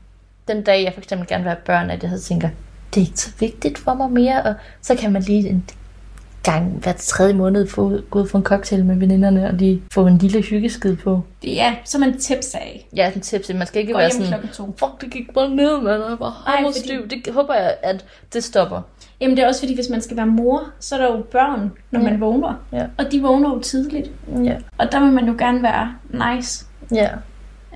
den 0.49 0.63
dag, 0.63 0.85
jeg 0.85 0.93
for 0.93 1.01
eksempel 1.01 1.29
gerne 1.29 1.43
vil 1.43 1.51
have 1.51 1.61
børn, 1.65 1.91
at 1.91 2.03
jeg 2.03 2.21
tænker, 2.21 2.49
det 2.95 3.01
er 3.01 3.07
ikke 3.07 3.21
så 3.21 3.31
vigtigt 3.41 3.79
for 3.79 3.95
mig 3.95 4.11
mere, 4.11 4.43
og 4.43 4.55
så 4.83 4.95
kan 4.95 5.13
man 5.13 5.23
lige 5.23 5.49
en 5.49 5.65
gang 6.53 6.79
hver 6.83 6.93
tredje 6.93 7.35
måned 7.35 7.67
få, 7.69 8.01
gå 8.11 8.21
ud 8.21 8.29
for 8.29 8.39
en 8.39 8.45
cocktail 8.45 8.85
med 8.85 8.97
veninderne, 8.97 9.47
og 9.47 9.53
lige 9.55 9.83
få 9.93 10.07
en 10.07 10.19
lille 10.19 10.43
hyggeskid 10.43 10.97
på. 10.97 11.23
Det 11.43 11.61
er, 11.61 11.75
så 11.85 11.99
man 11.99 12.19
tips 12.19 12.55
af. 12.55 12.89
Ja, 12.97 13.09
sådan 13.11 13.23
tips. 13.23 13.51
Man 13.55 13.67
skal 13.67 13.81
ikke 13.81 13.93
Går 13.93 14.01
være 14.01 14.11
sådan, 14.11 14.73
fuck, 14.79 15.01
det 15.01 15.11
gik 15.11 15.35
bare 15.35 15.49
ned, 15.51 15.81
man. 15.81 15.93
Jeg 16.01 16.17
var 16.21 16.43
Ej, 16.47 16.57
hammerstiv. 16.57 17.01
fordi- 17.03 17.23
Det 17.25 17.35
håber 17.35 17.55
jeg, 17.55 17.77
at 17.83 18.05
det 18.33 18.45
stopper. 18.45 18.81
Jamen 19.21 19.37
det 19.37 19.43
er 19.45 19.49
også 19.49 19.61
fordi, 19.61 19.75
hvis 19.75 19.89
man 19.91 20.01
skal 20.01 20.17
være 20.17 20.27
mor, 20.27 20.65
så 20.81 20.95
er 20.97 21.01
der 21.01 21.13
jo 21.17 21.23
børn, 21.33 21.73
når 21.91 22.01
Ja. 22.01 22.11
man 22.11 22.21
vågner. 22.21 22.55
Ja. 22.73 22.87
Og 22.99 23.13
de 23.13 23.23
vågner 23.23 23.49
jo 23.55 23.61
tidligt. 23.61 24.11
Ja. 24.45 24.57
Og 24.79 24.93
der 24.93 25.01
vil 25.01 25.13
man 25.13 25.27
jo 25.27 25.35
gerne 25.39 25.63
være 25.63 25.95
nice. 26.37 26.67
Ja. 26.95 27.09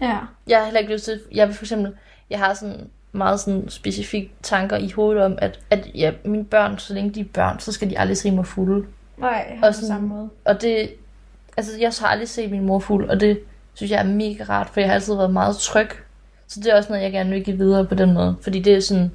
Ja. 0.03 0.17
Jeg 0.47 0.59
har 0.59 0.65
heller 0.65 0.81
ikke 0.81 0.93
lyst 0.93 1.05
til, 1.05 1.21
jeg 1.35 1.47
vil 1.49 1.55
for 1.57 1.65
eksempel, 1.65 1.93
jeg 2.31 2.39
har 2.39 2.55
sådan 2.55 2.77
meget 3.12 3.40
sådan 3.40 3.68
specifikke 3.68 4.31
tanker 4.42 4.77
i 4.77 4.90
hovedet 4.96 5.23
om, 5.25 5.35
at, 5.38 5.59
at 5.70 5.88
ja, 5.94 6.12
mine 6.25 6.44
børn, 6.44 6.79
så 6.79 6.94
længe 6.94 7.11
de 7.11 7.20
er 7.20 7.25
børn, 7.35 7.61
så 7.61 7.73
skal 7.73 7.90
de 7.90 7.99
aldrig 7.99 8.16
se 8.16 8.31
mig 8.31 8.46
fulde. 8.46 8.87
Nej, 9.18 9.44
Og 9.51 9.59
har 9.59 9.68
på 9.68 9.73
sådan- 9.73 9.88
samme 9.88 10.09
måde. 10.09 10.29
Og 10.44 10.62
det, 10.62 10.90
altså 11.57 11.73
jeg 11.81 11.92
har 12.01 12.07
aldrig 12.07 12.29
set 12.29 12.51
min 12.51 12.66
mor 12.66 12.79
fuld, 12.79 13.11
og 13.11 13.20
det 13.20 13.40
synes 13.75 13.90
jeg 13.92 14.01
er 14.01 14.05
mega 14.05 14.44
rart, 14.49 14.68
for 14.73 14.81
jeg 14.81 14.88
har 14.88 14.94
altid 14.94 15.14
været 15.14 15.31
meget 15.33 15.57
tryg. 15.57 15.88
Så 16.49 16.61
det 16.61 16.73
er 16.73 16.77
også 16.77 16.88
noget, 16.88 17.03
jeg 17.05 17.12
gerne 17.12 17.31
vil 17.31 17.44
give 17.44 17.57
videre 17.57 17.85
på 17.85 17.94
den 17.94 18.14
måde. 18.14 18.37
Fordi 18.42 18.61
det 18.61 18.75
er 18.75 18.81
sådan, 18.81 19.11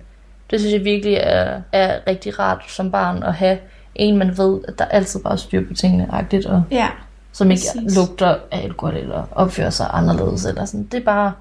det 0.52 0.60
synes 0.60 0.74
jeg 0.74 0.84
virkelig 0.84 1.14
er, 1.22 1.62
er 1.72 2.00
rigtig 2.08 2.40
rart 2.40 2.64
som 2.72 2.92
barn 2.92 3.24
at 3.24 3.34
have 3.34 3.58
en, 3.96 4.18
man 4.18 4.38
ved, 4.38 4.60
at 4.68 4.80
der 4.80 4.86
altid 4.86 5.20
bare 5.24 5.34
er 5.34 5.38
styr 5.38 5.68
på 5.68 5.74
tingene 5.74 6.08
agtigt, 6.12 6.46
og 6.46 6.64
Ja. 6.72 6.88
som 7.32 7.52
ikke 7.52 7.64
Præcis. 7.76 7.96
lugter 7.98 8.28
af 8.52 8.64
alkohol 8.64 8.96
eller 8.98 9.24
opfører 9.32 9.70
sig 9.70 9.88
anderledes. 9.94 10.46
Eller 10.46 10.66
sådan. 10.66 10.84
Det, 10.86 11.00
er 11.00 11.06
bare, 11.06 11.34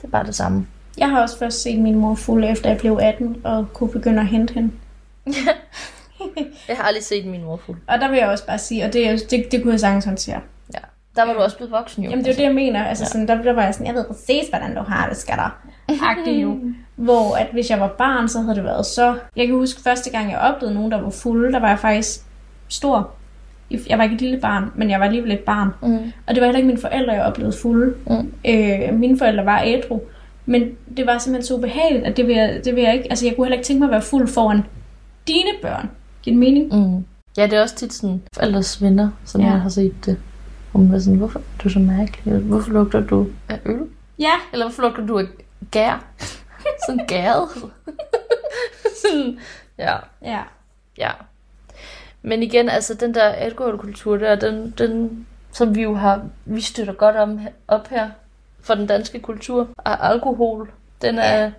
det 0.00 0.04
er 0.06 0.10
bare 0.10 0.24
det 0.26 0.34
samme. 0.34 0.66
Jeg 0.98 1.10
har 1.10 1.22
også 1.22 1.38
først 1.38 1.62
set 1.62 1.78
min 1.80 1.94
mor 1.94 2.14
fuld, 2.14 2.44
efter 2.44 2.68
jeg 2.70 2.78
blev 2.78 2.98
18, 3.02 3.36
og 3.44 3.66
kunne 3.72 3.90
begynde 3.90 4.20
at 4.20 4.26
hente 4.26 4.54
hende. 4.54 4.70
Jeg 6.68 6.76
har 6.76 6.82
aldrig 6.84 7.02
set 7.04 7.26
min 7.26 7.44
mor 7.44 7.56
fuld. 7.66 7.76
Og 7.86 8.00
der 8.00 8.08
vil 8.10 8.18
jeg 8.18 8.28
også 8.28 8.46
bare 8.46 8.58
sige, 8.58 8.84
og 8.84 8.92
det, 8.92 9.08
er- 9.08 9.16
det, 9.30 9.52
det 9.52 9.62
kunne 9.62 9.72
jeg 9.72 9.80
sagtens 9.80 10.04
håndtere. 10.04 10.40
Ja. 10.74 10.78
Der 11.16 11.24
var 11.26 11.32
du 11.32 11.38
også 11.38 11.56
blevet 11.56 11.70
voksen 11.72 12.04
jo. 12.04 12.10
Jamen 12.10 12.24
det 12.24 12.30
er 12.30 12.34
jo 12.34 12.38
det, 12.38 12.44
jeg 12.44 12.54
mener. 12.54 12.84
Altså, 12.84 13.04
ja. 13.04 13.08
sådan, 13.08 13.28
der, 13.28 13.42
der 13.42 13.52
var 13.52 13.62
jeg 13.64 13.74
sådan, 13.74 13.86
jeg 13.86 13.94
ved 13.94 14.04
præcis, 14.04 14.48
hvordan 14.48 14.76
du 14.76 14.82
har 14.82 15.08
det, 15.08 15.16
skatter. 15.16 15.58
Agtig 15.88 16.42
jo. 16.42 16.58
Hvor 16.96 17.36
at 17.36 17.46
hvis 17.52 17.70
jeg 17.70 17.80
var 17.80 17.88
barn, 17.88 18.28
så 18.28 18.40
havde 18.40 18.54
det 18.56 18.64
været 18.64 18.86
så... 18.86 19.18
Jeg 19.36 19.46
kan 19.46 19.56
huske 19.56 19.80
første 19.82 20.10
gang, 20.10 20.30
jeg 20.30 20.38
oplevede 20.38 20.74
nogen, 20.74 20.90
der 20.92 21.00
var 21.00 21.10
fulde, 21.10 21.52
der 21.52 21.58
var 21.60 21.68
jeg 21.68 21.78
faktisk 21.78 22.20
stor. 22.68 23.10
Jeg 23.88 23.98
var 23.98 24.04
ikke 24.04 24.14
et 24.14 24.20
lille 24.20 24.40
barn, 24.40 24.70
men 24.74 24.90
jeg 24.90 25.00
var 25.00 25.06
alligevel 25.06 25.32
et 25.32 25.38
barn. 25.40 25.68
Mm. 25.82 26.12
Og 26.26 26.34
det 26.34 26.40
var 26.40 26.44
heller 26.46 26.56
ikke 26.58 26.66
mine 26.66 26.80
forældre, 26.80 27.12
jeg 27.12 27.22
oplevede 27.24 27.56
fulde. 27.62 27.94
Mm. 28.06 28.32
Øh, 28.48 28.94
mine 28.94 29.18
forældre 29.18 29.44
var 29.44 29.62
ædru. 29.66 30.00
Men 30.46 30.76
det 30.96 31.06
var 31.06 31.18
simpelthen 31.18 31.46
så 31.46 31.54
ubehageligt, 31.54 32.04
at 32.04 32.16
det 32.16 32.26
vil, 32.26 32.36
jeg, 32.36 32.60
det 32.64 32.74
vil 32.74 32.82
jeg 32.82 32.94
ikke... 32.94 33.06
Altså, 33.10 33.26
jeg 33.26 33.36
kunne 33.36 33.44
heller 33.44 33.56
ikke 33.56 33.66
tænke 33.66 33.80
mig 33.80 33.86
at 33.86 33.92
være 33.92 34.02
fuld 34.02 34.28
foran 34.28 34.62
dine 35.28 35.50
børn. 35.62 35.90
Giver 36.22 36.34
det 36.34 36.38
mening? 36.40 36.74
Mm. 36.74 37.04
Ja, 37.36 37.46
det 37.46 37.52
er 37.52 37.62
også 37.62 37.74
tit 37.74 37.92
sådan 37.92 38.22
forældres 38.34 38.82
venner, 38.82 39.10
som 39.24 39.40
ja. 39.40 39.46
Jeg 39.46 39.60
har 39.60 39.68
set 39.68 39.94
det. 40.06 40.18
Hvor 40.72 40.80
man 40.80 40.94
er 40.94 40.98
sådan, 40.98 41.18
hvorfor 41.18 41.38
er 41.38 41.42
du 41.64 41.68
så 41.68 41.78
mærkelig? 41.78 42.34
Hvorfor 42.38 42.72
lugter 42.72 43.00
du 43.00 43.26
af 43.48 43.58
øl? 43.64 43.80
Ja, 44.18 44.32
Eller 44.52 44.66
hvorfor 44.66 44.82
lugter 44.82 45.06
du 45.06 45.18
af 45.18 45.24
gær? 45.70 46.04
sådan 46.86 47.06
gæret. 47.06 47.48
sådan, 49.02 49.38
ja, 49.78 49.96
ja. 50.22 50.42
ja. 50.98 51.10
Men 52.22 52.42
igen, 52.42 52.68
altså 52.68 52.94
den 52.94 53.14
der 53.14 53.22
alkoholkultur 53.24 54.16
der, 54.16 54.34
den, 54.34 54.74
den, 54.78 55.26
som 55.52 55.74
vi 55.74 55.82
jo 55.82 55.94
har, 55.94 56.26
vi 56.44 56.60
støtter 56.60 56.92
godt 56.92 57.16
om, 57.16 57.40
op 57.68 57.88
her 57.88 58.10
for 58.64 58.74
den 58.74 58.86
danske 58.86 59.18
kultur 59.18 59.68
af 59.84 59.96
alkohol, 60.12 60.70
den 61.02 61.18
er, 61.18 61.42
Ja. 61.42 61.50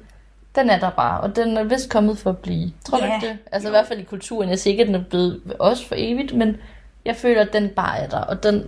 den 0.56 0.70
er 0.70 0.80
der 0.80 0.90
bare, 0.90 1.22
og 1.22 1.36
den 1.36 1.58
er 1.58 1.64
vist 1.64 1.90
kommet 1.90 2.18
for 2.18 2.30
at 2.30 2.38
blive. 2.38 2.72
Tror 2.86 2.98
du 2.98 3.06
Ja. 3.06 3.16
ikke 3.16 3.28
det? 3.28 3.38
Altså 3.52 3.70
i 3.70 3.72
hvert 3.72 3.88
fald 3.88 4.00
i 4.00 4.04
kulturen. 4.04 4.50
Jeg 4.50 4.60
siger 4.60 4.72
ikke, 4.72 4.82
at 4.82 4.88
den 4.88 4.96
er 4.96 5.04
blevet 5.10 5.42
også 5.60 5.88
for 5.88 5.96
evigt, 5.98 6.34
men 6.38 6.58
jeg 7.06 7.16
føler, 7.16 7.42
at 7.42 7.54
den 7.54 7.70
bare 7.70 8.00
er 8.00 8.08
der, 8.10 8.20
og 8.20 8.44
den, 8.44 8.64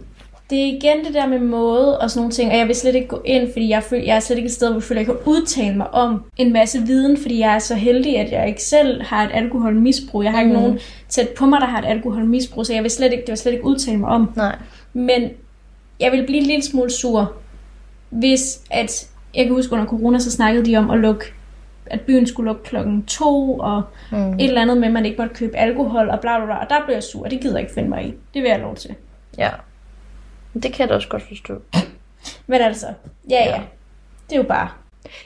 Det 0.50 0.60
er 0.62 0.66
igen 0.66 1.06
det 1.06 1.14
der 1.14 1.28
med 1.28 1.40
måde 1.40 2.00
og 2.00 2.12
sådan 2.12 2.20
nogle 2.20 2.32
ting, 2.32 2.52
og 2.52 2.58
jeg 2.58 2.68
vil 2.68 2.76
slet 2.76 2.96
ikke 2.96 3.08
gå 3.08 3.22
ind, 3.26 3.52
fordi 3.54 3.70
jeg, 3.70 3.84
føler, 3.84 4.04
jeg 4.04 4.16
er 4.16 4.20
slet 4.20 4.38
ikke 4.38 4.48
et 4.48 4.54
sted, 4.54 4.68
hvor 4.68 4.76
jeg 4.76 4.84
føler, 4.84 5.00
jeg 5.02 5.06
kan 5.06 5.16
udtale 5.26 5.76
mig 5.78 5.94
om 5.94 6.24
en 6.38 6.54
masse 6.54 6.80
viden, 6.82 7.18
fordi 7.18 7.40
jeg 7.40 7.56
er 7.56 7.60
så 7.60 7.76
heldig, 7.76 8.18
at 8.20 8.32
jeg 8.32 8.48
ikke 8.48 8.64
selv 8.64 9.02
har 9.04 9.24
et 9.24 9.30
alkoholmisbrug. 9.34 10.24
Jeg 10.24 10.32
har 10.32 10.40
ikke 10.42 10.54
Mhm. 10.54 10.62
nogen 10.62 10.80
tæt 11.10 11.30
på 11.30 11.46
mig, 11.46 11.62
der 11.62 11.68
har 11.68 11.80
et 11.80 11.86
alkoholmisbrug, 11.86 12.66
så 12.66 12.74
jeg 12.74 12.84
vil 12.84 12.92
slet 12.92 13.12
ikke, 13.12 13.22
det 13.22 13.30
vil 13.30 13.38
slet 13.38 13.52
ikke 13.52 13.66
udtale 13.66 13.98
mig 13.98 14.10
om. 14.10 14.32
nej. 14.36 14.56
Men 14.94 15.30
jeg 16.00 16.12
vil 16.12 16.26
blive 16.26 16.40
en 16.40 16.46
lille 16.46 16.64
smule 16.64 16.90
sur, 16.92 17.34
hvis 18.10 18.62
at, 18.72 19.10
jeg 19.36 19.46
kan 19.46 19.54
huske 19.56 19.74
under 19.74 19.86
corona, 19.86 20.20
så 20.20 20.32
snakkede 20.32 20.66
de 20.66 20.76
om 20.78 20.90
at 20.90 21.00
lukke, 21.00 21.26
at 21.86 22.02
byen 22.02 22.28
skulle 22.28 22.48
lukke 22.48 22.64
klokken 22.64 23.06
to, 23.06 23.58
og 23.60 23.82
Mm. 24.12 24.34
et 24.34 24.44
eller 24.44 24.62
andet 24.62 24.78
med, 24.78 24.88
at 24.88 24.94
man 24.94 25.06
ikke 25.06 25.22
måtte 25.22 25.36
købe 25.36 25.58
alkohol, 25.58 26.10
og 26.10 26.20
bla 26.20 26.38
bla 26.38 26.46
bla, 26.46 26.56
og 26.56 26.70
der 26.70 26.86
blev 26.86 26.94
jeg 26.96 27.04
sur, 27.04 27.24
og 27.24 27.32
det 27.32 27.42
gider 27.42 27.56
jeg 27.56 27.62
ikke 27.62 27.74
finde 27.74 27.90
mig 27.90 28.06
i. 28.06 28.14
Det 28.34 28.42
vil 28.44 28.50
jeg 28.50 28.60
lov 28.60 28.76
til. 28.76 28.96
Ja. 29.38 29.50
Det 30.54 30.62
kan 30.74 30.80
jeg 30.80 30.90
da 30.90 30.94
også 30.94 31.08
godt 31.08 31.24
forstå. 31.28 31.62
Men 32.48 32.62
altså, 32.62 32.88
ja 33.30 33.36
ja, 33.46 33.50
Ja. 33.50 33.62
det 34.30 34.36
er 34.36 34.38
jo 34.42 34.48
bare, 34.48 34.70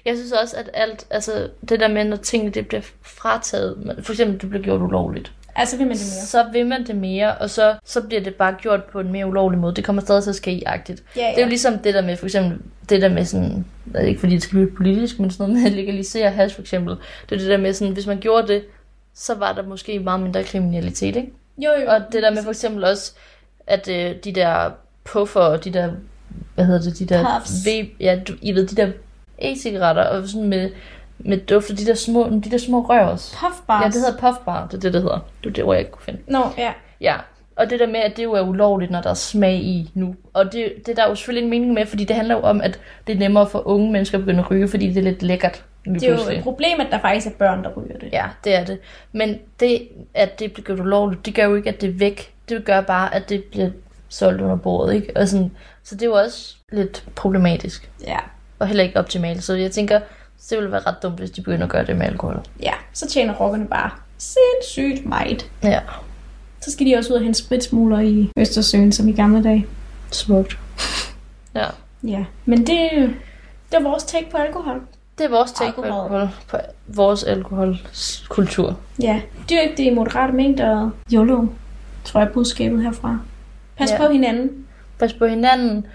Jeg 0.05 0.15
synes 0.17 0.31
også, 0.31 0.57
at 0.57 0.69
alt, 0.73 1.07
altså 1.09 1.49
det 1.69 1.79
der 1.79 1.87
med, 1.87 2.05
når 2.05 2.15
tingene 2.17 2.51
det 2.51 2.67
bliver 2.67 2.81
frataget, 3.01 3.95
for 4.03 4.13
eksempel 4.13 4.41
det 4.41 4.49
bliver 4.49 4.63
gjort 4.63 4.81
ulovligt, 4.81 5.31
altså 5.55 5.77
vil 5.77 5.87
man 5.87 5.95
det 5.97 6.05
mere. 6.05 6.25
så 6.25 6.45
vil 6.53 6.65
man 6.65 6.87
det 6.87 6.95
mere, 6.95 7.35
og 7.35 7.49
så, 7.49 7.75
så 7.85 8.01
bliver 8.01 8.21
det 8.21 8.35
bare 8.35 8.55
gjort 8.61 8.83
på 8.83 8.99
en 8.99 9.11
mere 9.11 9.27
ulovlig 9.27 9.59
måde. 9.59 9.75
Det 9.75 9.83
kommer 9.83 10.01
stadig 10.01 10.23
til 10.23 10.29
at 10.29 10.35
ske 10.35 10.63
agtigt. 10.65 11.03
Ja, 11.15 11.21
ja. 11.21 11.29
Det 11.29 11.37
er 11.37 11.41
jo 11.41 11.49
ligesom 11.49 11.77
det 11.79 11.93
der 11.93 12.01
med, 12.01 12.17
for 12.17 12.25
eksempel, 12.25 12.59
det 12.89 13.01
der 13.01 13.09
med 13.09 13.25
sådan, 13.25 13.65
ikke 14.03 14.19
fordi 14.19 14.33
det 14.33 14.43
skal 14.43 14.55
blive 14.55 14.71
politisk, 14.71 15.19
men 15.19 15.31
sådan 15.31 15.49
noget 15.49 15.63
med 15.63 15.71
at 15.71 15.77
legalisere 15.77 16.29
hash 16.31 16.55
for 16.55 16.61
eksempel. 16.61 16.95
Det 17.29 17.35
er 17.35 17.39
det 17.39 17.49
der 17.49 17.57
med 17.57 17.73
sådan, 17.73 17.93
hvis 17.93 18.07
man 18.07 18.19
gjorde 18.19 18.47
det, 18.47 18.63
så 19.15 19.35
var 19.35 19.53
der 19.53 19.63
måske 19.63 19.99
meget 19.99 20.19
mindre 20.19 20.43
kriminalitet, 20.43 21.15
ikke? 21.15 21.31
Jo, 21.57 21.69
jo. 21.83 21.91
Og 21.91 22.01
det 22.11 22.23
der 22.23 22.31
med 22.31 22.43
for 22.43 22.49
eksempel 22.49 22.83
også, 22.83 23.11
at 23.67 23.87
øh, 23.87 24.15
de 24.23 24.31
der 24.31 24.69
puffer 25.03 25.39
og 25.39 25.63
de 25.63 25.73
der, 25.73 25.91
hvad 26.55 26.65
hedder 26.65 26.81
det, 26.81 26.99
de 26.99 27.05
der, 27.05 27.39
Puffs. 27.39 27.65
vape, 27.65 27.89
ja, 27.99 28.19
du, 28.27 28.33
I 28.41 28.51
ved, 28.51 28.67
de 28.67 28.75
der 28.75 28.91
e-cigaretter, 29.41 30.03
og 30.03 30.27
sådan 30.27 30.47
med, 30.47 30.69
med 31.25 31.37
duft, 31.37 31.71
og 31.71 31.77
de 31.77 31.85
der 31.85 31.93
små, 31.93 32.29
de 32.29 32.51
der 32.51 32.57
små 32.57 32.81
rør 32.81 33.05
også. 33.05 33.35
Puffbars. 33.37 33.81
Ja, 33.83 33.87
det 33.87 33.93
hedder 33.95 34.17
puffbar, 34.17 34.67
det 34.67 34.73
er 34.77 34.79
det, 34.79 34.93
det 34.93 35.01
hedder. 35.01 35.19
Det 35.43 35.49
er 35.49 35.53
det 35.53 35.63
ord, 35.63 35.73
jeg 35.75 35.79
ikke 35.79 35.91
kunne 35.91 36.03
finde. 36.03 36.19
Nå, 36.27 36.39
ja. 36.57 36.71
Ja, 37.01 37.15
og 37.55 37.69
det 37.69 37.79
der 37.79 37.87
med, 37.87 37.99
at 37.99 38.17
det 38.17 38.23
jo 38.23 38.33
er 38.33 38.41
ulovligt, 38.41 38.91
når 38.91 39.01
der 39.01 39.09
er 39.09 39.13
smag 39.13 39.53
i 39.55 39.91
nu. 39.93 40.15
Og 40.33 40.45
det, 40.53 40.73
det 40.85 40.89
er 40.89 40.95
der 41.03 41.09
jo 41.09 41.15
selvfølgelig 41.15 41.43
en 41.43 41.49
mening 41.49 41.73
med, 41.73 41.85
fordi 41.85 42.03
det 42.03 42.15
handler 42.15 42.35
jo 42.35 42.41
om, 42.41 42.61
at 42.61 42.79
det 43.07 43.15
er 43.15 43.19
nemmere 43.19 43.47
for 43.49 43.67
unge 43.67 43.91
mennesker 43.91 44.17
at 44.17 44.23
begynde 44.25 44.39
at 44.43 44.51
ryge, 44.51 44.67
fordi 44.67 44.87
det 44.87 44.97
er 44.97 45.01
lidt 45.01 45.23
lækkert. 45.23 45.63
Det 45.85 46.03
er 46.03 46.07
jo 46.09 46.13
pludselig. 46.15 46.37
et 46.37 46.43
problem, 46.43 46.79
at 46.79 46.87
der 46.91 46.99
faktisk 46.99 47.27
er 47.27 47.31
børn, 47.31 47.63
der 47.63 47.69
ryger 47.69 47.97
det. 47.97 48.09
Ja, 48.13 48.25
det 48.43 48.55
er 48.55 48.65
det. 48.65 48.79
Men 49.11 49.37
det, 49.59 49.87
at 50.13 50.39
det 50.39 50.53
bliver 50.53 50.65
gjort 50.65 50.79
ulovligt, 50.79 51.25
det 51.25 51.35
gør 51.35 51.43
jo 51.45 51.55
ikke, 51.55 51.69
at 51.69 51.81
det 51.81 51.89
er 51.89 51.93
væk. 51.93 52.33
Det 52.49 52.65
gør 52.65 52.81
bare, 52.81 53.15
at 53.15 53.29
det 53.29 53.43
bliver 53.43 53.69
solgt 54.09 54.41
under 54.41 54.55
bordet, 54.55 54.93
ikke? 54.93 55.11
Og 55.15 55.27
sådan, 55.27 55.51
så 55.83 55.95
det 55.95 56.01
er 56.01 56.05
jo 56.05 56.13
også 56.13 56.55
lidt 56.71 57.03
problematisk, 57.15 57.89
Ja. 58.07 58.17
og 58.59 58.67
heller 58.67 58.83
ikke 58.83 58.99
optimalt. 58.99 59.43
Så 59.43 59.53
jeg 59.53 59.71
tænker, 59.71 59.99
det 60.49 60.57
ville 60.57 60.71
være 60.71 60.81
ret 60.87 61.03
dumt, 61.03 61.19
hvis 61.19 61.31
de 61.31 61.41
begynder 61.41 61.63
at 61.65 61.71
gøre 61.71 61.85
det 61.85 61.95
med 61.97 62.05
alkohol. 62.05 62.41
ja. 62.61 62.73
Så 62.93 63.07
tjener 63.07 63.33
rockerne 63.33 63.67
bare 63.67 63.89
sindssygt 64.17 65.05
meget. 65.05 65.49
Ja, 65.63 65.79
Så 66.61 66.71
skal 66.71 66.85
de 66.85 66.95
også 66.97 67.13
ud 67.13 67.17
og 67.17 67.23
hente 67.23 67.39
spritsmugler 67.39 67.99
i 67.99 68.29
Østersøen, 68.37 68.91
som 68.91 69.07
i 69.07 69.11
gamle 69.11 69.43
dage. 69.43 69.65
smukt. 70.11 70.59
Ja, 71.55 71.65
Ja. 72.03 72.25
Men 72.45 72.57
det, 72.59 72.89
det 73.71 73.77
er 73.77 73.83
vores 73.83 74.03
take 74.03 74.27
på 74.31 74.37
alkohol. 74.37 74.81
det 75.17 75.25
er 75.25 75.29
vores 75.29 75.51
take 75.51 75.71
på 75.75 75.81
Alkohol. 75.81 76.03
alkohol, 76.21 76.29
på 76.47 76.57
vores 76.87 77.23
alkoholkultur. 77.23 78.77
Ja. 79.01 79.21
Dyrk 79.49 79.77
det 79.77 79.83
i 79.83 79.89
moderate 79.93 80.33
mængder. 80.33 80.89
YOLO, 81.13 81.45
tror 82.03 82.19
jeg 82.19 82.27
er 82.29 82.33
budskabet 82.33 82.83
herfra. 82.83 83.19
Pas 83.77 83.91
Ja. 83.91 83.97
på 83.97 84.11
hinanden. 84.11 84.65
Pas 84.99 85.13
på 85.13 85.25
hinanden, 85.25 85.85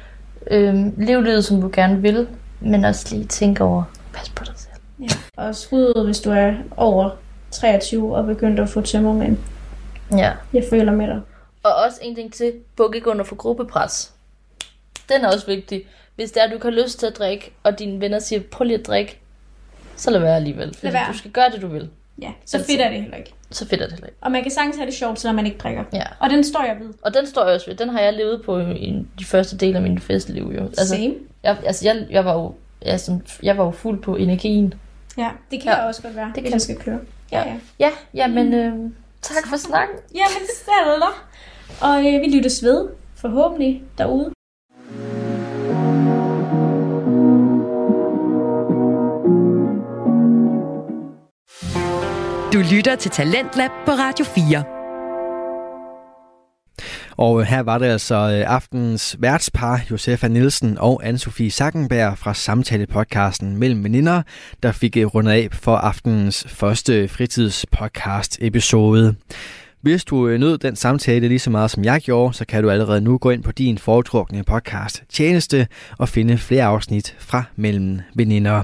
øhm, 0.51 0.95
lev 0.99 1.23
livet, 1.23 1.45
som 1.45 1.61
du 1.61 1.71
gerne 1.73 2.03
vil, 2.03 2.29
men 2.61 2.85
også 2.85 3.15
lige 3.17 3.27
tænk 3.27 3.61
over, 3.61 3.83
pas 4.17 4.29
på 4.29 4.45
dig 4.45 4.55
selv. 4.57 4.83
Ja. 5.01 5.43
Og 5.43 5.57
skud 5.57 5.93
ud, 5.97 6.05
hvis 6.05 6.21
du 6.21 6.31
er 6.31 6.55
over 6.77 7.11
23 7.51 8.17
og 8.17 8.27
begyndt 8.27 8.61
at 8.61 8.69
få 8.69 8.81
tømmermænd. 8.81 9.39
Ja. 10.13 10.33
Jeg 10.53 10.65
føler 10.71 10.93
med 10.93 11.07
dig. 11.07 11.21
Og 11.63 11.75
også 11.75 11.99
en 12.03 12.15
ting 12.15 12.33
til, 12.33 12.53
buk 12.77 12.95
ikke 12.95 13.11
under 13.11 13.25
for 13.25 13.35
gruppepres. 13.35 14.13
Den 15.09 15.25
er 15.25 15.29
også 15.29 15.47
vigtig. 15.47 15.85
Hvis 16.17 16.33
det 16.33 16.43
er, 16.43 16.51
du 16.51 16.59
har 16.63 16.71
lyst 16.71 16.99
til 16.99 17.07
at 17.07 17.19
drikke, 17.19 17.53
og 17.63 17.79
dine 17.79 18.01
venner 18.01 18.19
siger, 18.19 18.43
prøv 18.51 18.65
lige 18.65 18.79
at 18.79 18.87
drikke, 18.87 19.21
så 19.97 20.11
lad 20.11 20.21
være 20.21 20.37
alligevel. 20.37 20.75
Fordi 20.75 20.93
være. 20.93 21.13
du 21.13 21.19
skal 21.19 21.31
gøre 21.31 21.51
det, 21.51 21.63
du 21.63 21.67
vil. 21.67 21.91
Ja, 22.23 22.33
så 22.45 22.59
fedt 22.59 22.81
er 22.81 22.91
det 22.91 23.01
heller 23.03 23.17
ikke. 23.17 23.33
Så 23.51 23.69
fedt 23.69 23.81
er 23.81 23.85
det 23.85 23.93
heller 23.93 24.07
ikke. 24.07 24.19
Og 24.21 24.33
man 24.33 24.43
kan 24.43 24.51
sagtens 24.51 24.77
have 24.77 24.87
det 24.87 24.95
sjovt, 24.95 25.21
selvom 25.21 25.37
man 25.37 25.47
ikke 25.47 25.59
drikker. 25.59 25.85
Ja. 25.93 26.03
Og 26.21 26.31
den 26.31 26.45
står 26.45 26.65
jeg 26.65 26.77
ved. 26.81 26.95
Og 27.03 27.15
den 27.15 27.27
står 27.27 27.45
jeg 27.45 27.55
også 27.55 27.67
ved. 27.67 27.77
Den 27.77 27.89
har 27.89 28.01
jeg 28.01 28.13
levet 28.13 28.43
på 28.43 28.59
i 28.59 29.07
de 29.19 29.25
første 29.25 29.57
del 29.57 29.77
af 29.77 29.83
min 29.83 29.99
festliv. 29.99 30.53
Jo. 30.59 30.65
Altså, 30.65 30.87
Same. 30.87 31.15
jeg, 31.43 31.57
altså 31.67 31.85
jeg, 31.89 32.07
jeg, 32.11 32.25
var 32.25 32.35
jo, 32.35 32.55
jeg, 32.83 33.01
sådan, 33.01 33.23
jeg 33.43 33.59
var 33.59 33.65
jo 33.65 33.71
fuld 33.71 34.03
på 34.03 34.17
energien. 34.17 34.75
Ja, 35.19 35.31
det 35.51 35.63
kan 35.63 35.71
Ja. 35.73 35.77
jeg 35.79 35.87
også 35.87 36.03
godt 36.03 36.17
være, 36.17 36.33
Det 36.35 36.43
kan- 36.43 36.53
jeg 36.53 36.61
skal 36.61 36.77
køre. 36.77 36.99
Ja, 37.33 37.39
ja. 37.49 37.57
Ja, 37.79 37.91
ja 38.15 38.27
men 38.27 38.55
øh, 38.55 38.91
tak 39.23 39.47
for 39.49 39.57
snakken. 39.57 39.97
Jamen, 40.15 40.49
selv 40.65 41.03
Og 41.81 41.99
øh, 41.99 42.21
vi 42.21 42.27
lyttes 42.37 42.63
ved, 42.65 42.89
forhåbentlig, 43.17 43.83
derude. 43.99 44.33
Du 52.53 52.59
lytter 52.75 52.97
til 53.01 53.11
Talentlab 53.11 53.71
på 53.87 53.91
Radio 53.93 54.25
4. 54.25 54.76
Og 57.17 57.41
øh, 57.41 57.47
her 57.47 57.63
var 57.63 57.79
det 57.79 57.87
altså 57.87 58.15
øh, 58.15 58.55
aftenens 58.55 59.17
værtspar, 59.19 59.81
Josefa 59.91 60.29
Nielsen 60.29 60.79
og 60.79 61.05
Anne-Sophie 61.05 61.49
Sackenberg 61.49 62.19
fra 62.19 62.35
samtale-podcasten 62.35 63.57
Mellem 63.57 63.85
Veninder, 63.85 64.23
der 64.63 64.73
fik 64.73 64.97
øh, 64.97 65.07
rundet 65.07 65.33
af 65.33 65.49
for 65.53 65.77
aftenens 65.77 66.47
første 66.49 67.09
fritidspodcast-episode. 67.09 69.15
Hvis 69.83 70.05
du 70.05 70.27
nød 70.27 70.59
den 70.59 70.77
samtale 70.77 71.29
lige 71.29 71.39
så 71.39 71.51
meget 71.51 71.71
som 71.71 71.85
jeg 71.85 72.01
gjorde, 72.01 72.35
så 72.35 72.45
kan 72.45 72.63
du 72.63 72.71
allerede 72.71 73.01
nu 73.01 73.19
gå 73.19 73.31
ind 73.31 73.43
på 73.43 73.53
din 73.53 73.79
foretrukne 73.79 74.45
podcast 74.45 75.03
tjeneste 75.09 75.67
og 75.99 76.09
finde 76.09 76.39
flere 76.39 76.65
afsnit 76.65 77.17
fra 77.19 77.45
Mellem 77.57 78.01
Veninder. 78.15 78.63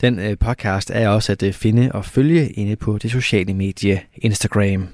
Den 0.00 0.36
podcast 0.40 0.90
er 0.94 1.08
også 1.08 1.32
at 1.32 1.54
finde 1.54 1.92
og 1.92 2.04
følge 2.04 2.48
inde 2.48 2.76
på 2.76 2.98
det 2.98 3.10
sociale 3.10 3.54
medie 3.54 4.00
Instagram. 4.14 4.88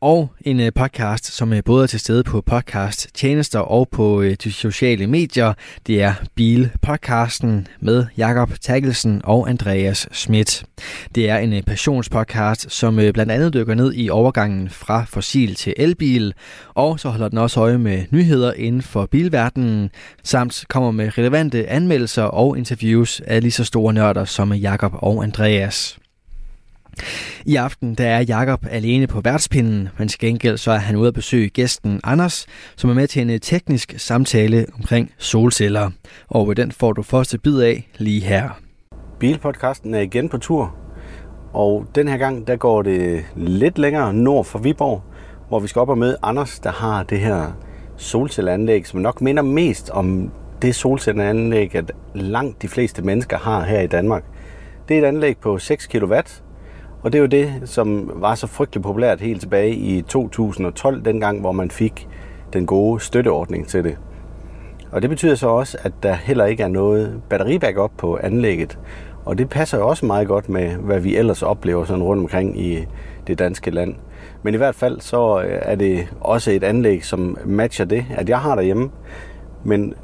Og 0.00 0.30
en 0.40 0.60
øh, 0.60 0.72
podcast, 0.72 1.24
som 1.24 1.52
øh, 1.52 1.64
både 1.64 1.82
er 1.82 1.86
til 1.86 2.00
stede 2.00 2.24
på 2.24 2.40
podcast 2.40 3.08
tjenester 3.14 3.58
og 3.58 3.88
på 3.88 4.22
øh, 4.22 4.36
de 4.44 4.52
sociale 4.52 5.06
medier, 5.06 5.52
det 5.86 6.02
er 6.02 6.14
Bil-podcasten 6.34 7.66
med 7.80 8.06
Jakob 8.16 8.50
Takkelsen 8.60 9.20
og 9.24 9.48
Andreas 9.48 10.08
Schmidt. 10.12 10.64
Det 11.14 11.30
er 11.30 11.38
en 11.38 11.62
passionspodcast, 11.64 12.72
som 12.72 12.96
blandt 12.96 13.32
andet 13.32 13.54
dykker 13.54 13.74
ned 13.74 13.92
i 13.94 14.10
overgangen 14.10 14.68
fra 14.68 15.04
fossil 15.08 15.54
til 15.54 15.74
elbil, 15.76 16.34
og 16.74 17.00
så 17.00 17.08
holder 17.08 17.28
den 17.28 17.38
også 17.38 17.60
øje 17.60 17.78
med 17.78 18.04
nyheder 18.10 18.52
inden 18.52 18.82
for 18.82 19.06
bilverdenen, 19.06 19.90
samt 20.24 20.64
kommer 20.68 20.90
med 20.90 21.18
relevante 21.18 21.68
anmeldelser 21.68 22.22
og 22.22 22.58
interviews 22.58 23.20
af 23.20 23.42
lige 23.42 23.52
så 23.52 23.64
store 23.64 23.92
nørder 23.92 24.24
som 24.24 24.52
Jakob 24.52 24.92
og 24.94 25.24
Andreas. 25.24 25.98
I 27.46 27.56
aften 27.56 27.94
der 27.94 28.06
er 28.06 28.20
Jakob 28.20 28.66
alene 28.70 29.06
på 29.06 29.20
værtspinden, 29.20 29.88
men 29.98 30.08
til 30.08 30.20
gengæld 30.20 30.58
så 30.58 30.70
er 30.70 30.78
han 30.78 30.96
ude 30.96 31.08
at 31.08 31.14
besøge 31.14 31.48
gæsten 31.48 32.00
Anders, 32.04 32.46
som 32.76 32.90
er 32.90 32.94
med 32.94 33.06
til 33.06 33.22
en 33.22 33.30
øh, 33.30 33.40
teknisk 33.40 33.94
samtale 33.96 34.66
omkring 34.78 35.10
solceller. 35.18 35.90
Og 36.28 36.50
øh, 36.50 36.56
den 36.56 36.72
får 36.72 36.92
du 36.92 37.02
første 37.02 37.38
bid 37.38 37.60
af 37.60 37.88
lige 37.98 38.20
her. 38.20 38.60
Bilpodcasten 39.18 39.94
er 39.94 40.00
igen 40.00 40.28
på 40.28 40.38
tur, 40.38 40.76
og 41.52 41.86
den 41.94 42.08
her 42.08 42.16
gang 42.16 42.46
der 42.46 42.56
går 42.56 42.82
det 42.82 43.24
lidt 43.36 43.78
længere 43.78 44.14
nord 44.14 44.44
for 44.44 44.58
Viborg, 44.58 45.02
hvor 45.48 45.60
vi 45.60 45.68
skal 45.68 45.80
op 45.80 45.88
og 45.88 45.98
møde 45.98 46.16
Anders, 46.22 46.58
der 46.58 46.72
har 46.72 47.02
det 47.02 47.18
her 47.18 47.52
solcelleanlæg, 47.96 48.86
som 48.86 49.00
nok 49.00 49.20
minder 49.20 49.42
mest 49.42 49.90
om 49.90 50.32
det 50.62 50.74
solcelleanlæg, 50.74 51.74
at 51.74 51.92
langt 52.14 52.62
de 52.62 52.68
fleste 52.68 53.02
mennesker 53.02 53.38
har 53.38 53.64
her 53.64 53.80
i 53.80 53.86
Danmark. 53.86 54.24
Det 54.88 54.98
er 54.98 55.02
et 55.02 55.06
anlæg 55.06 55.38
på 55.38 55.58
6 55.58 55.86
kW, 55.86 56.14
og 57.02 57.12
det 57.12 57.18
er 57.18 57.22
jo 57.22 57.26
det, 57.26 57.52
som 57.64 58.10
var 58.14 58.34
så 58.34 58.46
frygtelig 58.46 58.82
populært 58.82 59.20
helt 59.20 59.40
tilbage 59.40 59.74
i 59.74 60.02
2012, 60.02 61.04
dengang 61.04 61.40
hvor 61.40 61.52
man 61.52 61.70
fik 61.70 62.08
den 62.52 62.66
gode 62.66 63.00
støtteordning 63.00 63.68
til 63.68 63.84
det. 63.84 63.98
Og 64.92 65.02
det 65.02 65.10
betyder 65.10 65.34
så 65.34 65.48
også, 65.48 65.78
at 65.82 65.92
der 66.02 66.12
heller 66.14 66.44
ikke 66.44 66.62
er 66.62 66.68
noget 66.68 67.22
batteribackup 67.28 67.90
på 67.96 68.18
anlægget. 68.22 68.78
Og 69.24 69.38
det 69.38 69.48
passer 69.48 69.78
jo 69.78 69.88
også 69.88 70.06
meget 70.06 70.28
godt 70.28 70.48
med, 70.48 70.76
hvad 70.76 71.00
vi 71.00 71.16
ellers 71.16 71.42
oplever 71.42 71.84
sådan 71.84 72.02
rundt 72.02 72.22
omkring 72.22 72.60
i 72.60 72.86
det 73.26 73.38
danske 73.38 73.70
land. 73.70 73.94
Men 74.42 74.54
i 74.54 74.56
hvert 74.56 74.74
fald 74.74 75.00
så 75.00 75.40
øh, 75.40 75.58
er 75.62 75.74
det 75.74 76.08
også 76.20 76.50
et 76.50 76.64
anlæg, 76.64 77.04
som 77.04 77.38
matcher 77.44 77.84
det, 77.84 78.04
at 78.10 78.28
jeg 78.28 78.38
har 78.38 78.54
derhjemme. 78.54 78.90
Men 79.64 79.94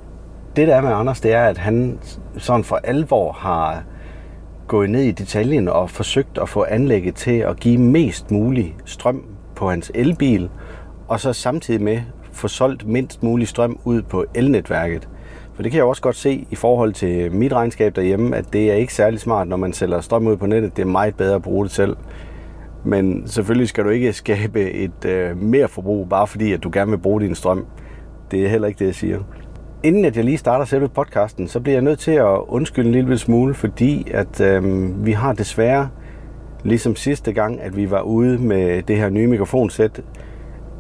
det 0.57 0.69
der 0.69 0.77
er 0.77 0.81
med 0.81 0.93
Anders, 0.93 1.21
det 1.21 1.33
er, 1.33 1.45
at 1.45 1.59
han 1.59 1.99
sådan 2.37 2.65
for 2.65 2.81
alvor 2.85 3.33
har 3.33 3.83
gået 4.75 4.91
ned 4.91 5.03
i 5.03 5.11
detaljen 5.11 5.69
og 5.69 5.91
forsøgt 5.91 6.39
at 6.39 6.49
få 6.49 6.65
anlægget 6.65 7.15
til 7.15 7.39
at 7.39 7.61
give 7.61 7.79
mest 7.79 8.31
mulig 8.31 8.77
strøm 8.85 9.25
på 9.57 9.71
hans 9.71 9.93
elbil, 9.95 10.51
og 11.09 11.21
så 11.21 11.33
samtidig 11.33 11.83
med 11.83 12.01
få 12.33 12.49
solgt 12.49 12.87
mindst 12.87 13.23
mulig 13.23 13.49
strøm 13.49 13.79
ud 13.85 14.03
på 14.03 14.25
elnetværket. 14.35 15.09
For 15.55 15.63
det 15.63 15.73
kan 15.73 15.77
jeg 15.77 15.85
også 15.85 16.03
godt 16.03 16.17
se 16.17 16.47
i 16.51 16.55
forhold 16.55 16.93
til 16.93 17.33
mit 17.33 17.53
regnskab 17.53 17.97
derhjemme, 17.97 18.37
at 18.37 18.53
det 18.53 18.71
er 18.71 18.75
ikke 18.75 18.95
særlig 18.95 19.21
smart, 19.21 19.49
når 19.49 19.57
man 19.57 19.73
sælger 19.73 20.01
strøm 20.01 20.27
ud 20.27 20.37
på 20.37 20.47
nettet. 20.47 20.77
Det 20.77 20.83
er 20.83 20.87
meget 20.87 21.15
bedre 21.15 21.35
at 21.35 21.43
bruge 21.43 21.65
det 21.65 21.73
selv. 21.73 21.97
Men 22.85 23.29
selvfølgelig 23.29 23.69
skal 23.69 23.85
du 23.85 23.89
ikke 23.89 24.13
skabe 24.13 24.71
et 24.71 25.05
øh, 25.05 25.37
mere 25.37 25.69
forbrug, 25.69 26.09
bare 26.09 26.27
fordi 26.27 26.53
at 26.53 26.63
du 26.63 26.71
gerne 26.73 26.91
vil 26.91 26.99
bruge 26.99 27.21
din 27.21 27.35
strøm. 27.35 27.67
Det 28.31 28.45
er 28.45 28.49
heller 28.49 28.69
ikke 28.69 28.79
det, 28.79 28.87
jeg 28.87 28.95
siger. 28.95 29.19
Inden 29.85 30.05
at 30.05 30.17
jeg 30.17 30.25
lige 30.25 30.39
starter 30.39 30.65
selve 30.65 30.89
podcasten, 30.89 31.49
så 31.49 31.61
bliver 31.61 31.75
jeg 31.75 31.83
nødt 31.83 31.99
til 31.99 32.11
at 32.11 32.39
undskylde 32.49 32.89
en 32.89 32.95
lille 32.95 33.19
smule, 33.19 33.55
fordi 33.55 34.11
at 34.11 34.41
øh, 34.41 34.65
vi 35.07 35.13
har 35.13 35.33
desværre, 35.33 35.89
ligesom 36.63 36.97
sidste 36.97 37.33
gang, 37.33 37.61
at 37.61 37.77
vi 37.77 37.91
var 37.91 38.01
ude 38.01 38.39
med 38.39 38.83
det 38.83 38.97
her 38.97 39.09
nye 39.09 39.27
mikrofonsæt, 39.27 40.01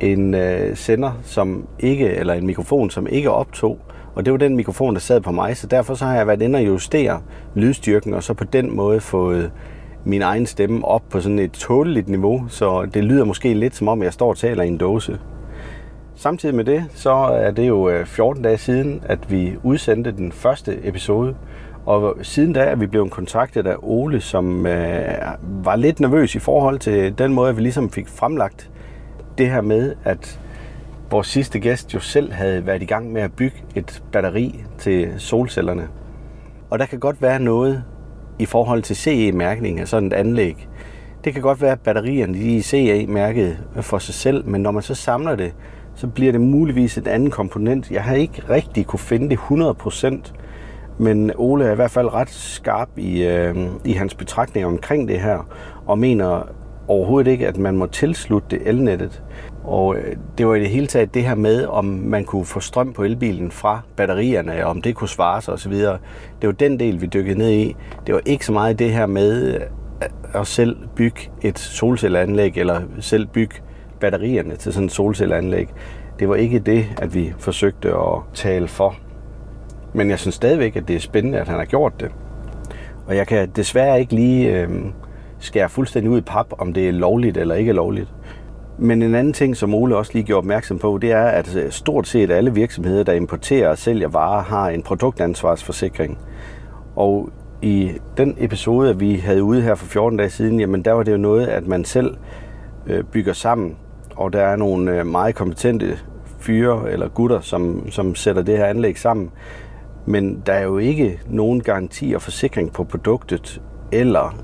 en 0.00 0.34
øh, 0.34 0.76
sender, 0.76 1.12
som 1.22 1.66
ikke, 1.78 2.10
eller 2.10 2.34
en 2.34 2.46
mikrofon, 2.46 2.90
som 2.90 3.06
ikke 3.06 3.30
optog. 3.30 3.78
Og 4.14 4.24
det 4.24 4.32
var 4.32 4.38
den 4.38 4.56
mikrofon, 4.56 4.94
der 4.94 5.00
sad 5.00 5.20
på 5.20 5.32
mig, 5.32 5.56
så 5.56 5.66
derfor 5.66 5.94
så 5.94 6.04
har 6.04 6.16
jeg 6.16 6.26
været 6.26 6.42
inde 6.42 6.56
og 6.56 6.66
justere 6.66 7.20
lydstyrken, 7.54 8.14
og 8.14 8.22
så 8.22 8.34
på 8.34 8.44
den 8.44 8.76
måde 8.76 9.00
fået 9.00 9.52
min 10.04 10.22
egen 10.22 10.46
stemme 10.46 10.84
op 10.84 11.02
på 11.10 11.20
sådan 11.20 11.38
et 11.38 11.52
tåleligt 11.52 12.08
niveau, 12.08 12.44
så 12.48 12.88
det 12.94 13.04
lyder 13.04 13.24
måske 13.24 13.54
lidt 13.54 13.74
som 13.74 13.88
om, 13.88 14.02
jeg 14.02 14.12
står 14.12 14.28
og 14.28 14.36
taler 14.36 14.62
i 14.62 14.68
en 14.68 14.78
dåse. 14.78 15.18
Samtidig 16.16 16.54
med 16.54 16.64
det, 16.64 16.84
så 16.94 17.12
er 17.12 17.50
det 17.50 17.68
jo 17.68 17.88
øh, 17.88 18.06
14 18.06 18.42
dage 18.42 18.58
siden, 18.58 19.02
at 19.06 19.30
vi 19.30 19.56
udsendte 19.62 20.12
den 20.12 20.32
første 20.32 20.78
episode. 20.88 21.36
Og 21.86 22.16
siden 22.22 22.52
da 22.52 22.60
er 22.60 22.76
vi 22.76 22.86
blevet 22.86 23.10
kontaktet 23.10 23.66
af 23.66 23.76
Ole, 23.82 24.20
som 24.20 24.66
øh, 24.66 25.04
var 25.64 25.76
lidt 25.76 26.00
nervøs 26.00 26.34
i 26.34 26.38
forhold 26.38 26.78
til 26.78 27.18
den 27.18 27.32
måde, 27.32 27.56
vi 27.56 27.62
ligesom 27.62 27.90
fik 27.90 28.08
fremlagt 28.08 28.70
det 29.38 29.50
her 29.50 29.60
med, 29.60 29.94
at 30.04 30.40
vores 31.10 31.26
sidste 31.26 31.58
gæst 31.58 31.94
jo 31.94 32.00
selv 32.00 32.32
havde 32.32 32.66
været 32.66 32.82
i 32.82 32.86
gang 32.86 33.12
med 33.12 33.22
at 33.22 33.32
bygge 33.32 33.56
et 33.74 34.02
batteri 34.12 34.64
til 34.78 35.12
solcellerne. 35.18 35.88
Og 36.70 36.78
der 36.78 36.86
kan 36.86 36.98
godt 36.98 37.22
være 37.22 37.40
noget 37.40 37.84
i 38.38 38.46
forhold 38.46 38.82
til 38.82 38.96
CE-mærkning 38.96 39.80
af 39.80 39.88
sådan 39.88 40.06
et 40.06 40.12
anlæg. 40.12 40.68
Det 41.24 41.32
kan 41.32 41.42
godt 41.42 41.62
være, 41.62 41.72
at 41.72 41.80
batterierne 41.80 42.34
de 42.34 42.58
er 42.58 42.62
CE-mærket 42.62 43.58
for 43.80 43.98
sig 43.98 44.14
selv, 44.14 44.48
men 44.48 44.62
når 44.62 44.70
man 44.70 44.82
så 44.82 44.94
samler 44.94 45.36
det, 45.36 45.54
så 45.94 46.06
bliver 46.06 46.32
det 46.32 46.40
muligvis 46.40 46.98
et 46.98 47.08
andet 47.08 47.32
komponent. 47.32 47.90
Jeg 47.90 48.02
har 48.02 48.14
ikke 48.14 48.42
rigtig 48.50 48.86
kunne 48.86 48.98
finde 48.98 49.30
det 49.30 49.38
100%, 49.38 50.32
men 50.98 51.32
Ole 51.36 51.64
er 51.64 51.72
i 51.72 51.74
hvert 51.74 51.90
fald 51.90 52.14
ret 52.14 52.30
skarp 52.30 52.88
i, 52.96 53.22
øh, 53.22 53.56
i 53.84 53.92
hans 53.92 54.14
betragtninger 54.14 54.68
omkring 54.68 55.08
det 55.08 55.20
her, 55.20 55.48
og 55.86 55.98
mener 55.98 56.42
overhovedet 56.88 57.30
ikke, 57.30 57.48
at 57.48 57.56
man 57.56 57.76
må 57.76 57.86
tilslutte 57.86 58.48
det 58.50 58.68
elnettet. 58.68 59.22
Og 59.64 59.96
øh, 59.96 60.16
det 60.38 60.46
var 60.46 60.54
i 60.54 60.60
det 60.60 60.68
hele 60.68 60.86
taget 60.86 61.14
det 61.14 61.24
her 61.24 61.34
med, 61.34 61.66
om 61.66 61.84
man 61.84 62.24
kunne 62.24 62.44
få 62.44 62.60
strøm 62.60 62.92
på 62.92 63.02
elbilen 63.02 63.50
fra 63.50 63.80
batterierne, 63.96 64.64
og 64.64 64.70
om 64.70 64.82
det 64.82 64.94
kunne 64.94 65.08
svare 65.08 65.42
sig 65.42 65.54
osv. 65.54 65.72
Det 65.72 65.96
var 66.42 66.52
den 66.52 66.80
del, 66.80 67.00
vi 67.00 67.06
dykkede 67.06 67.38
ned 67.38 67.50
i. 67.50 67.76
Det 68.06 68.14
var 68.14 68.20
ikke 68.26 68.46
så 68.46 68.52
meget 68.52 68.78
det 68.78 68.90
her 68.90 69.06
med 69.06 69.54
øh, 69.54 69.60
at 70.34 70.46
selv 70.46 70.76
bygge 70.96 71.30
et 71.42 71.58
solcelleanlæg, 71.58 72.56
eller 72.56 72.80
selv 73.00 73.26
bygge 73.26 73.54
batterierne 74.10 74.56
til 74.56 74.72
sådan 74.72 74.86
et 74.86 74.92
solcelleanlæg. 74.92 75.68
Det 76.18 76.28
var 76.28 76.34
ikke 76.34 76.58
det, 76.58 76.86
at 76.98 77.14
vi 77.14 77.34
forsøgte 77.38 77.88
at 77.88 78.18
tale 78.34 78.68
for. 78.68 78.94
Men 79.92 80.10
jeg 80.10 80.18
synes 80.18 80.34
stadigvæk, 80.34 80.76
at 80.76 80.88
det 80.88 80.96
er 80.96 81.00
spændende, 81.00 81.38
at 81.38 81.48
han 81.48 81.58
har 81.58 81.64
gjort 81.64 82.00
det. 82.00 82.10
Og 83.06 83.16
jeg 83.16 83.26
kan 83.26 83.50
desværre 83.56 84.00
ikke 84.00 84.14
lige 84.14 84.60
øh, 84.60 84.68
skære 85.38 85.68
fuldstændig 85.68 86.10
ud 86.10 86.18
i 86.18 86.20
pap, 86.20 86.46
om 86.58 86.72
det 86.72 86.88
er 86.88 86.92
lovligt 86.92 87.36
eller 87.36 87.54
ikke 87.54 87.72
lovligt. 87.72 88.08
Men 88.78 89.02
en 89.02 89.14
anden 89.14 89.32
ting, 89.32 89.56
som 89.56 89.74
Ole 89.74 89.96
også 89.96 90.10
lige 90.14 90.24
gjorde 90.24 90.38
opmærksom 90.38 90.78
på, 90.78 90.98
det 91.02 91.12
er, 91.12 91.24
at 91.24 91.56
øh, 91.56 91.70
stort 91.70 92.08
set 92.08 92.30
alle 92.30 92.54
virksomheder, 92.54 93.02
der 93.02 93.12
importerer 93.12 93.68
og 93.68 93.78
sælger 93.78 94.08
varer, 94.08 94.42
har 94.42 94.68
en 94.68 94.82
produktansvarsforsikring. 94.82 96.18
Og 96.96 97.28
i 97.62 97.92
den 98.16 98.36
episode, 98.38 98.98
vi 98.98 99.14
havde 99.14 99.42
ude 99.42 99.62
her 99.62 99.74
for 99.74 99.86
14 99.86 100.18
dage 100.18 100.30
siden, 100.30 100.60
jamen 100.60 100.82
der 100.82 100.92
var 100.92 101.02
det 101.02 101.12
jo 101.12 101.16
noget, 101.16 101.46
at 101.46 101.66
man 101.66 101.84
selv 101.84 102.16
øh, 102.86 103.04
bygger 103.04 103.32
sammen, 103.32 103.76
og 104.16 104.32
der 104.32 104.42
er 104.42 104.56
nogle 104.56 104.98
øh, 104.98 105.06
meget 105.06 105.34
kompetente 105.34 105.98
fyre 106.38 106.90
eller 106.90 107.08
gutter, 107.08 107.40
som, 107.40 107.90
som 107.90 108.14
sætter 108.14 108.42
det 108.42 108.58
her 108.58 108.64
anlæg 108.64 108.98
sammen. 108.98 109.30
Men 110.06 110.42
der 110.46 110.52
er 110.52 110.62
jo 110.62 110.78
ikke 110.78 111.20
nogen 111.26 111.60
garanti 111.60 112.12
og 112.12 112.22
forsikring 112.22 112.72
på 112.72 112.84
produktet, 112.84 113.62
eller 113.92 114.36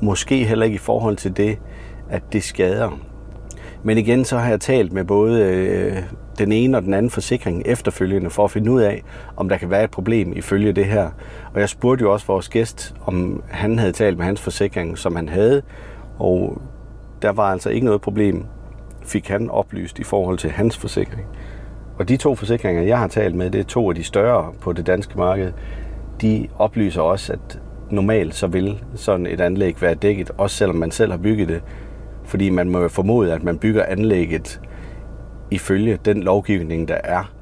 måske 0.00 0.44
heller 0.44 0.64
ikke 0.64 0.74
i 0.74 0.78
forhold 0.78 1.16
til 1.16 1.36
det, 1.36 1.58
at 2.10 2.22
det 2.32 2.42
skader. 2.42 2.98
Men 3.82 3.98
igen, 3.98 4.24
så 4.24 4.38
har 4.38 4.50
jeg 4.50 4.60
talt 4.60 4.92
med 4.92 5.04
både 5.04 5.42
øh, 5.42 6.02
den 6.38 6.52
ene 6.52 6.76
og 6.76 6.82
den 6.82 6.94
anden 6.94 7.10
forsikring 7.10 7.62
efterfølgende 7.66 8.30
for 8.30 8.44
at 8.44 8.50
finde 8.50 8.70
ud 8.70 8.80
af, 8.80 9.02
om 9.36 9.48
der 9.48 9.56
kan 9.56 9.70
være 9.70 9.84
et 9.84 9.90
problem 9.90 10.32
ifølge 10.36 10.72
det 10.72 10.84
her. 10.84 11.10
Og 11.54 11.60
jeg 11.60 11.68
spurgte 11.68 12.02
jo 12.02 12.12
også 12.12 12.26
vores 12.26 12.48
gæst, 12.48 12.94
om 13.06 13.42
han 13.48 13.78
havde 13.78 13.92
talt 13.92 14.18
med 14.18 14.26
hans 14.26 14.40
forsikring, 14.40 14.98
som 14.98 15.16
han 15.16 15.28
havde, 15.28 15.62
og 16.18 16.62
der 17.22 17.30
var 17.30 17.52
altså 17.52 17.70
ikke 17.70 17.86
noget 17.86 18.00
problem, 18.00 18.44
fik 19.08 19.28
han 19.28 19.50
oplyst 19.50 19.98
i 19.98 20.04
forhold 20.04 20.38
til 20.38 20.50
hans 20.50 20.76
forsikring. 20.76 21.26
Og 21.98 22.08
de 22.08 22.16
to 22.16 22.34
forsikringer, 22.34 22.82
jeg 22.82 22.98
har 22.98 23.08
talt 23.08 23.34
med, 23.34 23.50
det 23.50 23.60
er 23.60 23.64
to 23.64 23.88
af 23.88 23.94
de 23.94 24.04
større 24.04 24.52
på 24.60 24.72
det 24.72 24.86
danske 24.86 25.18
marked, 25.18 25.52
de 26.20 26.48
oplyser 26.58 27.02
også, 27.02 27.32
at 27.32 27.60
normalt 27.90 28.34
så 28.34 28.46
vil 28.46 28.84
sådan 28.94 29.26
et 29.26 29.40
anlæg 29.40 29.82
være 29.82 29.94
dækket, 29.94 30.30
også 30.38 30.56
selvom 30.56 30.76
man 30.76 30.90
selv 30.90 31.10
har 31.10 31.18
bygget 31.18 31.48
det. 31.48 31.62
Fordi 32.24 32.50
man 32.50 32.70
må 32.70 32.80
jo 32.80 32.88
formode, 32.88 33.32
at 33.32 33.42
man 33.42 33.58
bygger 33.58 33.84
anlægget 33.84 34.60
ifølge 35.50 35.98
den 36.04 36.22
lovgivning, 36.22 36.88
der 36.88 36.98
er. 37.04 37.32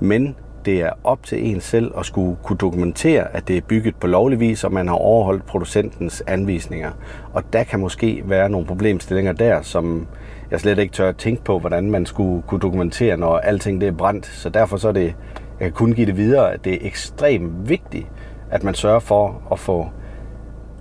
Men 0.00 0.36
det 0.64 0.80
er 0.80 0.90
op 1.04 1.26
til 1.26 1.46
en 1.46 1.60
selv 1.60 1.92
at 1.98 2.06
skulle 2.06 2.36
kunne 2.42 2.58
dokumentere, 2.58 3.36
at 3.36 3.48
det 3.48 3.56
er 3.56 3.60
bygget 3.60 3.96
på 3.96 4.06
lovlig 4.06 4.40
vis, 4.40 4.64
og 4.64 4.72
man 4.72 4.88
har 4.88 4.94
overholdt 4.94 5.46
producentens 5.46 6.22
anvisninger. 6.26 6.90
Og 7.32 7.42
der 7.52 7.64
kan 7.64 7.80
måske 7.80 8.22
være 8.24 8.48
nogle 8.50 8.66
problemstillinger 8.66 9.32
der, 9.32 9.62
som 9.62 10.06
jeg 10.50 10.60
slet 10.60 10.78
ikke 10.78 10.92
tør 10.92 11.08
at 11.08 11.16
tænke 11.16 11.44
på, 11.44 11.58
hvordan 11.58 11.90
man 11.90 12.06
skulle 12.06 12.42
kunne 12.42 12.60
dokumentere, 12.60 13.16
når 13.16 13.38
alting 13.38 13.80
det 13.80 13.88
er 13.88 13.92
brændt. 13.92 14.26
Så 14.26 14.48
derfor 14.48 14.76
så 14.76 14.88
er 14.88 14.92
det, 14.92 15.14
jeg 15.60 15.66
kan 15.66 15.72
kun 15.72 15.92
give 15.92 16.06
det 16.06 16.16
videre, 16.16 16.52
at 16.52 16.64
det 16.64 16.74
er 16.74 16.86
ekstremt 16.86 17.68
vigtigt, 17.68 18.06
at 18.50 18.64
man 18.64 18.74
sørger 18.74 19.00
for 19.00 19.42
at 19.52 19.58
få 19.58 19.86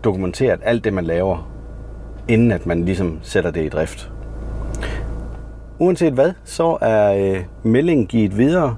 dokumenteret 0.03 0.59
alt 0.63 0.83
det, 0.83 0.93
man 0.93 1.05
laver, 1.05 1.51
inden 2.27 2.51
at 2.51 2.65
man 2.65 2.85
ligesom 2.85 3.19
sætter 3.21 3.51
det 3.51 3.65
i 3.65 3.69
drift. 3.69 4.11
Uanset 5.79 6.13
hvad, 6.13 6.31
så 6.43 6.77
er 6.81 7.13
øh, 7.13 7.43
meldingen 7.63 8.07
givet 8.07 8.37
videre, 8.37 8.77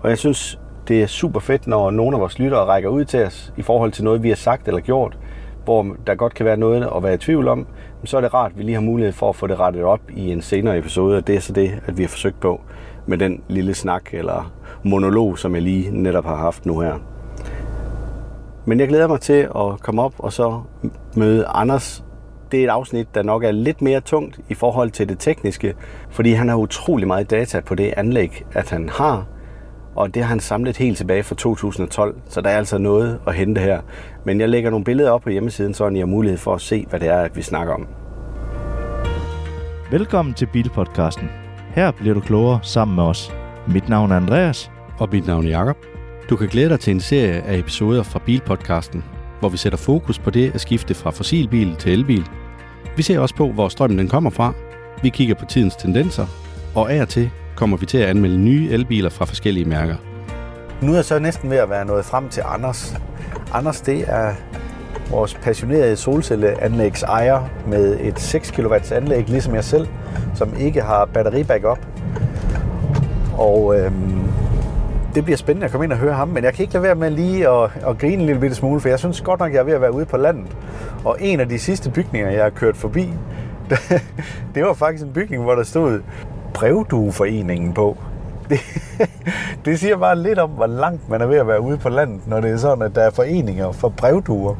og 0.00 0.10
jeg 0.10 0.18
synes, 0.18 0.60
det 0.88 1.02
er 1.02 1.06
super 1.06 1.40
fedt, 1.40 1.66
når 1.66 1.90
nogle 1.90 2.16
af 2.16 2.20
vores 2.20 2.38
lyttere 2.38 2.64
rækker 2.64 2.88
ud 2.88 3.04
til 3.04 3.24
os 3.24 3.52
i 3.56 3.62
forhold 3.62 3.92
til 3.92 4.04
noget, 4.04 4.22
vi 4.22 4.28
har 4.28 4.36
sagt 4.36 4.68
eller 4.68 4.80
gjort, 4.80 5.18
hvor 5.64 5.96
der 6.06 6.14
godt 6.14 6.34
kan 6.34 6.46
være 6.46 6.56
noget 6.56 6.88
at 6.96 7.02
være 7.02 7.14
i 7.14 7.18
tvivl 7.18 7.48
om, 7.48 7.66
så 8.04 8.16
er 8.16 8.20
det 8.20 8.34
rart, 8.34 8.50
at 8.50 8.58
vi 8.58 8.62
lige 8.62 8.74
har 8.74 8.82
mulighed 8.82 9.12
for 9.12 9.28
at 9.28 9.36
få 9.36 9.46
det 9.46 9.60
rettet 9.60 9.82
op 9.82 10.00
i 10.10 10.32
en 10.32 10.42
senere 10.42 10.78
episode, 10.78 11.16
og 11.16 11.26
det 11.26 11.36
er 11.36 11.40
så 11.40 11.52
det, 11.52 11.80
at 11.86 11.98
vi 11.98 12.02
har 12.02 12.08
forsøgt 12.08 12.40
på 12.40 12.60
med 13.06 13.18
den 13.18 13.42
lille 13.48 13.74
snak 13.74 14.14
eller 14.14 14.52
monolog, 14.82 15.38
som 15.38 15.54
jeg 15.54 15.62
lige 15.62 15.90
netop 16.02 16.24
har 16.24 16.36
haft 16.36 16.66
nu 16.66 16.80
her. 16.80 16.94
Men 18.64 18.80
jeg 18.80 18.88
glæder 18.88 19.08
mig 19.08 19.20
til 19.20 19.48
at 19.56 19.80
komme 19.82 20.02
op 20.02 20.14
og 20.18 20.32
så 20.32 20.60
møde 21.16 21.46
Anders, 21.46 22.04
det 22.52 22.60
er 22.60 22.64
et 22.64 22.70
afsnit, 22.70 23.14
der 23.14 23.22
nok 23.22 23.44
er 23.44 23.50
lidt 23.50 23.82
mere 23.82 24.00
tungt 24.00 24.40
i 24.48 24.54
forhold 24.54 24.90
til 24.90 25.08
det 25.08 25.18
tekniske, 25.18 25.74
fordi 26.10 26.32
han 26.32 26.48
har 26.48 26.56
utrolig 26.56 27.06
meget 27.06 27.30
data 27.30 27.60
på 27.60 27.74
det 27.74 27.94
anlæg, 27.96 28.44
at 28.52 28.70
han 28.70 28.88
har, 28.88 29.26
og 29.94 30.14
det 30.14 30.22
har 30.22 30.28
han 30.28 30.40
samlet 30.40 30.76
helt 30.76 30.96
tilbage 30.96 31.22
fra 31.22 31.34
2012, 31.34 32.16
så 32.28 32.40
der 32.40 32.50
er 32.50 32.58
altså 32.58 32.78
noget 32.78 33.20
at 33.26 33.34
hente 33.34 33.60
her. 33.60 33.80
Men 34.24 34.40
jeg 34.40 34.48
lægger 34.48 34.70
nogle 34.70 34.84
billeder 34.84 35.10
op 35.10 35.22
på 35.22 35.30
hjemmesiden, 35.30 35.74
så 35.74 35.88
I 35.88 35.98
har 35.98 36.06
mulighed 36.06 36.38
for 36.38 36.54
at 36.54 36.60
se, 36.60 36.86
hvad 36.90 37.00
det 37.00 37.08
er, 37.08 37.20
at 37.20 37.36
vi 37.36 37.42
snakker 37.42 37.74
om. 37.74 37.86
Velkommen 39.90 40.34
til 40.34 40.46
Bilpodcasten. 40.46 41.28
Her 41.74 41.90
bliver 41.90 42.14
du 42.14 42.20
klogere 42.20 42.58
sammen 42.62 42.94
med 42.94 43.04
os. 43.04 43.32
Mit 43.68 43.88
navn 43.88 44.10
er 44.10 44.16
Andreas. 44.16 44.70
Og 44.98 45.08
mit 45.12 45.26
navn 45.26 45.46
er 45.46 45.50
Jakob. 45.50 45.76
Du 46.30 46.36
kan 46.36 46.48
glæde 46.48 46.68
dig 46.68 46.80
til 46.80 46.90
en 46.90 47.00
serie 47.00 47.42
af 47.42 47.58
episoder 47.58 48.02
fra 48.02 48.18
Bilpodcasten, 48.26 49.04
hvor 49.40 49.48
vi 49.48 49.56
sætter 49.56 49.78
fokus 49.78 50.18
på 50.18 50.30
det 50.30 50.54
at 50.54 50.60
skifte 50.60 50.94
fra 50.94 51.10
fossilbil 51.10 51.76
til 51.76 51.92
elbil. 51.92 52.24
Vi 52.96 53.02
ser 53.02 53.18
også 53.18 53.34
på, 53.34 53.48
hvor 53.52 53.68
strømmen 53.68 53.98
den 53.98 54.08
kommer 54.08 54.30
fra. 54.30 54.52
Vi 55.02 55.08
kigger 55.08 55.34
på 55.34 55.44
tidens 55.44 55.76
tendenser, 55.76 56.26
og 56.74 56.92
af 56.92 57.02
og 57.02 57.08
til 57.08 57.30
kommer 57.60 57.76
vi 57.76 57.86
til 57.86 57.98
at 57.98 58.08
anmelde 58.08 58.38
nye 58.38 58.70
elbiler 58.70 59.10
fra 59.10 59.24
forskellige 59.24 59.64
mærker. 59.64 59.94
Nu 60.82 60.92
er 60.92 60.94
jeg 60.94 61.04
så 61.04 61.18
næsten 61.18 61.50
ved 61.50 61.56
at 61.56 61.70
være 61.70 61.84
nået 61.84 62.04
frem 62.04 62.28
til 62.28 62.42
Anders. 62.46 62.94
Anders, 63.52 63.80
det 63.80 64.04
er 64.08 64.32
vores 65.10 65.34
passionerede 65.34 65.96
solcelleanlægsejer 65.96 67.48
med 67.66 68.00
et 68.00 68.20
6 68.20 68.50
kW 68.50 68.74
anlæg, 68.92 69.28
ligesom 69.28 69.54
jeg 69.54 69.64
selv, 69.64 69.86
som 70.34 70.56
ikke 70.58 70.82
har 70.82 71.04
batteri-backup. 71.04 71.78
Og 73.38 73.78
øhm, 73.78 74.22
det 75.14 75.24
bliver 75.24 75.36
spændende 75.36 75.64
at 75.64 75.70
komme 75.70 75.84
ind 75.84 75.92
og 75.92 75.98
høre 75.98 76.14
ham, 76.14 76.28
men 76.28 76.44
jeg 76.44 76.54
kan 76.54 76.62
ikke 76.62 76.74
lade 76.74 76.84
være 76.84 76.94
med 76.94 77.10
lige 77.10 77.48
at, 77.48 77.70
at 77.88 77.98
grine 77.98 78.14
en 78.22 78.26
lille 78.26 78.40
bitte 78.40 78.56
smule, 78.56 78.80
for 78.80 78.88
jeg 78.88 78.98
synes 78.98 79.20
godt 79.20 79.40
nok, 79.40 79.52
jeg 79.52 79.58
er 79.58 79.64
ved 79.64 79.72
at 79.72 79.80
være 79.80 79.94
ude 79.94 80.04
på 80.04 80.16
landet. 80.16 80.56
Og 81.04 81.16
en 81.20 81.40
af 81.40 81.48
de 81.48 81.58
sidste 81.58 81.90
bygninger, 81.90 82.30
jeg 82.30 82.42
har 82.42 82.50
kørt 82.50 82.76
forbi, 82.76 83.12
det 84.54 84.62
var 84.62 84.72
faktisk 84.72 85.04
en 85.04 85.12
bygning, 85.12 85.42
hvor 85.42 85.54
der 85.54 85.62
stod 85.62 86.00
Brevdueforeningen 86.54 87.72
på. 87.72 87.96
Det, 88.48 88.60
det 89.64 89.80
siger 89.80 89.96
bare 89.96 90.18
lidt 90.18 90.38
om, 90.38 90.50
hvor 90.50 90.66
langt 90.66 91.08
man 91.08 91.20
er 91.20 91.26
ved 91.26 91.36
at 91.36 91.46
være 91.46 91.60
ude 91.60 91.78
på 91.78 91.88
landet, 91.88 92.26
når 92.26 92.40
det 92.40 92.50
er 92.50 92.56
sådan, 92.56 92.82
at 92.82 92.94
der 92.94 93.02
er 93.02 93.10
foreninger 93.10 93.72
for 93.72 93.88
brevduer. 93.88 94.54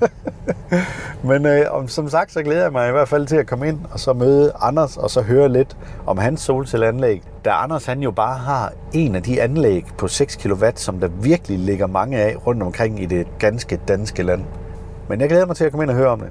Men 1.28 1.46
øh, 1.46 1.66
om, 1.70 1.88
som 1.88 2.08
sagt, 2.08 2.32
så 2.32 2.42
glæder 2.42 2.62
jeg 2.62 2.72
mig 2.72 2.88
i 2.88 2.92
hvert 2.92 3.08
fald 3.08 3.26
til 3.26 3.36
at 3.36 3.46
komme 3.46 3.68
ind 3.68 3.78
og 3.90 4.00
så 4.00 4.12
møde 4.12 4.52
Anders 4.60 4.96
og 4.96 5.10
så 5.10 5.22
høre 5.22 5.48
lidt 5.48 5.76
om 6.06 6.18
hans 6.18 6.40
solcelleanlæg. 6.40 7.22
Da 7.44 7.50
Anders 7.50 7.86
han 7.86 8.00
jo 8.00 8.10
bare 8.10 8.38
har 8.38 8.72
en 8.92 9.14
af 9.14 9.22
de 9.22 9.42
anlæg 9.42 9.84
på 9.98 10.08
6 10.08 10.36
kW, 10.36 10.64
som 10.74 11.00
der 11.00 11.08
virkelig 11.08 11.58
ligger 11.58 11.86
mange 11.86 12.18
af 12.18 12.46
rundt 12.46 12.62
omkring 12.62 13.02
i 13.02 13.06
det 13.06 13.26
ganske 13.38 13.80
danske 13.88 14.22
land. 14.22 14.44
Men 15.08 15.20
jeg 15.20 15.28
glæder 15.28 15.46
mig 15.46 15.56
til 15.56 15.64
at 15.64 15.70
komme 15.70 15.84
ind 15.84 15.90
og 15.90 15.96
høre 15.96 16.08
om 16.08 16.20
det. 16.20 16.30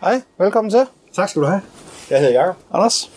Hej, 0.00 0.20
velkommen 0.38 0.70
til. 0.70 0.80
Tak 1.14 1.28
skal 1.28 1.42
du 1.42 1.46
have. 1.46 1.60
Jeg 2.10 2.18
hedder 2.20 2.32
Jakob. 2.40 2.56
Anders. 2.74 3.10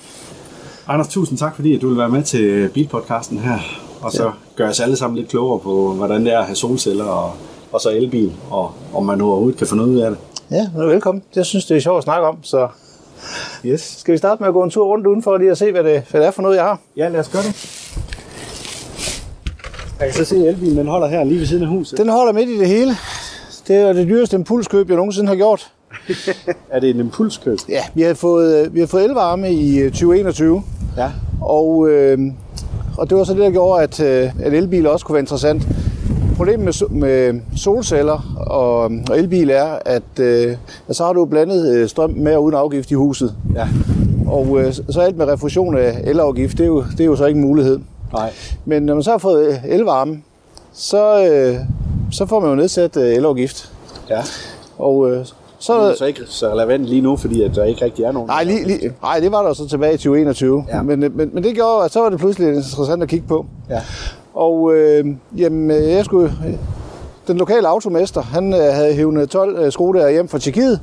Anders, 0.87 1.07
tusind 1.07 1.37
tak, 1.37 1.55
fordi 1.55 1.75
at 1.75 1.81
du 1.81 1.87
vil 1.89 1.97
være 1.97 2.09
med 2.09 2.23
til 2.23 2.69
Bilpodcasten 2.73 3.39
her, 3.39 3.57
og 4.01 4.11
så 4.11 4.23
ja. 4.23 4.29
gøre 4.55 4.69
os 4.69 4.79
alle 4.79 4.95
sammen 4.95 5.17
lidt 5.17 5.29
klogere 5.29 5.59
på, 5.59 5.93
hvordan 5.93 6.25
det 6.25 6.33
er 6.33 6.39
at 6.39 6.45
have 6.45 6.55
solceller 6.55 7.05
og, 7.05 7.33
og 7.71 7.81
så 7.81 7.89
elbil, 7.89 8.33
og 8.49 8.71
om 8.93 9.05
man 9.05 9.21
overhovedet 9.21 9.57
kan 9.57 9.67
få 9.67 9.75
noget 9.75 9.89
ud 9.89 9.99
af 9.99 10.09
det. 10.11 10.19
Ja, 10.51 10.67
velkommen. 10.75 11.23
Jeg 11.35 11.45
synes, 11.45 11.65
det 11.65 11.77
er 11.77 11.81
sjovt 11.81 11.97
at 11.97 12.03
snakke 12.03 12.27
om, 12.27 12.43
så 12.43 12.67
Yes. 13.65 13.81
skal 13.99 14.11
vi 14.11 14.17
starte 14.17 14.41
med 14.43 14.47
at 14.47 14.53
gå 14.53 14.63
en 14.63 14.69
tur 14.69 14.85
rundt 14.85 15.07
udenfor 15.07 15.37
lige 15.37 15.51
at 15.51 15.57
se, 15.57 15.71
hvad 15.71 15.83
det, 15.83 16.03
hvad 16.11 16.21
det 16.21 16.27
er 16.27 16.31
for 16.31 16.41
noget, 16.41 16.55
jeg 16.55 16.63
har. 16.63 16.79
Ja, 16.97 17.09
lad 17.09 17.19
os 17.19 17.29
gøre 17.29 17.41
det. 17.43 17.77
Jeg 19.99 20.07
kan 20.07 20.25
så 20.25 20.25
se, 20.25 20.35
at 20.35 20.41
elbilen 20.47 20.77
den 20.77 20.87
holder 20.87 21.07
her 21.07 21.23
lige 21.23 21.39
ved 21.39 21.47
siden 21.47 21.63
af 21.63 21.69
huset. 21.69 21.97
Den 21.97 22.09
holder 22.09 22.33
midt 22.33 22.49
i 22.49 22.59
det 22.59 22.67
hele. 22.67 22.91
Det 23.67 23.75
er 23.75 23.93
det 23.93 24.07
dyreste 24.07 24.35
impulskøb, 24.35 24.87
jeg 24.89 24.95
nogensinde 24.97 25.27
har 25.29 25.35
gjort. 25.35 25.71
Er 26.71 26.79
det 26.79 26.89
en 26.89 26.99
impulskøb? 26.99 27.57
Ja, 27.69 27.81
vi 27.93 28.01
har 28.01 28.13
fået, 28.13 28.65
øh, 28.65 28.73
vi 28.73 28.79
har 28.79 28.87
fået 28.87 29.03
elvarme 29.03 29.51
i 29.53 29.77
øh, 29.79 29.91
2021, 29.91 30.63
Ja. 30.97 31.11
og, 31.41 31.89
øh, 31.89 32.19
og 32.97 33.09
det 33.09 33.17
var 33.17 33.23
så 33.23 33.33
det, 33.33 33.41
der 33.41 33.51
gjorde, 33.51 33.83
at, 33.83 33.99
øh, 33.99 34.29
at 34.45 34.53
elbil 34.53 34.87
også 34.87 35.05
kunne 35.05 35.13
være 35.13 35.21
interessant. 35.21 35.67
Problemet 36.37 36.65
med, 36.65 36.89
med 36.89 37.41
solceller 37.57 38.35
og, 38.47 38.91
og 39.09 39.17
elbil 39.19 39.49
er, 39.49 39.77
at, 39.85 40.19
øh, 40.19 40.55
så 40.91 41.05
har 41.05 41.13
du 41.13 41.25
blandet 41.25 41.75
øh, 41.75 41.89
strøm 41.89 42.09
med 42.09 42.35
og 42.35 42.43
uden 42.43 42.55
afgift 42.55 42.91
i 42.91 42.93
huset. 42.93 43.35
Ja. 43.55 43.67
Og 44.27 44.59
øh, 44.61 44.73
så 44.89 45.01
alt 45.01 45.17
med 45.17 45.25
refusion 45.27 45.77
af 45.77 46.01
elafgift, 46.03 46.57
det 46.57 46.63
er, 46.63 46.67
jo, 46.67 46.83
det 46.91 46.99
er 46.99 47.05
jo 47.05 47.15
så 47.15 47.25
ikke 47.25 47.37
en 47.37 47.47
mulighed. 47.47 47.79
Nej. 48.13 48.31
Men 48.65 48.83
når 48.83 48.93
man 48.93 49.03
så 49.03 49.11
har 49.11 49.17
fået 49.17 49.47
øh, 49.47 49.55
elvarme, 49.65 50.21
så, 50.73 51.25
øh, 51.31 51.55
så 52.11 52.25
får 52.25 52.39
man 52.39 52.49
jo 52.49 52.55
nedsat 52.55 52.97
øh, 52.97 53.13
elafgift. 53.13 53.71
Ja. 54.09 54.21
Og 54.77 55.11
øh, 55.11 55.25
Så 55.61 55.73
er 55.73 55.87
det 55.87 55.97
så 55.97 56.05
ikke 56.05 56.21
så 56.25 56.49
relevant 56.53 56.85
lige 56.85 57.01
nu, 57.01 57.17
fordi 57.17 57.41
at 57.43 57.55
der 57.55 57.63
ikke 57.63 57.85
rigtig 57.85 58.05
er 58.05 58.11
nogen. 58.11 58.27
Nej, 58.27 58.43
lige, 58.43 58.67
lige, 58.67 58.93
nej, 59.01 59.19
det 59.19 59.31
var 59.31 59.43
der 59.43 59.53
så 59.53 59.67
tilbage 59.67 59.93
i 59.93 59.97
2021. 59.97 60.65
Ja. 60.69 60.81
Men, 60.81 61.03
øh, 61.03 61.17
men, 61.17 61.29
men 61.33 61.43
det 61.43 61.55
gjorde, 61.55 61.85
at 61.85 61.91
så 61.91 61.99
var 61.99 62.09
det 62.09 62.19
pludselig 62.19 62.47
interessant 62.47 63.03
at 63.03 63.09
kigge 63.09 63.27
på. 63.27 63.45
Ja. 63.69 63.81
Og 64.33 64.73
øh, 64.73 65.05
jamen, 65.37 65.71
øh, 65.71 65.89
jeg 65.89 66.05
skulle, 66.05 66.33
den 67.27 67.37
lokale 67.37 67.67
automester, 67.67 68.21
han 68.21 68.53
øh, 68.53 68.59
havde 68.59 68.93
hævnet 68.93 69.29
12 69.29 69.59
øh, 69.59 69.71
Skodaer 69.71 70.09
hjem 70.09 70.27
fra 70.27 70.39
Tjekkiet. 70.39 70.79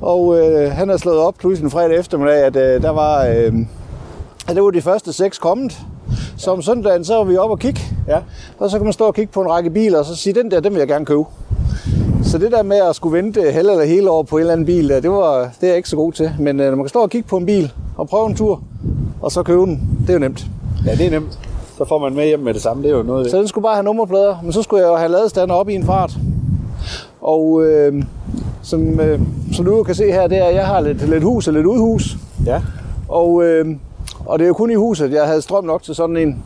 Og 0.00 0.38
øh, 0.38 0.72
han 0.72 0.88
havde 0.88 0.98
slået 0.98 1.18
op 1.18 1.34
pludselig 1.38 1.64
en 1.64 1.70
fredag 1.70 1.98
eftermiddag, 1.98 2.44
at 2.44 2.56
øh, 2.56 2.82
der 2.82 2.90
var, 2.90 3.26
øh, 3.26 3.52
at 4.48 4.56
det 4.56 4.62
var 4.62 4.70
de 4.70 4.82
første 4.82 5.12
seks 5.12 5.38
kommet. 5.38 5.78
Så 6.36 6.50
om 6.50 6.62
søndagen, 6.62 7.04
så 7.04 7.14
var 7.14 7.24
vi 7.24 7.36
oppe 7.36 7.52
og 7.52 7.58
kigge. 7.58 7.80
Ja. 8.08 8.18
Og 8.58 8.70
så 8.70 8.76
kan 8.76 8.84
man 8.84 8.92
stå 8.92 9.04
og 9.04 9.14
kigge 9.14 9.32
på 9.32 9.40
en 9.40 9.50
række 9.50 9.70
biler, 9.70 9.98
og 9.98 10.04
så 10.04 10.16
sige, 10.16 10.34
den 10.34 10.50
der, 10.50 10.60
den 10.60 10.72
vil 10.72 10.78
jeg 10.78 10.88
gerne 10.88 11.04
købe. 11.04 11.24
Så 12.28 12.38
det 12.38 12.52
der 12.52 12.62
med 12.62 12.76
at 12.76 12.96
skulle 12.96 13.22
vente 13.22 13.52
halv 13.52 13.68
eller 13.68 13.84
hele 13.84 14.10
år 14.10 14.22
på 14.22 14.36
en 14.36 14.40
eller 14.40 14.52
anden 14.52 14.66
bil, 14.66 14.88
det, 14.88 15.10
var, 15.10 15.38
det 15.60 15.62
er 15.62 15.66
jeg 15.66 15.76
ikke 15.76 15.88
så 15.88 15.96
god 15.96 16.12
til. 16.12 16.32
Men 16.38 16.60
øh, 16.60 16.66
når 16.66 16.76
man 16.76 16.84
kan 16.84 16.88
stå 16.88 17.00
og 17.00 17.10
kigge 17.10 17.28
på 17.28 17.36
en 17.36 17.46
bil 17.46 17.72
og 17.96 18.08
prøve 18.08 18.26
en 18.26 18.36
tur, 18.36 18.62
og 19.22 19.32
så 19.32 19.42
købe 19.42 19.60
den, 19.60 19.98
det 20.00 20.08
er 20.08 20.12
jo 20.12 20.18
nemt. 20.18 20.46
ja, 20.86 20.94
det 20.94 21.06
er 21.06 21.10
nemt. 21.10 21.38
Så 21.78 21.84
får 21.84 21.98
man 21.98 22.14
med 22.14 22.26
hjem 22.26 22.40
med 22.40 22.54
det 22.54 22.62
samme. 22.62 22.82
Det 22.82 22.90
er 22.90 22.96
jo 22.96 23.02
noget. 23.02 23.30
Så 23.30 23.38
den 23.38 23.48
skulle 23.48 23.62
bare 23.62 23.74
have 23.74 23.84
nummerplader, 23.84 24.36
men 24.42 24.52
så 24.52 24.62
skulle 24.62 24.82
jeg 24.82 24.90
jo 24.90 24.96
have 24.96 25.10
ladestander 25.10 25.54
op 25.54 25.68
i 25.68 25.74
en 25.74 25.84
fart. 25.84 26.12
Og 27.20 27.64
øh, 27.64 28.02
som, 28.62 29.00
øh, 29.00 29.20
som 29.52 29.64
du 29.64 29.82
kan 29.82 29.94
se 29.94 30.12
her, 30.12 30.26
det 30.26 30.38
er, 30.38 30.44
at 30.44 30.54
jeg 30.54 30.66
har 30.66 30.80
lidt, 30.80 31.08
lidt 31.08 31.24
hus 31.24 31.48
og 31.48 31.54
lidt 31.54 31.66
udhus. 31.66 32.16
Ja. 32.46 32.62
Og, 33.08 33.44
øh, 33.44 33.76
og 34.26 34.38
det 34.38 34.44
er 34.44 34.48
jo 34.48 34.54
kun 34.54 34.70
i 34.70 34.74
huset, 34.74 35.12
jeg 35.12 35.26
havde 35.26 35.42
strøm 35.42 35.64
nok 35.64 35.82
til 35.82 35.94
sådan 35.94 36.16
en. 36.16 36.42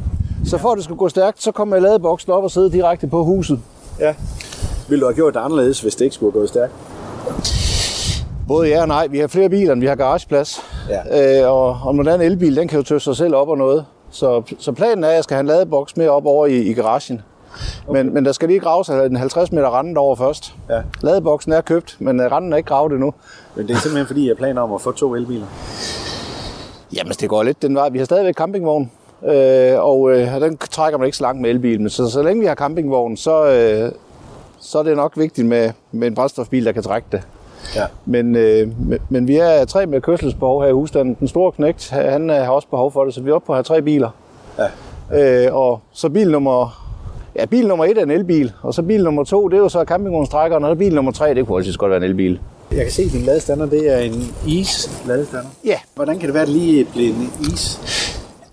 Så 0.46 0.58
for 0.58 0.70
at 0.70 0.76
det 0.76 0.84
skulle 0.84 0.98
gå 0.98 1.08
stærkt, 1.08 1.42
så 1.42 1.52
kom 1.52 1.72
jeg 1.72 1.82
ladeboksen 1.82 2.32
op 2.32 2.44
og 2.44 2.50
sidde 2.50 2.72
direkte 2.72 3.06
på 3.06 3.24
huset. 3.24 3.60
Ja. 4.00 4.14
Vil 4.88 5.00
du 5.00 5.06
have 5.06 5.14
gjort 5.14 5.34
det 5.34 5.40
anderledes, 5.40 5.80
hvis 5.80 5.94
det 5.94 6.04
ikke 6.04 6.14
skulle 6.14 6.32
have 6.32 6.40
gået 6.40 6.48
stærkt? 6.48 6.72
Både 8.48 8.68
ja 8.68 8.80
og 8.80 8.88
nej. 8.88 9.06
Vi 9.06 9.18
har 9.18 9.26
flere 9.26 9.48
biler, 9.48 9.72
end 9.72 9.80
vi 9.80 9.86
har 9.86 9.94
garageplads. 9.94 10.60
Ja. 10.88 11.42
Øh, 11.42 11.52
og, 11.52 11.78
og 11.84 11.94
en 11.94 12.08
elbil, 12.08 12.56
den 12.56 12.68
kan 12.68 12.78
jo 12.78 12.82
tøse 12.82 13.04
sig 13.04 13.16
selv 13.16 13.34
op 13.34 13.48
og 13.48 13.58
noget. 13.58 13.84
Så, 14.10 14.42
så 14.58 14.72
planen 14.72 15.04
er, 15.04 15.08
at 15.08 15.14
jeg 15.14 15.24
skal 15.24 15.34
have 15.34 15.40
en 15.40 15.46
ladeboks 15.46 15.96
med 15.96 16.08
op 16.08 16.26
over 16.26 16.46
i, 16.46 16.56
i 16.56 16.72
garagen. 16.72 17.22
Okay. 17.88 18.02
Men, 18.02 18.14
men 18.14 18.24
der 18.24 18.32
skal 18.32 18.48
lige 18.48 18.60
graves 18.60 18.88
en 18.88 19.16
50 19.16 19.52
meter 19.52 19.68
randen 19.68 19.96
over 19.96 20.16
først. 20.16 20.54
Ja. 20.70 20.80
Ladeboksen 21.02 21.52
er 21.52 21.60
købt, 21.60 21.96
men 21.98 22.20
øh, 22.20 22.32
randen 22.32 22.52
er 22.52 22.56
ikke 22.56 22.68
gravet 22.68 22.92
endnu. 22.92 23.14
Men 23.54 23.68
det 23.68 23.74
er 23.74 23.78
simpelthen 23.78 24.06
fordi, 24.06 24.28
jeg 24.28 24.36
planer 24.36 24.62
om 24.62 24.72
at 24.72 24.80
få 24.80 24.92
to 24.92 25.14
elbiler. 25.14 25.46
Jamen, 26.96 27.12
det 27.12 27.28
går 27.28 27.42
lidt 27.42 27.62
den 27.62 27.74
vej. 27.74 27.88
Vi 27.88 27.98
har 27.98 28.04
stadigvæk 28.04 28.34
campingvogn, 28.34 28.90
øh, 29.26 29.74
og 29.78 30.10
øh, 30.10 30.40
den 30.40 30.58
trækker 30.58 30.98
man 30.98 31.06
ikke 31.06 31.16
så 31.16 31.22
langt 31.24 31.40
med 31.40 31.50
elbilen. 31.50 31.90
Så 31.90 32.10
så 32.10 32.22
længe 32.22 32.40
vi 32.40 32.46
har 32.46 32.54
campingvogn, 32.54 33.16
så, 33.16 33.46
øh, 33.46 33.92
så 34.62 34.78
er 34.78 34.82
det 34.82 34.96
nok 34.96 35.12
vigtigt 35.16 35.46
med, 35.46 35.70
med 35.92 36.08
en 36.08 36.14
brændstofbil, 36.14 36.64
der 36.64 36.72
kan 36.72 36.82
trække 36.82 37.08
det. 37.12 37.22
Ja. 37.76 37.86
Men, 38.06 38.36
øh, 38.36 38.68
men, 39.08 39.28
vi 39.28 39.36
er 39.36 39.64
tre 39.64 39.86
med 39.86 40.00
kørselsbehov 40.00 40.62
her 40.62 40.68
i 40.68 40.72
husstanden. 40.72 41.16
Den 41.20 41.28
store 41.28 41.52
knægt, 41.52 41.90
han 41.90 42.30
øh, 42.30 42.36
har 42.36 42.50
også 42.50 42.68
behov 42.68 42.92
for 42.92 43.04
det, 43.04 43.14
så 43.14 43.20
vi 43.20 43.30
er 43.30 43.34
oppe 43.34 43.46
på 43.46 43.52
at 43.52 43.56
have 43.56 43.62
tre 43.62 43.82
biler. 43.82 44.10
Ja. 44.58 45.46
Øh, 45.46 45.54
og 45.54 45.80
så 45.92 46.08
bil 46.08 46.30
nummer, 46.30 46.84
ja, 47.36 47.44
bil 47.44 47.68
nummer 47.68 47.84
et 47.84 47.98
er 47.98 48.02
en 48.02 48.10
elbil, 48.10 48.52
og 48.62 48.74
så 48.74 48.82
bil 48.82 49.04
nummer 49.04 49.24
to, 49.24 49.48
det 49.48 49.56
er 49.56 49.60
jo 49.60 49.68
så 49.68 49.84
campingvognstrækkeren, 49.84 50.64
og 50.64 50.78
bil 50.78 50.94
nummer 50.94 51.12
tre, 51.12 51.34
det 51.34 51.46
kunne 51.46 51.58
altid 51.58 51.74
godt 51.74 51.90
være 51.90 51.96
en 51.96 52.10
elbil. 52.10 52.40
Jeg 52.72 52.82
kan 52.82 52.90
se, 52.90 53.02
at 53.02 53.12
din 53.12 53.20
ladestander, 53.20 53.66
det 53.66 53.92
er 53.92 53.98
en 53.98 54.34
is-ladestander. 54.46 55.50
Ja. 55.64 55.76
Hvordan 55.94 56.18
kan 56.18 56.26
det 56.26 56.34
være, 56.34 56.42
at 56.42 56.48
det 56.48 56.56
lige 56.56 56.84
blev 56.84 57.06
en 57.06 57.32
is? 57.40 57.78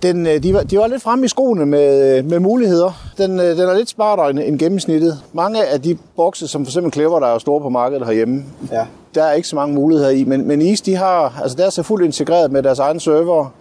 Den, 0.03 0.27
øh, 0.27 0.43
de, 0.43 0.53
var, 0.53 0.63
de 0.63 0.77
var 0.77 0.87
lidt 0.87 1.01
fremme 1.01 1.25
i 1.25 1.27
skoene 1.27 1.65
med, 1.65 2.17
øh, 2.17 2.25
med 2.29 2.39
muligheder. 2.39 2.91
Den, 3.17 3.39
øh, 3.39 3.45
den 3.57 3.59
er 3.69 3.73
lidt 3.77 3.89
smartere 3.89 4.29
end, 4.29 4.39
end 4.39 4.59
gennemsnittet. 4.59 5.19
Mange 5.33 5.65
af 5.65 5.81
de 5.81 5.97
bokse, 6.15 6.47
som 6.47 6.65
for 6.65 6.69
eksempel 6.69 6.93
Clever, 6.93 7.19
der 7.19 7.27
er 7.27 7.37
store 7.39 7.61
på 7.61 7.69
markedet 7.69 8.05
herhjemme, 8.05 8.43
Ja. 8.71 8.85
der 9.15 9.23
er 9.23 9.33
ikke 9.33 9.47
så 9.47 9.55
mange 9.55 9.75
muligheder 9.75 10.09
i. 10.09 10.23
Men, 10.23 10.47
men 10.47 10.61
Is, 10.61 10.81
de 10.81 10.95
har, 10.95 11.39
altså 11.43 11.57
deres 11.57 11.77
er 11.77 11.83
fuldt 11.83 12.05
integreret 12.05 12.51
med 12.51 12.63
deres 12.63 12.79
egen 12.79 12.99
server. 12.99 13.53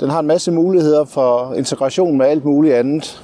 Den 0.00 0.10
har 0.10 0.20
en 0.20 0.26
masse 0.26 0.52
muligheder 0.52 1.04
for 1.04 1.54
integration 1.56 2.18
med 2.18 2.26
alt 2.26 2.44
muligt 2.44 2.74
andet. 2.74 3.22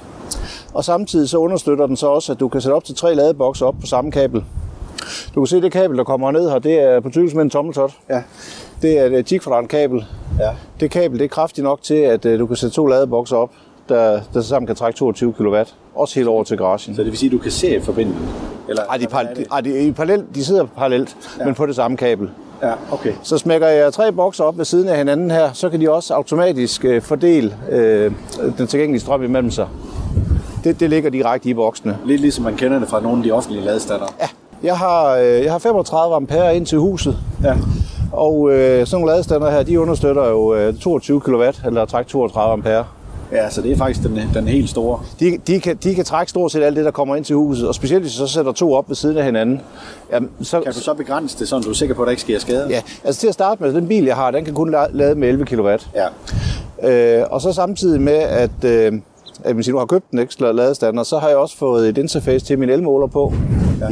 Og 0.73 0.83
samtidig 0.85 1.29
så 1.29 1.37
understøtter 1.37 1.87
den 1.87 1.97
så 1.97 2.07
også, 2.07 2.31
at 2.31 2.39
du 2.39 2.47
kan 2.47 2.61
sætte 2.61 2.73
op 2.73 2.83
til 2.83 2.95
tre 2.95 3.15
ladebokse 3.15 3.65
op 3.65 3.75
på 3.81 3.85
samme 3.87 4.11
kabel. 4.11 4.43
Du 5.35 5.41
kan 5.41 5.47
se, 5.47 5.61
det 5.61 5.71
kabel, 5.71 5.97
der 5.97 6.03
kommer 6.03 6.31
ned 6.31 6.49
her, 6.49 6.59
det 6.59 6.73
er 6.79 6.99
på 6.99 7.09
tykkelse 7.09 7.35
med 7.35 7.43
en 7.43 7.49
tommeltot. 7.49 7.91
Ja. 8.09 8.21
Det 8.81 8.99
er 8.99 9.05
et 9.19 9.25
10 9.25 9.37
kvadrat 9.37 9.67
kabel. 9.67 10.05
Ja. 10.39 10.49
Det 10.79 10.91
kabel 10.91 11.19
det 11.19 11.25
er 11.25 11.29
kraftigt 11.29 11.63
nok 11.63 11.81
til, 11.81 11.93
at 11.95 12.25
øh, 12.25 12.39
du 12.39 12.47
kan 12.47 12.55
sætte 12.55 12.75
to 12.75 12.85
ladebokser 12.85 13.35
op. 13.37 13.49
der, 13.89 14.19
der 14.33 14.41
sammen 14.41 14.67
kan 14.67 14.75
trække 14.75 14.97
22 14.97 15.33
kW. 15.33 15.55
Også 15.95 16.15
helt 16.15 16.27
over 16.27 16.43
til 16.43 16.57
garagen. 16.57 16.95
Så 16.95 17.03
det 17.03 17.11
vil 17.11 17.17
sige, 17.17 17.27
at 17.27 17.31
du 17.31 17.37
kan 17.37 17.51
se 17.51 17.81
forbinde 17.81 18.11
Eller, 18.69 18.83
Ej, 18.83 18.97
de, 18.97 19.07
par, 19.07 19.25
ej, 19.51 19.61
de, 19.61 19.93
parallelt, 19.93 20.35
de 20.35 20.45
sidder 20.45 20.65
parallelt, 20.65 21.17
ja. 21.39 21.45
men 21.45 21.55
på 21.55 21.65
det 21.65 21.75
samme 21.75 21.97
kabel. 21.97 22.29
Ja, 22.63 22.73
okay. 22.91 23.13
Så 23.23 23.37
smækker 23.37 23.67
jeg 23.67 23.93
tre 23.93 24.11
bokser 24.11 24.43
op 24.43 24.57
ved 24.57 24.65
siden 24.65 24.87
af 24.87 24.97
hinanden 24.97 25.31
her, 25.31 25.53
så 25.53 25.69
kan 25.69 25.81
de 25.81 25.91
også 25.91 26.13
automatisk 26.13 26.85
øh, 26.85 27.01
fordele 27.01 27.55
øh, 27.71 28.11
den 28.57 28.67
tilgængelige 28.67 29.01
strøm 29.01 29.23
imellem 29.23 29.51
sig. 29.51 29.67
Det, 30.63 30.79
det 30.79 30.89
ligger 30.89 31.09
direkte 31.09 31.49
i 31.49 31.53
boksene. 31.53 31.97
Lidt 32.05 32.21
ligesom 32.21 32.43
man 32.43 32.55
kender 32.55 32.79
det 32.79 32.87
fra 32.87 32.99
nogle 33.01 33.17
af 33.17 33.23
de 33.23 33.31
offentlige 33.31 33.65
ladestander. 33.65 34.05
Ja, 34.21 34.27
jeg 34.63 34.77
har, 34.77 35.15
øh, 35.15 35.43
jeg 35.43 35.51
har 35.51 35.59
35 35.59 36.15
ampere 36.15 36.55
ind 36.55 36.65
til 36.65 36.77
huset. 36.77 37.17
Ja. 37.43 37.55
Og 38.15 38.51
øh, 38.51 38.87
sådan 38.87 39.01
nogle 39.01 39.13
ladestander 39.13 39.51
her, 39.51 39.63
de 39.63 39.79
understøtter 39.79 40.29
jo 40.29 40.55
øh, 40.55 40.77
22 40.77 41.21
kW, 41.21 41.43
eller 41.65 41.85
træk 41.85 42.07
32 42.07 42.53
ampere. 42.53 42.85
Ja, 43.31 43.49
så 43.49 43.61
det 43.61 43.71
er 43.71 43.77
faktisk 43.77 44.07
den, 44.07 44.21
den 44.33 44.47
helt 44.47 44.69
store. 44.69 44.99
De, 45.19 45.37
de, 45.47 45.59
kan, 45.59 45.75
de 45.83 45.95
kan 45.95 46.05
trække 46.05 46.29
stort 46.29 46.51
set 46.51 46.63
alt 46.63 46.75
det, 46.75 46.85
der 46.85 46.91
kommer 46.91 47.15
ind 47.15 47.25
til 47.25 47.35
huset, 47.35 47.67
og 47.67 47.75
specielt 47.75 48.03
hvis 48.03 48.11
du 48.11 48.17
så 48.17 48.27
sætter 48.27 48.51
to 48.51 48.73
op 48.73 48.89
ved 48.89 48.95
siden 48.95 49.17
af 49.17 49.25
hinanden. 49.25 49.61
Jamen, 50.11 50.29
så, 50.41 50.61
kan 50.61 50.73
du 50.73 50.79
så 50.79 50.93
begrænse 50.93 51.39
det, 51.39 51.47
så 51.47 51.59
du 51.59 51.69
er 51.69 51.73
sikker 51.73 51.95
på, 51.95 52.01
at 52.01 52.05
der 52.05 52.11
ikke 52.11 52.21
sker 52.21 52.39
skade? 52.39 52.67
Ja, 52.69 52.81
altså 53.03 53.21
til 53.21 53.27
at 53.27 53.33
starte 53.33 53.63
med, 53.63 53.73
den 53.73 53.87
bil, 53.87 54.03
jeg 54.05 54.15
har, 54.15 54.31
den 54.31 54.45
kan 54.45 54.53
kun 54.53 54.75
lade 54.91 55.15
med 55.15 55.27
11 55.27 55.45
kW. 55.45 55.69
Ja. 55.95 57.19
Øh, 57.21 57.25
og 57.29 57.41
så 57.41 57.53
samtidig 57.53 58.01
med, 58.01 58.13
at, 58.13 58.63
øh, 58.63 58.93
at 59.43 59.55
hvis 59.55 59.65
du 59.65 59.77
har 59.77 59.85
købt 59.85 60.11
en 60.11 60.19
ekstra 60.19 60.51
ladestander, 60.51 61.03
så 61.03 61.17
har 61.17 61.27
jeg 61.27 61.37
også 61.37 61.57
fået 61.57 61.89
et 61.89 61.97
interface 61.97 62.45
til 62.45 62.59
min 62.59 62.69
elmåler 62.69 63.07
på. 63.07 63.33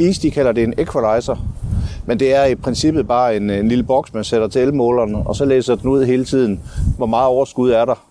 Ja. 0.00 0.12
De 0.22 0.30
kalder 0.30 0.52
det 0.52 0.64
en 0.64 0.74
equalizer. 0.78 1.36
Men 2.06 2.20
det 2.20 2.34
er 2.34 2.44
i 2.44 2.54
princippet 2.54 3.08
bare 3.08 3.36
en, 3.36 3.50
en 3.50 3.68
lille 3.68 3.84
boks, 3.84 4.14
man 4.14 4.24
sætter 4.24 4.48
til 4.48 4.62
elmåleren, 4.62 5.14
og 5.14 5.36
så 5.36 5.44
læser 5.44 5.74
den 5.74 5.90
ud 5.90 6.04
hele 6.04 6.24
tiden, 6.24 6.60
hvor 6.96 7.06
meget 7.06 7.26
overskud 7.26 7.70
er 7.70 7.84
der. 7.84 8.04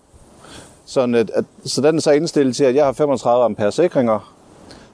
Sådan 0.86 1.16
at, 1.16 1.32
at, 1.36 1.46
så 1.66 1.82
den 1.82 1.96
er 1.96 2.02
så 2.02 2.12
indstillet 2.12 2.56
til, 2.56 2.64
at 2.64 2.76
jeg 2.76 2.86
har 2.86 2.92
35 2.92 3.46
ampere 3.46 3.72
sikringer. 3.72 4.34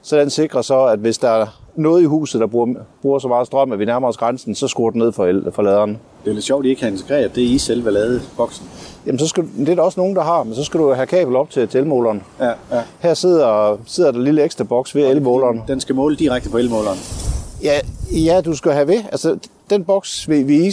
Så 0.02 0.18
den 0.18 0.30
sikrer 0.30 0.62
så, 0.62 0.84
at 0.84 0.98
hvis 0.98 1.18
der 1.18 1.28
er 1.28 1.46
noget 1.76 2.02
i 2.02 2.04
huset, 2.04 2.40
der 2.40 2.46
bruger, 2.46 2.74
bruger 3.02 3.18
så 3.18 3.28
meget 3.28 3.46
strøm, 3.46 3.72
at 3.72 3.78
vi 3.78 3.84
nærmer 3.84 4.08
os 4.08 4.16
grænsen, 4.16 4.54
så 4.54 4.68
skruer 4.68 4.90
den 4.90 4.98
ned 4.98 5.12
for, 5.12 5.26
el, 5.26 5.52
for 5.52 5.62
laderen. 5.62 5.98
Det 6.24 6.30
er 6.30 6.34
lidt 6.34 6.44
sjovt, 6.44 6.64
at 6.64 6.66
I 6.66 6.70
ikke 6.70 6.82
har 6.82 6.90
integreret 6.90 7.34
det 7.34 7.42
i 7.42 7.58
selve 7.58 7.90
ladeboksen. 7.90 8.66
Jamen, 9.06 9.18
så 9.18 9.26
skal, 9.26 9.44
det 9.58 9.68
er 9.68 9.74
der 9.74 9.82
også 9.82 10.00
nogen, 10.00 10.16
der 10.16 10.22
har, 10.22 10.42
men 10.42 10.54
så 10.54 10.64
skal 10.64 10.80
du 10.80 10.92
have 10.92 11.06
kabel 11.06 11.36
op 11.36 11.50
til, 11.50 11.68
til 11.68 11.80
elmåleren. 11.80 12.22
Ja, 12.40 12.46
ja. 12.48 12.82
Her 13.00 13.14
sidder, 13.14 13.78
sidder 13.86 14.10
der 14.10 14.18
en 14.18 14.24
lille 14.24 14.42
ekstra 14.44 14.64
boks 14.64 14.94
ved 14.94 15.06
elmåleren. 15.06 15.62
Den 15.68 15.80
skal 15.80 15.94
måle 15.94 16.16
direkte 16.16 16.50
på 16.50 16.58
elmåleren? 16.58 16.98
Ja, 17.62 17.80
ja, 18.12 18.40
du 18.40 18.54
skal 18.54 18.72
have 18.72 18.88
ved. 18.88 19.02
Altså, 19.12 19.38
den 19.70 19.84
boks, 19.84 20.28
vi, 20.28 20.42
vi 20.42 20.72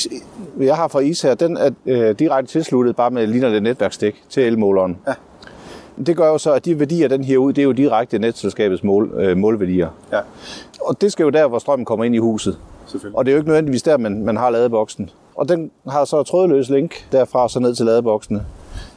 jeg 0.60 0.76
har 0.76 0.88
fra 0.88 1.00
is 1.00 1.22
her, 1.22 1.36
den 1.36 1.58
er 1.58 1.70
øh, 1.86 2.20
direkte 2.20 2.52
tilsluttet 2.52 2.96
bare 2.96 3.12
med 3.12 3.28
ligner 3.28 3.50
det 3.50 3.64
netværkstik 3.64 4.24
til 4.30 4.44
elmåleren. 4.44 4.98
Ja. 5.08 5.14
Det 6.06 6.18
gør 6.18 6.28
jo 6.28 6.38
så, 6.38 6.54
at 6.54 6.66
de 6.66 6.80
værdier, 6.80 7.08
den 7.08 7.24
her 7.24 7.38
ud, 7.38 7.54
det 7.54 7.62
er 7.62 7.66
jo 7.66 7.72
direkte 7.72 8.20
netselskabets 8.20 8.84
mål, 8.84 9.12
øh, 9.18 9.38
målværdier. 9.38 9.90
Ja. 10.12 10.20
Og 10.82 11.02
det 11.02 11.12
skal 11.12 11.24
jo 11.24 11.30
der, 11.30 11.48
hvor 11.48 11.60
strømmen 11.60 11.86
kommer 11.86 12.06
ind 12.06 12.16
i 12.16 12.18
huset. 12.18 12.58
Og 13.14 13.26
det 13.26 13.32
er 13.32 13.34
jo 13.34 13.40
ikke 13.40 13.50
nødvendigvis 13.50 13.84
der, 13.84 13.98
man, 13.98 14.24
man 14.24 14.38
har 14.38 14.50
ladeboksen. 14.50 15.10
Og 15.36 15.50
den 15.50 15.72
har 15.90 16.06
så 16.06 16.24
trådløs 16.24 16.70
link 16.70 17.08
derfra 17.12 17.50
så 17.50 17.60
ned 17.60 17.76
til 17.76 17.86
ladeboksene. 17.86 18.46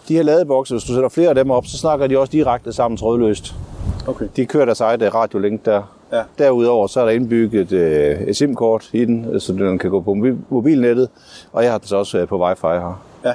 De 0.09 0.15
her 0.15 0.23
ladebokse, 0.23 0.75
hvis 0.75 0.85
du 0.85 0.95
sætter 0.95 1.09
flere 1.09 1.29
af 1.29 1.35
dem 1.35 1.51
op, 1.51 1.67
så 1.67 1.79
snakker 1.79 2.07
de 2.07 2.19
også 2.19 2.31
direkte 2.31 2.73
sammen 2.73 2.97
trådløst. 2.97 3.55
Okay. 4.07 4.27
De 4.37 4.47
kører 4.47 4.65
deres 4.65 4.81
eget 4.81 5.15
radiolink 5.15 5.65
der. 5.65 5.83
Ja. 6.13 6.23
Derudover 6.39 6.87
så 6.87 7.01
er 7.01 7.05
der 7.05 7.13
indbygget 7.13 7.73
øh, 7.73 8.21
et 8.21 8.37
SIM-kort 8.37 8.91
i 8.93 9.05
den, 9.05 9.41
så 9.41 9.53
den 9.53 9.79
kan 9.79 9.91
gå 9.91 10.01
på 10.01 10.17
mobilnettet, 10.49 11.09
og 11.53 11.63
jeg 11.63 11.71
har 11.71 11.79
den 11.79 11.89
så 11.89 11.97
også 11.97 12.19
øh, 12.19 12.29
på 12.29 12.45
wifi 12.45 12.67
her. 12.67 13.03
Ja. 13.25 13.33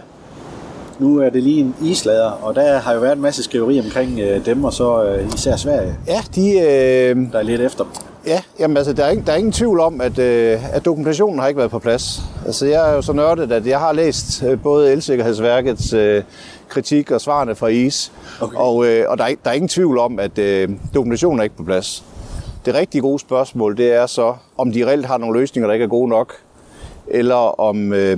Nu 1.00 1.20
er 1.20 1.30
det 1.30 1.44
lige 1.44 1.60
en 1.60 1.76
islader, 1.82 2.32
og 2.32 2.56
der 2.56 2.78
har 2.78 2.94
jo 2.94 3.00
været 3.00 3.16
en 3.16 3.22
masse 3.22 3.44
skriveri 3.44 3.80
omkring 3.80 4.20
øh, 4.20 4.46
dem, 4.46 4.64
og 4.64 4.74
så 4.74 5.06
øh, 5.06 5.34
især 5.34 5.56
Sverige. 5.56 5.96
Ja, 6.08 6.22
de... 6.36 6.52
Øh, 6.52 7.32
der 7.32 7.40
er 7.40 7.44
lidt 7.44 7.62
efter 7.62 7.84
dem. 7.84 7.92
Ja, 8.28 8.42
jamen 8.60 8.78
altså, 8.78 8.94
der 8.94 9.06
er, 9.06 9.12
ingen, 9.12 9.26
der 9.26 9.34
er 9.34 9.38
ingen 9.38 9.52
tvivl 9.52 9.80
om, 9.80 10.02
at, 10.02 10.20
øh, 10.20 10.76
at 10.76 10.86
dokumentationen 10.86 11.40
har 11.40 11.48
ikke 11.48 11.58
været 11.58 11.72
på 11.72 11.80
plads. 11.80 12.22
Altså, 12.46 12.66
jeg 12.66 12.90
er 12.92 12.96
jo 12.96 13.02
så 13.02 13.14
nørdet, 13.14 13.52
at 13.52 13.68
jeg 13.68 13.80
har 13.80 13.94
læst 13.94 14.44
øh, 14.44 14.62
både 14.62 14.92
Elsikkerhedsværkets 14.92 15.94
øh, 15.94 16.24
kritik 16.70 17.12
og 17.12 17.22
svarene 17.22 17.56
fra 17.56 17.68
IS, 17.68 18.12
okay. 18.42 18.58
og, 18.58 18.88
øh, 18.88 19.06
og 19.10 19.18
der, 19.18 19.24
er, 19.24 19.30
der 19.44 19.50
er 19.50 19.54
ingen 19.54 19.70
tvivl 19.70 19.98
om, 19.98 20.20
at 20.20 20.40
øh, 20.40 20.70
dokumentationen 20.94 21.40
er 21.40 21.44
ikke 21.44 21.58
på 21.58 21.64
plads. 21.64 22.04
Det 22.66 22.74
rigtig 22.74 23.02
gode 23.02 23.20
spørgsmål, 23.20 23.78
det 23.78 23.94
er 23.94 24.06
så, 24.06 24.36
om 24.58 24.72
de 24.72 24.86
reelt 24.86 25.06
har 25.06 25.18
nogle 25.18 25.40
løsninger, 25.40 25.68
der 25.68 25.74
ikke 25.74 25.84
er 25.84 25.90
gode 25.90 26.10
nok, 26.10 26.34
eller 27.08 27.60
om, 27.60 27.94
øh, 27.94 28.18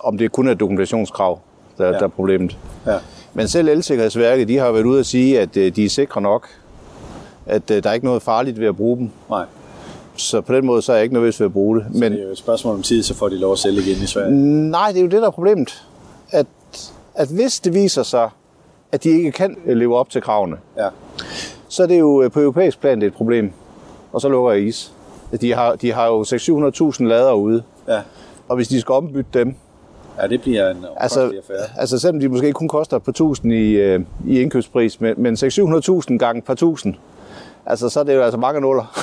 om 0.00 0.18
det 0.18 0.32
kun 0.32 0.48
er 0.48 0.54
dokumentationskrav, 0.54 1.40
der, 1.78 1.86
ja. 1.86 1.92
der 1.92 2.02
er 2.02 2.08
problemet. 2.08 2.58
Ja. 2.86 2.96
Men 3.34 3.48
selv 3.48 3.68
Elsikkerhedsværket, 3.68 4.48
de 4.48 4.58
har 4.58 4.72
været 4.72 4.84
ude 4.84 5.00
at 5.00 5.06
sige, 5.06 5.40
at 5.40 5.56
øh, 5.56 5.76
de 5.76 5.84
er 5.84 5.88
sikre 5.88 6.20
nok, 6.20 6.48
at 7.46 7.70
øh, 7.70 7.82
der 7.82 7.90
er 7.90 7.94
ikke 7.94 8.06
noget 8.06 8.22
farligt 8.22 8.60
ved 8.60 8.66
at 8.66 8.76
bruge 8.76 8.96
dem. 8.96 9.10
Nej. 9.30 9.44
Så 10.16 10.40
på 10.40 10.54
den 10.54 10.66
måde 10.66 10.82
så 10.82 10.92
er 10.92 10.96
jeg 10.96 11.02
ikke 11.02 11.14
nervøs 11.14 11.40
ved 11.40 11.46
at 11.46 11.52
bruge 11.52 11.78
det. 11.78 11.86
Så 11.92 11.98
Men, 11.98 12.12
det 12.12 12.20
er 12.20 12.24
jo 12.24 12.30
et 12.30 12.38
spørgsmål 12.38 12.74
om 12.74 12.82
tid, 12.82 13.02
så 13.02 13.14
får 13.14 13.28
de 13.28 13.38
lov 13.38 13.52
at 13.52 13.58
sælge 13.58 13.80
igen 13.80 14.02
i 14.02 14.06
Sverige? 14.06 14.30
Nej, 14.70 14.88
det 14.88 14.98
er 14.98 15.02
jo 15.02 15.08
det, 15.08 15.20
der 15.20 15.26
er 15.26 15.30
problemet. 15.30 15.86
At, 16.30 16.46
at 17.14 17.28
hvis 17.28 17.60
det 17.60 17.74
viser 17.74 18.02
sig, 18.02 18.30
at 18.92 19.04
de 19.04 19.10
ikke 19.10 19.32
kan 19.32 19.56
leve 19.66 19.96
op 19.96 20.10
til 20.10 20.22
kravene, 20.22 20.56
ja. 20.76 20.88
så 21.68 21.82
er 21.82 21.86
det 21.86 21.98
jo 21.98 22.30
på 22.32 22.40
europæisk 22.40 22.80
plan 22.80 23.00
det 23.00 23.06
er 23.06 23.10
et 23.10 23.14
problem. 23.14 23.52
Og 24.16 24.22
så 24.22 24.28
lukker 24.28 24.52
is. 24.52 24.92
De 25.40 25.54
har, 25.54 25.74
de 25.74 25.92
har 25.92 26.06
jo 26.06 26.22
600-700.000 26.22 27.04
lader 27.04 27.32
ude. 27.32 27.62
Ja. 27.88 28.00
Og 28.48 28.56
hvis 28.56 28.68
de 28.68 28.80
skal 28.80 28.92
ombytte 28.92 29.30
dem, 29.34 29.54
Ja, 30.22 30.26
det 30.26 30.42
bliver 30.42 30.70
en 30.70 30.84
altså, 30.96 31.20
affære. 31.20 31.56
Altså 31.76 31.98
selvom 31.98 32.20
de 32.20 32.28
måske 32.28 32.52
kun 32.52 32.68
koster 32.68 32.96
et 32.96 33.02
par 33.02 33.12
tusind 33.12 33.52
i, 33.52 33.70
øh, 33.72 34.00
i 34.26 34.40
indkøbspris, 34.40 35.00
men, 35.00 35.14
men 35.16 35.34
600.000 35.34 36.16
gange 36.16 36.42
par 36.42 36.54
tusind, 36.54 36.94
altså 37.66 37.88
så 37.88 38.00
er 38.00 38.04
det 38.04 38.14
jo 38.14 38.22
altså 38.22 38.38
mange 38.38 38.60
nuller. 38.60 38.84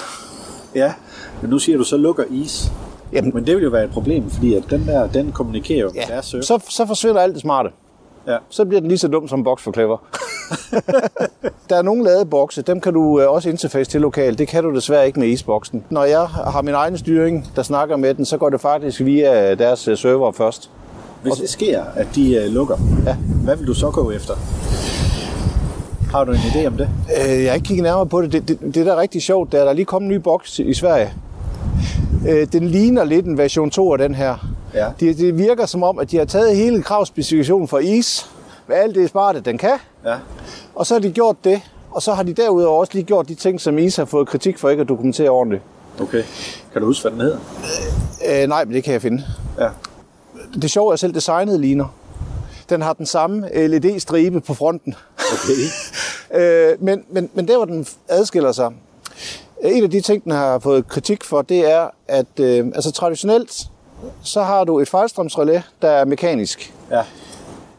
Ja, 0.75 0.93
men 1.41 1.49
nu 1.49 1.59
siger 1.59 1.77
du, 1.77 1.83
så 1.83 1.97
lukker 1.97 2.23
is. 2.29 2.71
Jamen, 3.11 3.31
men 3.33 3.47
det 3.47 3.55
vil 3.55 3.63
jo 3.63 3.69
være 3.69 3.83
et 3.83 3.91
problem, 3.91 4.29
fordi 4.29 4.53
at 4.53 4.63
den 4.69 4.87
der, 4.87 5.07
den 5.07 5.31
kommunikerer 5.31 5.79
jo 5.79 5.91
ja, 5.95 5.99
med 5.99 6.15
deres 6.15 6.25
server. 6.25 6.43
Så, 6.43 6.59
så 6.69 6.85
forsvinder 6.85 7.21
alt 7.21 7.33
det 7.33 7.41
smarte. 7.41 7.69
Ja. 8.27 8.37
Så 8.49 8.65
bliver 8.65 8.81
den 8.81 8.87
lige 8.87 8.97
så 8.97 9.07
dum 9.07 9.27
som 9.27 9.39
en 9.39 9.43
boks 9.43 9.63
for 9.63 9.71
clever. 9.71 9.97
der 11.69 11.75
er 11.75 11.81
nogle 11.81 12.03
ladebokse, 12.03 12.61
dem 12.61 12.81
kan 12.81 12.93
du 12.93 13.21
øh, 13.21 13.31
også 13.31 13.49
interface 13.49 13.91
til 13.91 14.01
lokalt. 14.01 14.39
Det 14.39 14.47
kan 14.47 14.63
du 14.63 14.75
desværre 14.75 15.07
ikke 15.07 15.19
med 15.19 15.27
isboksen. 15.27 15.83
Når 15.89 16.03
jeg 16.03 16.27
har 16.27 16.61
min 16.61 16.73
egen 16.73 16.97
styring, 16.97 17.51
der 17.55 17.63
snakker 17.63 17.97
med 17.97 18.13
den, 18.13 18.25
så 18.25 18.37
går 18.37 18.49
det 18.49 18.61
faktisk 18.61 19.01
via 19.01 19.55
deres 19.55 19.87
øh, 19.87 19.97
server 19.97 20.31
først. 20.31 20.69
Hvis 21.21 21.33
det 21.33 21.49
sker, 21.49 21.83
at 21.95 22.07
de 22.15 22.49
lukker, 22.49 22.77
ja. 23.05 23.15
hvad 23.43 23.55
vil 23.55 23.67
du 23.67 23.73
så 23.73 23.91
gå 23.91 24.11
efter? 24.11 24.33
Har 26.11 26.23
du 26.23 26.31
en 26.31 26.37
idé 26.37 26.67
om 26.67 26.77
det? 26.77 26.89
Øh, 27.27 27.43
jeg 27.43 27.51
har 27.51 27.55
ikke 27.55 27.65
kigget 27.65 27.83
nærmere 27.83 28.05
på 28.05 28.21
det. 28.21 28.31
Det, 28.31 28.47
det, 28.47 28.75
det 28.75 28.85
der 28.85 28.93
er 28.93 29.01
rigtig 29.01 29.21
sjovt, 29.21 29.51
det 29.51 29.59
er, 29.59 29.63
der 29.63 29.71
er 29.71 29.75
lige 29.75 29.85
kommet 29.85 30.09
en 30.09 30.15
ny 30.15 30.19
boks 30.19 30.59
i 30.59 30.73
Sverige. 30.73 31.13
Øh, 32.29 32.47
den 32.53 32.67
ligner 32.67 33.03
lidt 33.03 33.25
en 33.25 33.37
version 33.37 33.69
2 33.69 33.91
af 33.91 33.97
den 33.97 34.15
her. 34.15 34.52
Ja. 34.73 34.87
Det, 34.99 35.17
det 35.17 35.37
virker 35.37 35.65
som 35.65 35.83
om, 35.83 35.99
at 35.99 36.11
de 36.11 36.17
har 36.17 36.25
taget 36.25 36.55
hele 36.55 36.83
kravspecifikationen 36.83 37.67
for 37.67 37.79
is, 37.79 38.29
med 38.67 38.75
alt 38.75 38.95
det 38.95 39.09
smarte, 39.09 39.39
den 39.39 39.57
kan. 39.57 39.77
Ja. 40.05 40.15
Og 40.75 40.85
så 40.85 40.93
har 40.93 40.99
de 40.99 41.11
gjort 41.11 41.35
det, 41.43 41.61
og 41.91 42.01
så 42.01 42.13
har 42.13 42.23
de 42.23 42.33
derudover 42.33 42.79
også 42.79 42.93
lige 42.93 43.05
gjort 43.05 43.27
de 43.27 43.35
ting, 43.35 43.61
som 43.61 43.77
is 43.77 43.95
har 43.95 44.05
fået 44.05 44.27
kritik 44.27 44.57
for 44.57 44.69
ikke 44.69 44.81
at 44.81 44.89
dokumentere 44.89 45.29
ordentligt. 45.29 45.63
Okay. 46.01 46.23
Kan 46.73 46.81
du 46.81 46.87
huske, 46.87 47.01
hvad 47.01 47.11
den 47.11 47.21
hedder? 47.21 47.37
Øh, 48.29 48.47
nej, 48.47 48.65
men 48.65 48.73
det 48.73 48.83
kan 48.83 48.93
jeg 48.93 49.01
finde. 49.01 49.23
Ja. 49.59 49.67
Det 50.61 50.71
sjove 50.71 50.89
er, 50.89 50.93
at 50.93 50.99
selv 50.99 51.13
designet 51.13 51.59
ligner. 51.59 51.85
Den 52.69 52.81
har 52.81 52.93
den 52.93 53.05
samme 53.05 53.67
LED-stribe 53.67 54.41
på 54.41 54.53
fronten. 54.53 54.95
Okay. 55.17 55.61
øh, 56.71 56.83
men, 56.83 57.03
men, 57.09 57.29
men 57.33 57.47
der, 57.47 57.57
hvor 57.57 57.65
den 57.65 57.85
adskiller 58.07 58.51
sig, 58.51 58.73
en 59.63 59.83
af 59.83 59.91
de 59.91 60.01
ting, 60.01 60.23
den 60.23 60.31
har 60.31 60.59
fået 60.59 60.87
kritik 60.87 61.23
for, 61.23 61.41
det 61.41 61.71
er, 61.71 61.87
at 62.07 62.39
øh, 62.39 62.65
altså 62.75 62.91
traditionelt, 62.91 63.67
så 64.21 64.41
har 64.41 64.63
du 64.63 64.79
et 64.79 64.89
fejlstrømsrelæ, 64.89 65.59
der 65.81 65.89
er 65.89 66.05
mekanisk. 66.05 66.73
Ja. 66.91 67.01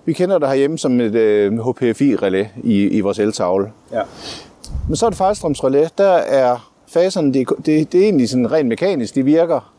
Vi 0.04 0.12
kender 0.12 0.38
det 0.38 0.48
herhjemme 0.48 0.78
som 0.78 1.00
et 1.00 1.14
øh, 1.14 1.58
HPFI-relæ 1.58 2.44
i, 2.62 2.88
i 2.88 3.00
vores 3.00 3.18
eltavle. 3.18 3.72
Ja. 3.92 4.02
Men 4.88 4.96
så 4.96 5.06
er 5.06 5.10
det 5.10 5.16
fejlstrømsrelæ, 5.16 5.86
der 5.98 6.12
er 6.12 6.70
faserne, 6.88 7.34
det, 7.34 7.48
det, 7.66 7.92
det 7.92 8.00
er 8.00 8.04
egentlig 8.04 8.28
sådan 8.28 8.52
rent 8.52 8.68
mekanisk, 8.68 9.14
de 9.14 9.22
virker 9.22 9.72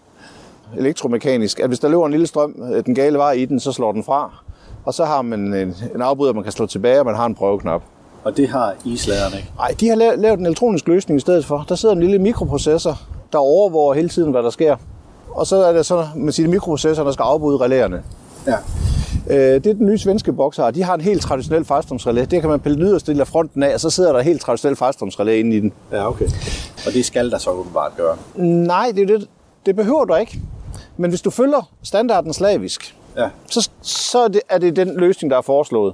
elektromekanisk, 0.78 1.60
at 1.60 1.68
hvis 1.68 1.80
der 1.80 1.88
løber 1.88 2.06
en 2.06 2.12
lille 2.12 2.28
strøm, 2.28 2.56
den 2.86 2.96
gale 2.96 3.18
vej 3.18 3.32
i 3.32 3.46
den, 3.46 3.60
så 3.60 3.72
slår 3.72 3.92
den 3.92 4.04
fra. 4.04 4.44
Og 4.86 4.94
så 4.94 5.06
har 5.06 5.22
man 5.22 5.40
en, 5.40 5.76
en 5.96 6.02
afbryder, 6.02 6.34
man 6.34 6.44
kan 6.44 6.52
slå 6.52 6.66
tilbage, 6.66 7.00
og 7.00 7.06
man 7.06 7.16
har 7.16 7.26
en 7.26 7.36
prøveknap. 7.36 7.82
Og 8.24 8.38
det 8.38 8.50
har 8.50 8.74
isladerne 8.86 9.38
ikke? 9.38 9.52
Nej, 9.58 9.76
de 9.80 9.90
har 9.90 9.96
lavet, 9.96 10.20
lavet 10.20 10.40
en 10.40 10.46
elektronisk 10.46 10.88
løsning 10.88 11.18
i 11.18 11.22
stedet 11.22 11.46
for. 11.46 11.66
Der 11.70 11.76
sidder 11.76 11.96
en 11.96 12.02
lille 12.02 12.20
mikroprocessor, 12.20 13.00
der 13.34 13.38
overvåger 13.38 13.94
hele 13.94 14.10
tiden, 14.10 14.32
hvad 14.32 14.44
der 14.44 14.50
sker. 14.50 14.76
Og 15.36 15.48
så 15.48 15.56
er 15.56 15.74
det 15.74 15.86
sådan, 15.86 16.06
man 16.16 16.34
siger, 16.34 16.50
mikroprocessor, 16.50 17.04
der 17.04 17.12
skal 17.12 17.24
afbryde 17.24 17.58
relæerne. 17.58 18.04
Ja. 18.48 18.56
Øh, 19.30 19.64
det 19.64 19.68
er 19.68 19.74
den 19.74 19.86
nye 19.86 19.98
svenske 19.98 20.34
boks 20.34 20.58
her. 20.58 20.72
De 20.72 20.84
har 20.84 20.96
en 20.96 21.02
helt 21.02 21.22
traditionel 21.22 21.66
fejlstrømsrelæ. 21.66 22.26
Det 22.26 22.42
kan 22.42 22.50
man 22.50 22.60
pille 22.60 22.86
yderst 22.86 23.10
af 23.10 23.28
fronten 23.28 23.64
af, 23.64 23.74
og 23.74 23.80
så 23.80 23.90
sidder 23.90 24.14
der 24.14 24.22
helt 24.22 24.42
traditionel 24.42 24.76
fejlstrømsrelæ 24.76 25.40
inde 25.40 25.58
i 25.58 25.60
den. 25.60 25.74
Ja, 25.92 26.10
okay. 26.10 26.26
Og 26.88 26.94
det 26.94 27.06
skal 27.06 27.32
der 27.32 27.38
så 27.38 27.50
åbenbart 27.50 27.92
gøre? 27.98 28.18
Nej, 28.46 28.92
det, 28.96 29.08
det, 29.08 29.28
det 29.66 29.76
behøver 29.76 30.06
du 30.06 30.16
ikke. 30.16 30.42
Men 30.98 31.10
hvis 31.10 31.22
du 31.22 31.30
følger 31.30 31.70
standarden 31.84 32.34
slavisk, 32.34 32.96
ja. 33.18 33.30
så, 33.50 33.70
så 33.82 34.20
er, 34.20 34.28
det, 34.28 34.42
er 34.50 34.58
det 34.58 34.76
den 34.76 34.96
løsning, 34.96 35.32
der 35.32 35.38
er 35.38 35.42
foreslået. 35.42 35.94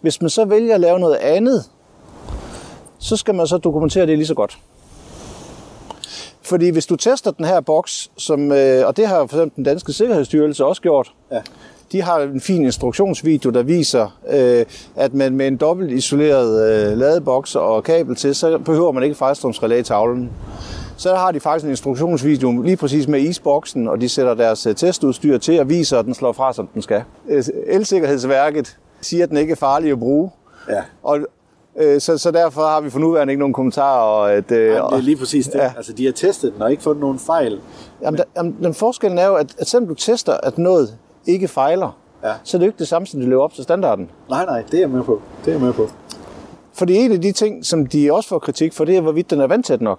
Hvis 0.00 0.20
man 0.20 0.30
så 0.30 0.44
vælger 0.44 0.74
at 0.74 0.80
lave 0.80 0.98
noget 0.98 1.16
andet, 1.16 1.64
så 2.98 3.16
skal 3.16 3.34
man 3.34 3.46
så 3.46 3.58
dokumentere 3.58 4.06
det 4.06 4.18
lige 4.18 4.26
så 4.26 4.34
godt. 4.34 4.58
Fordi 6.42 6.68
hvis 6.68 6.86
du 6.86 6.96
tester 6.96 7.30
den 7.30 7.44
her 7.44 7.60
boks, 7.60 8.10
som, 8.16 8.52
øh, 8.52 8.86
og 8.86 8.96
det 8.96 9.06
har 9.06 9.16
for 9.26 9.36
eksempel 9.36 9.56
den 9.56 9.64
danske 9.64 9.92
sikkerhedsstyrelse 9.92 10.64
også 10.64 10.82
gjort, 10.82 11.12
Ja. 11.32 11.40
de 11.92 12.02
har 12.02 12.18
en 12.20 12.40
fin 12.40 12.62
instruktionsvideo, 12.64 13.50
der 13.50 13.62
viser, 13.62 14.18
øh, 14.32 14.64
at 14.96 15.14
man 15.14 15.36
med 15.36 15.46
en 15.46 15.56
dobbelt 15.56 15.90
isoleret 15.92 16.70
øh, 16.92 16.98
ladeboks 16.98 17.56
og 17.56 17.84
kabel 17.84 18.16
til, 18.16 18.34
så 18.34 18.58
behøver 18.58 18.92
man 18.92 19.02
ikke 19.02 19.14
fejlstrømsrelæ 19.16 19.78
i 19.78 19.82
tavlen. 19.82 20.30
Så 20.96 21.14
har 21.14 21.32
de 21.32 21.40
faktisk 21.40 21.64
en 21.64 21.70
instruktionsvideo 21.70 22.60
lige 22.62 22.76
præcis 22.76 23.08
med 23.08 23.20
isboksen, 23.20 23.88
og 23.88 24.00
de 24.00 24.08
sætter 24.08 24.34
deres 24.34 24.66
øh, 24.66 24.74
testudstyr 24.74 25.38
til 25.38 25.60
og 25.60 25.68
viser, 25.68 25.98
at 25.98 26.04
den 26.04 26.14
slår 26.14 26.32
fra, 26.32 26.52
som 26.52 26.66
den 26.66 26.82
skal. 26.82 27.02
Øh, 27.28 27.44
Elsikkerhedsværket 27.66 28.76
siger, 29.00 29.22
at 29.24 29.30
den 29.30 29.36
ikke 29.38 29.52
er 29.52 29.56
farlig 29.56 29.92
at 29.92 29.98
bruge. 29.98 30.30
Ja. 30.68 30.82
Og, 31.02 31.18
øh, 31.80 32.00
så, 32.00 32.18
så 32.18 32.30
derfor 32.30 32.60
har 32.60 32.80
vi 32.80 32.90
for 32.90 32.98
nuværende 32.98 33.32
ikke 33.32 33.38
nogen 33.38 33.52
kommentarer. 33.54 34.00
Og 34.02 34.32
at, 34.32 34.52
øh, 34.52 34.66
Jamen, 34.66 34.90
det 34.90 34.98
er 34.98 35.02
lige 35.02 35.16
præcis 35.16 35.46
det. 35.48 35.54
Ja. 35.58 35.72
Altså, 35.76 35.92
de 35.92 36.04
har 36.04 36.12
testet 36.12 36.52
den 36.54 36.62
og 36.62 36.70
ikke 36.70 36.82
fundet 36.82 37.00
nogen 37.00 37.18
fejl. 37.18 37.60
Jamen, 38.02 38.18
der, 38.18 38.24
jamen, 38.36 38.56
den 38.62 38.74
forskellen 38.74 39.18
er 39.18 39.26
jo, 39.26 39.34
at, 39.34 39.54
at 39.58 39.68
selvom 39.68 39.88
du 39.88 39.94
tester, 39.94 40.36
at 40.42 40.58
noget 40.58 40.96
ikke 41.26 41.48
fejler, 41.48 41.96
Ja. 42.24 42.32
så 42.44 42.56
er 42.56 42.58
det 42.58 42.66
jo 42.66 42.68
ikke 42.70 42.78
det 42.78 42.88
samme, 42.88 43.06
som 43.06 43.20
det 43.20 43.28
lever 43.28 43.42
op 43.44 43.52
til 43.54 43.62
standarden. 43.64 44.10
Nej, 44.30 44.44
nej, 44.44 44.62
det 44.62 44.74
er 44.74 44.78
jeg 44.80 44.90
med 44.90 45.02
på. 45.02 45.20
Det 45.44 45.48
er 45.50 45.52
jeg 45.54 45.60
med 45.60 45.72
på. 45.72 45.88
Fordi 46.74 46.96
en 46.96 47.12
af 47.12 47.20
de 47.20 47.32
ting, 47.32 47.66
som 47.66 47.86
de 47.86 48.12
også 48.12 48.28
får 48.28 48.38
kritik 48.38 48.72
for, 48.72 48.84
det 48.84 48.96
er, 48.96 49.00
hvorvidt 49.00 49.30
den 49.30 49.40
er 49.40 49.46
vandtæt 49.46 49.80
nok. 49.80 49.98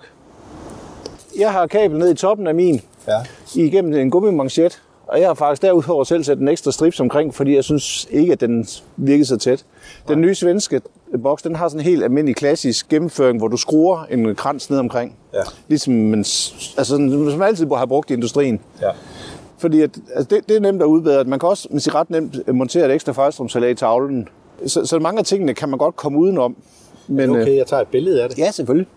Jeg 1.40 1.52
har 1.52 1.68
kabel 1.68 1.98
ned 2.00 2.12
i 2.12 2.16
toppen 2.16 2.48
af 2.48 2.56
min, 2.56 2.82
Ja. 3.08 3.14
igennem 3.56 3.94
en 3.94 4.12
gummimanchet, 4.12 4.82
og 5.08 5.20
jeg 5.20 5.28
har 5.30 5.34
faktisk 5.34 5.62
derudover 5.62 6.04
selv 6.04 6.24
sat 6.24 6.38
en 6.40 6.48
ekstra 6.48 6.72
strips 6.72 7.00
omkring, 7.00 7.36
fordi 7.36 7.56
jeg 7.56 7.64
synes 7.64 8.08
ikke, 8.12 8.34
at 8.34 8.42
den 8.42 8.68
virkede 8.98 9.26
så 9.26 9.38
tæt. 9.38 9.66
Den 10.08 10.22
nye 10.22 10.36
svenske 10.36 10.82
boks, 11.18 11.44
den 11.44 11.56
har 11.56 11.70
sådan 11.70 11.80
en 11.80 11.86
helt 11.86 12.04
almindelig 12.04 12.36
klassisk 12.36 12.90
gennemføring, 12.90 13.38
hvor 13.38 13.48
du 13.48 13.58
skruer 13.58 14.04
en 14.10 14.36
krans 14.36 14.70
ned 14.70 14.80
omkring. 14.80 15.16
Ja. 15.34 15.40
Ligesom 15.68 15.94
man, 15.94 16.20
altså, 16.20 16.84
sådan, 16.84 17.12
som 17.12 17.40
man 17.40 17.48
altid 17.48 17.68
har 17.76 17.86
brugt 17.86 18.10
i 18.10 18.14
industrien. 18.14 18.60
Ja. 18.82 18.90
Fordi 19.58 19.82
at, 19.82 19.90
altså 20.16 20.36
det, 20.36 20.50
det, 20.50 20.56
er 20.56 20.60
nemt 20.60 20.82
at 20.82 20.86
udbedre. 20.86 21.24
Man 21.24 21.40
kan 21.40 21.50
også 21.50 21.68
med 21.72 21.96
ret 21.96 22.10
nemt 22.10 22.56
montere 22.56 22.86
et 22.86 22.92
ekstra 22.92 23.12
fejlstrømsalat 23.12 23.72
i 23.72 23.76
tavlen. 23.76 24.28
Så, 24.66 24.86
så 24.86 25.00
mange 25.00 25.20
af 25.20 25.26
tingene 25.26 25.54
kan 25.54 25.70
man 25.70 25.78
godt 25.78 25.96
komme 25.96 26.20
udenom. 26.20 26.56
Men, 27.08 27.30
Okay, 27.30 27.48
øh, 27.48 27.56
jeg 27.56 27.68
tager 27.68 27.82
et 27.82 27.88
billede 27.88 28.24
af 28.24 28.30
det. 28.30 28.38
Ja, 28.38 28.52
selvfølgelig. 28.52 28.88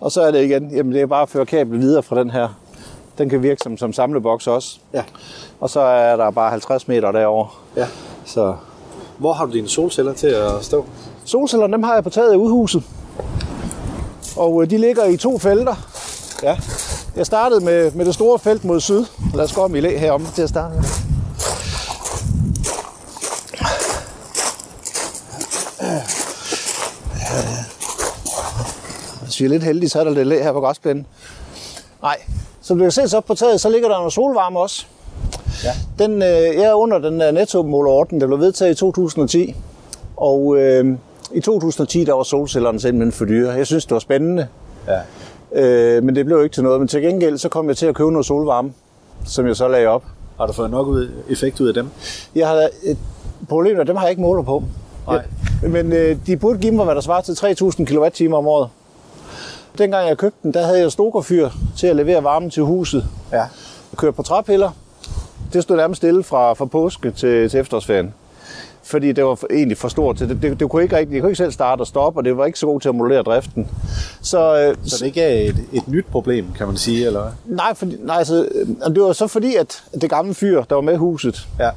Og 0.00 0.12
så 0.12 0.22
er 0.22 0.30
det 0.30 0.44
igen, 0.44 0.70
jamen 0.70 0.92
det 0.92 1.00
er 1.00 1.06
bare 1.06 1.22
at 1.22 1.28
føre 1.28 1.46
kablet 1.46 1.80
videre 1.80 2.02
fra 2.02 2.20
den 2.20 2.30
her. 2.30 2.48
Den 3.18 3.28
kan 3.28 3.42
virke 3.42 3.60
som, 3.62 3.76
som 3.76 3.92
samleboks 3.92 4.46
også. 4.46 4.78
Ja. 4.94 5.04
Og 5.60 5.70
så 5.70 5.80
er 5.80 6.16
der 6.16 6.30
bare 6.30 6.50
50 6.50 6.88
meter 6.88 7.12
derovre. 7.12 7.48
Ja. 7.76 7.86
Så 8.24 8.54
Hvor 9.18 9.32
har 9.32 9.46
du 9.46 9.52
dine 9.52 9.68
solceller 9.68 10.12
til 10.12 10.26
at 10.26 10.50
stå? 10.60 10.86
Solcellerne, 11.30 11.72
dem 11.72 11.82
har 11.82 11.94
jeg 11.94 12.04
på 12.04 12.10
taget 12.10 12.32
af 12.32 12.36
udhuset. 12.36 12.82
Og 14.36 14.62
øh, 14.62 14.70
de 14.70 14.78
ligger 14.78 15.04
i 15.04 15.16
to 15.16 15.38
felter. 15.38 15.74
Ja. 16.42 16.56
Jeg 17.16 17.26
startede 17.26 17.64
med, 17.64 17.90
med 17.92 18.04
det 18.04 18.14
store 18.14 18.38
felt 18.38 18.64
mod 18.64 18.80
syd. 18.80 19.04
Lad 19.34 19.44
os 19.44 19.52
gå 19.52 19.60
om 19.60 19.74
i 19.76 19.80
læ 19.80 19.96
herom 19.98 20.26
til 20.34 20.42
at 20.42 20.48
starte 20.48 20.74
med. 20.74 20.82
Hvis 29.22 29.40
vi 29.40 29.44
er 29.44 29.48
lidt 29.48 29.62
heldige, 29.62 29.88
så 29.88 30.00
er 30.00 30.04
der 30.04 30.10
lidt 30.10 30.28
læ 30.28 30.42
her 30.42 30.52
på 30.52 30.60
græsplænen. 30.60 31.06
Nej, 32.02 32.16
som 32.60 32.78
du 32.78 32.84
kan 32.84 32.92
se 32.92 33.08
så 33.08 33.20
på 33.20 33.34
taget, 33.34 33.60
så 33.60 33.68
ligger 33.68 33.88
der 33.88 33.96
noget 33.96 34.12
solvarme 34.12 34.58
også. 34.58 34.86
Ja. 35.64 35.72
Den, 35.98 36.22
øh, 36.22 36.28
jeg 36.30 36.64
er 36.64 36.74
under 36.74 36.98
den 36.98 37.20
der 37.20 37.30
nettomålerordning, 37.30 38.20
der 38.20 38.26
blev 38.26 38.40
vedtaget 38.40 38.72
i 38.72 38.74
2010. 38.74 39.56
Og 40.16 40.56
øh, 40.56 40.96
i 41.34 41.40
2010, 41.40 42.04
der 42.04 42.12
var 42.12 42.22
solcellerne 42.22 42.80
simpelthen 42.80 43.12
for 43.12 43.24
dyre. 43.24 43.50
Jeg 43.50 43.66
synes, 43.66 43.84
det 43.84 43.92
var 43.92 43.98
spændende. 43.98 44.46
Ja. 44.86 45.00
Øh, 45.52 46.02
men 46.02 46.16
det 46.16 46.24
blev 46.24 46.36
jo 46.36 46.42
ikke 46.42 46.54
til 46.54 46.62
noget. 46.62 46.80
Men 46.80 46.88
til 46.88 47.02
gengæld, 47.02 47.38
så 47.38 47.48
kom 47.48 47.68
jeg 47.68 47.76
til 47.76 47.86
at 47.86 47.94
købe 47.94 48.12
noget 48.12 48.26
solvarme, 48.26 48.72
som 49.24 49.46
jeg 49.46 49.56
så 49.56 49.68
lagde 49.68 49.86
op. 49.86 50.04
Har 50.38 50.46
du 50.46 50.52
fået 50.52 50.70
nok 50.70 50.86
ud, 50.86 51.10
effekt 51.28 51.60
ud 51.60 51.68
af 51.68 51.74
dem? 51.74 51.88
Jeg 52.34 52.48
har 52.48 52.68
et 52.82 52.98
problem, 53.48 53.78
og 53.78 53.86
dem 53.86 53.96
har 53.96 54.02
jeg 54.02 54.10
ikke 54.10 54.22
måler 54.22 54.42
på. 54.42 54.62
Nej. 55.06 55.22
Ja, 55.62 55.68
men 55.68 55.92
øh, 55.92 56.16
de 56.26 56.36
burde 56.36 56.58
give 56.58 56.72
mig, 56.72 56.84
hvad 56.84 56.94
der 56.94 57.00
svarer 57.00 57.20
til 57.20 57.32
3.000 57.32 57.84
kWh 57.84 58.38
om 58.38 58.46
året. 58.46 58.68
Dengang 59.78 60.08
jeg 60.08 60.18
købte 60.18 60.38
den, 60.42 60.54
der 60.54 60.66
havde 60.66 60.80
jeg 60.80 60.92
stokerfyr 60.92 61.50
til 61.76 61.86
at 61.86 61.96
levere 61.96 62.24
varme 62.24 62.50
til 62.50 62.62
huset. 62.62 63.04
Ja. 63.32 63.36
Jeg 63.36 63.96
kørte 63.96 64.12
på 64.12 64.22
træpiller. 64.22 64.70
Det 65.52 65.62
stod 65.62 65.76
nærmest 65.76 65.98
stille 65.98 66.22
fra, 66.22 66.52
fra 66.52 66.64
påske 66.64 67.10
til, 67.10 67.50
til 67.50 67.60
efterårsferien. 67.60 68.14
Fordi 68.90 69.12
det 69.12 69.24
var 69.24 69.34
for, 69.34 69.46
egentlig 69.50 69.78
for 69.78 69.88
stort 69.88 70.16
til 70.16 70.28
det. 70.28 70.42
Det, 70.42 70.60
det 70.60 70.70
kunne 70.70 70.82
ikke 70.82 70.96
rigtig, 70.96 71.14
jeg 71.14 71.22
kunne 71.22 71.30
ikke 71.30 71.36
selv 71.38 71.52
starte 71.52 71.80
og 71.80 71.86
stoppe, 71.86 72.20
og 72.20 72.24
det 72.24 72.36
var 72.36 72.44
ikke 72.46 72.58
så 72.58 72.66
godt 72.66 72.82
til 72.82 72.88
at 72.88 72.94
modellere 72.94 73.22
driften. 73.22 73.68
Så, 74.22 74.58
øh, 74.68 74.76
Så 74.84 74.96
det 75.00 75.06
ikke 75.06 75.20
er 75.22 75.48
et, 75.48 75.56
et 75.72 75.88
nyt 75.88 76.06
problem, 76.12 76.46
kan 76.58 76.66
man 76.66 76.76
sige, 76.76 77.06
eller 77.06 77.20
hvad? 77.20 77.30
nej, 77.56 77.74
fordi, 77.74 77.96
nej 78.00 78.16
altså, 78.18 78.48
øh, 78.54 78.94
det 78.94 79.02
var 79.02 79.12
så 79.12 79.26
fordi, 79.26 79.54
at 79.56 79.82
det 80.00 80.10
gamle 80.10 80.34
fyr, 80.34 80.62
der 80.62 80.74
var 80.74 80.82
med 80.82 80.92
i 80.94 80.96
huset, 80.96 81.48
Ja. 81.60 81.70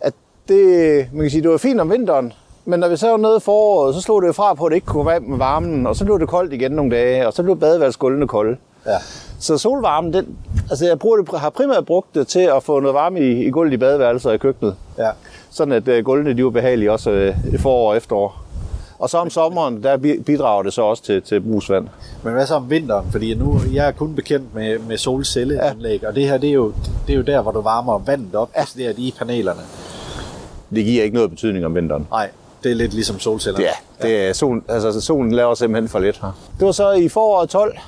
at 0.00 0.12
det, 0.48 1.06
man 1.12 1.20
kan 1.22 1.30
sige, 1.30 1.42
det 1.42 1.50
var 1.50 1.56
fint 1.58 1.80
om 1.80 1.90
vinteren, 1.90 2.32
men 2.64 2.80
når 2.80 2.88
vi 2.88 2.96
så 2.96 3.10
var 3.10 3.16
nede 3.16 3.40
foråret, 3.40 3.94
så 3.94 4.00
slog 4.00 4.22
det 4.22 4.34
fra 4.34 4.54
på, 4.54 4.64
at 4.64 4.70
det 4.70 4.76
ikke 4.76 4.86
kunne 4.86 5.06
være 5.06 5.20
med 5.20 5.38
varmen, 5.38 5.86
og 5.86 5.96
så 5.96 6.04
blev 6.04 6.20
det 6.20 6.28
koldt 6.28 6.52
igen 6.52 6.72
nogle 6.72 6.96
dage, 6.96 7.26
og 7.26 7.32
så 7.32 7.42
blev 7.42 7.56
badeværelsesgulvene 7.60 8.28
kolde. 8.28 8.56
Ja. 8.86 8.96
Så 9.40 9.58
solvarmen, 9.58 10.12
den, 10.12 10.36
altså 10.70 10.86
jeg 10.86 10.98
bruger 10.98 11.16
det, 11.16 11.38
har 11.40 11.50
primært 11.50 11.86
brugt 11.86 12.14
det 12.14 12.26
til 12.28 12.40
at 12.40 12.62
få 12.62 12.80
noget 12.80 12.94
varme 12.94 13.20
i, 13.20 13.44
i 13.46 13.50
gulvet 13.50 13.72
i 13.72 13.76
badeværelser 13.76 14.28
og 14.28 14.34
i 14.34 14.38
køkkenet. 14.38 14.74
Ja. 14.98 15.10
Sådan 15.50 15.72
at 15.72 15.88
uh, 15.88 16.04
gulvene 16.04 16.36
de 16.36 16.44
var 16.44 16.50
behagelige 16.50 16.92
også 16.92 17.34
i 17.52 17.58
forår 17.58 17.90
og 17.90 17.96
efterår. 17.96 18.44
Og 18.98 19.10
så 19.10 19.18
om 19.18 19.30
sommeren, 19.30 19.82
der 19.82 19.96
bi- 19.96 20.22
bidrager 20.22 20.62
det 20.62 20.72
så 20.72 20.82
også 20.82 21.02
til, 21.02 21.22
til 21.22 21.40
brugsvand. 21.40 21.88
Men 22.22 22.32
hvad 22.32 22.46
så 22.46 22.54
om 22.54 22.70
vinteren? 22.70 23.06
Fordi 23.10 23.34
nu 23.34 23.60
jeg 23.72 23.86
er 23.86 23.92
kun 23.92 24.14
bekendt 24.14 24.54
med, 24.54 24.78
med 24.78 24.98
solcelleanlæg, 24.98 26.02
ja. 26.02 26.08
og 26.08 26.14
det 26.14 26.28
her, 26.28 26.38
det 26.38 26.48
er, 26.48 26.54
jo, 26.54 26.72
det 27.06 27.12
er 27.12 27.16
jo 27.16 27.22
der, 27.22 27.42
hvor 27.42 27.52
du 27.52 27.60
varmer 27.60 27.98
vandet 27.98 28.34
op, 28.34 28.50
ja. 28.56 28.62
det 28.76 28.86
er 28.86 28.92
i 28.96 29.14
panelerne. 29.18 29.60
Det 30.74 30.84
giver 30.84 31.02
ikke 31.04 31.14
noget 31.14 31.30
betydning 31.30 31.66
om 31.66 31.74
vinteren. 31.74 32.06
Nej, 32.10 32.30
det 32.62 32.70
er 32.70 32.74
lidt 32.76 32.94
ligesom 32.94 33.18
solcellerne. 33.18 33.64
Ja, 33.64 34.06
det 34.08 34.28
er 34.28 34.32
solen, 34.32 34.64
altså 34.68 35.00
solen 35.00 35.32
laver 35.32 35.54
simpelthen 35.54 35.88
for 35.88 35.98
lidt 35.98 36.20
her. 36.22 36.32
Det 36.58 36.66
var 36.66 36.72
så 36.72 36.90
i 36.90 37.08
foråret 37.08 37.48
12, 37.48 37.78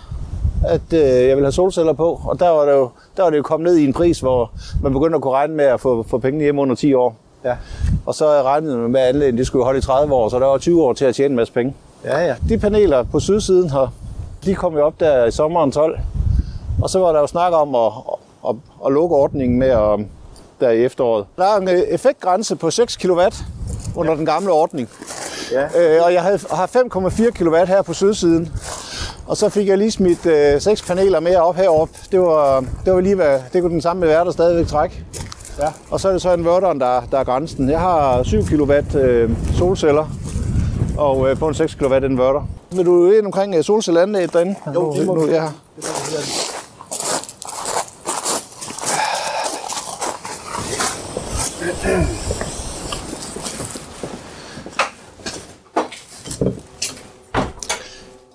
at 0.68 0.92
øh, 0.92 0.98
jeg 1.00 1.36
ville 1.36 1.44
have 1.44 1.52
solceller 1.52 1.92
på, 1.92 2.20
og 2.24 2.40
der 2.40 2.48
var, 2.48 2.64
det 2.64 2.72
jo, 2.72 2.90
der 3.16 3.22
var 3.22 3.30
det 3.30 3.36
jo 3.36 3.42
kommet 3.42 3.64
ned 3.72 3.76
i 3.76 3.84
en 3.84 3.92
pris, 3.92 4.20
hvor 4.20 4.50
man 4.82 4.92
begyndte 4.92 5.16
at 5.16 5.22
kunne 5.22 5.34
regne 5.34 5.54
med 5.54 5.64
at 5.64 5.80
få, 5.80 6.02
få 6.02 6.18
pengene 6.18 6.44
hjem 6.44 6.58
under 6.58 6.74
10 6.74 6.94
år. 6.94 7.16
Ja. 7.44 7.56
Og 8.06 8.14
så 8.14 8.42
regnede 8.42 8.78
man 8.78 8.90
med, 8.90 9.00
at 9.00 9.08
anlægget 9.08 9.38
de 9.38 9.44
skulle 9.44 9.64
holde 9.64 9.78
i 9.78 9.82
30 9.82 10.14
år, 10.14 10.28
så 10.28 10.38
der 10.38 10.46
var 10.46 10.58
20 10.58 10.82
år 10.82 10.92
til 10.92 11.04
at 11.04 11.14
tjene 11.14 11.30
en 11.30 11.36
masse 11.36 11.52
penge. 11.52 11.74
Ja, 12.04 12.26
ja. 12.26 12.34
De 12.48 12.58
paneler 12.58 13.02
på 13.02 13.20
sydsiden 13.20 13.70
her, 13.70 13.92
de 14.44 14.54
kom 14.54 14.74
jo 14.74 14.86
op 14.86 15.00
der 15.00 15.24
i 15.24 15.30
sommeren 15.30 15.72
12, 15.72 15.98
og 16.82 16.90
så 16.90 16.98
var 16.98 17.12
der 17.12 17.20
jo 17.20 17.26
snak 17.26 17.52
om 17.52 17.74
at, 17.74 17.92
at, 18.48 18.54
at 18.86 18.92
lukke 18.92 19.16
ordningen 19.16 19.58
med 19.58 19.68
at, 19.68 20.00
der 20.60 20.70
i 20.70 20.84
efteråret. 20.84 21.24
Der 21.36 21.44
er 21.44 21.56
en 21.56 21.68
øh, 21.68 21.74
effektgrænse 21.74 22.56
på 22.56 22.70
6 22.70 22.96
kW 22.96 23.20
under 23.96 24.14
den 24.14 24.26
gamle 24.26 24.52
ordning. 24.52 24.88
Ja. 25.52 25.64
Øh, 25.64 26.04
og 26.04 26.14
jeg 26.14 26.22
havde, 26.22 26.38
har 26.50 26.66
5,4 26.66 27.30
kW 27.30 27.56
her 27.56 27.82
på 27.82 27.94
sydsiden. 27.94 28.52
Og 29.26 29.36
så 29.36 29.48
fik 29.48 29.68
jeg 29.68 29.78
lige 29.78 29.90
smidt 29.90 30.26
øh, 30.26 30.60
6 30.60 30.82
paneler 30.82 31.20
mere 31.20 31.42
op 31.42 31.56
heroppe. 31.56 31.94
Det 32.12 32.20
var, 32.20 32.64
det 32.84 32.92
var 32.92 33.00
lige 33.00 33.14
hvad, 33.14 33.38
det 33.52 33.62
kunne 33.62 33.72
den 33.72 33.82
samme 33.82 34.06
værter 34.06 34.32
stadigvæk 34.32 34.66
trække. 34.66 35.04
Ja. 35.58 35.68
Og 35.90 36.00
så 36.00 36.08
er 36.08 36.12
det 36.12 36.22
så 36.22 36.32
inverteren, 36.32 36.80
der, 36.80 37.00
der 37.10 37.18
er 37.18 37.24
grænsen. 37.24 37.70
Jeg 37.70 37.80
har 37.80 38.22
7 38.22 38.42
kW 38.42 38.72
øh, 38.98 39.30
solceller 39.58 40.06
og 40.98 41.30
øh, 41.30 41.38
på 41.38 41.48
en 41.48 41.54
6 41.54 41.74
kW 41.74 41.94
inverter. 41.94 42.48
Vil 42.72 42.86
du 42.86 43.10
ind 43.10 43.26
omkring 43.26 43.54
øh, 43.54 43.64
solcelleanlægget 43.64 44.32
derinde? 44.32 44.54
Jo, 44.74 44.92
det 44.92 45.06
må 45.06 45.14
nu, 45.14 45.28
ja. 45.28 45.48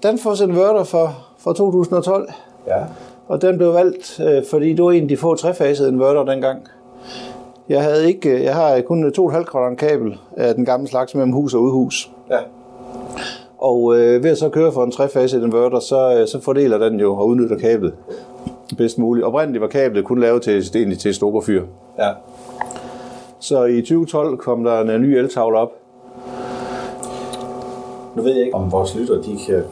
Danfoss 0.03 0.41
inverter 0.41 0.83
fra, 0.83 1.13
fra 1.39 1.53
2012. 1.53 2.29
Ja. 2.67 2.73
Og 3.27 3.41
den 3.41 3.57
blev 3.57 3.73
valgt, 3.73 4.19
øh, 4.19 4.43
fordi 4.49 4.73
det 4.73 4.83
var 4.83 4.91
en 4.91 5.03
af 5.03 5.09
de 5.09 5.17
få 5.17 5.35
trefasede 5.35 5.89
inverter 5.89 6.23
dengang. 6.23 6.67
Jeg, 7.69 7.83
havde 7.83 8.07
ikke, 8.07 8.29
øh, 8.29 8.43
jeg 8.43 8.55
har 8.55 8.81
kun 8.81 9.13
2,5 9.19 9.43
kvadrat 9.43 9.77
kabel 9.77 10.19
af 10.37 10.55
den 10.55 10.65
gamle 10.65 10.87
slags 10.87 11.15
mellem 11.15 11.31
hus 11.31 11.53
og 11.53 11.61
udhus. 11.61 12.11
Ja. 12.29 12.37
Og 13.57 13.99
øh, 13.99 14.23
ved 14.23 14.31
at 14.31 14.37
så 14.37 14.49
køre 14.49 14.71
for 14.71 14.83
en 14.83 14.91
trefaset 14.91 15.43
inverter, 15.43 15.79
så, 15.79 16.17
øh, 16.19 16.27
så 16.27 16.41
fordeler 16.41 16.77
den 16.77 16.99
jo 16.99 17.15
og 17.15 17.27
udnytter 17.27 17.57
kablet 17.57 17.93
bedst 18.77 18.97
muligt. 18.97 19.25
Oprindeligt 19.25 19.61
var 19.61 19.67
kablet 19.67 20.05
kun 20.05 20.19
lavet 20.19 20.41
til, 20.41 20.63
egentlig 20.75 20.99
til 20.99 21.13
stokerfyr. 21.13 21.63
Ja. 21.99 22.09
Så 23.39 23.65
i 23.65 23.81
2012 23.81 24.37
kom 24.37 24.63
der 24.63 24.81
en, 24.81 24.89
en 24.89 25.01
ny 25.01 25.05
eltavle 25.05 25.57
op. 25.57 25.71
Nu 28.15 28.21
ved 28.21 28.33
jeg 28.33 28.45
ikke, 28.45 28.55
om 28.55 28.71
vores 28.71 28.95
lytter, 28.95 29.21
de 29.21 29.37
kan 29.47 29.63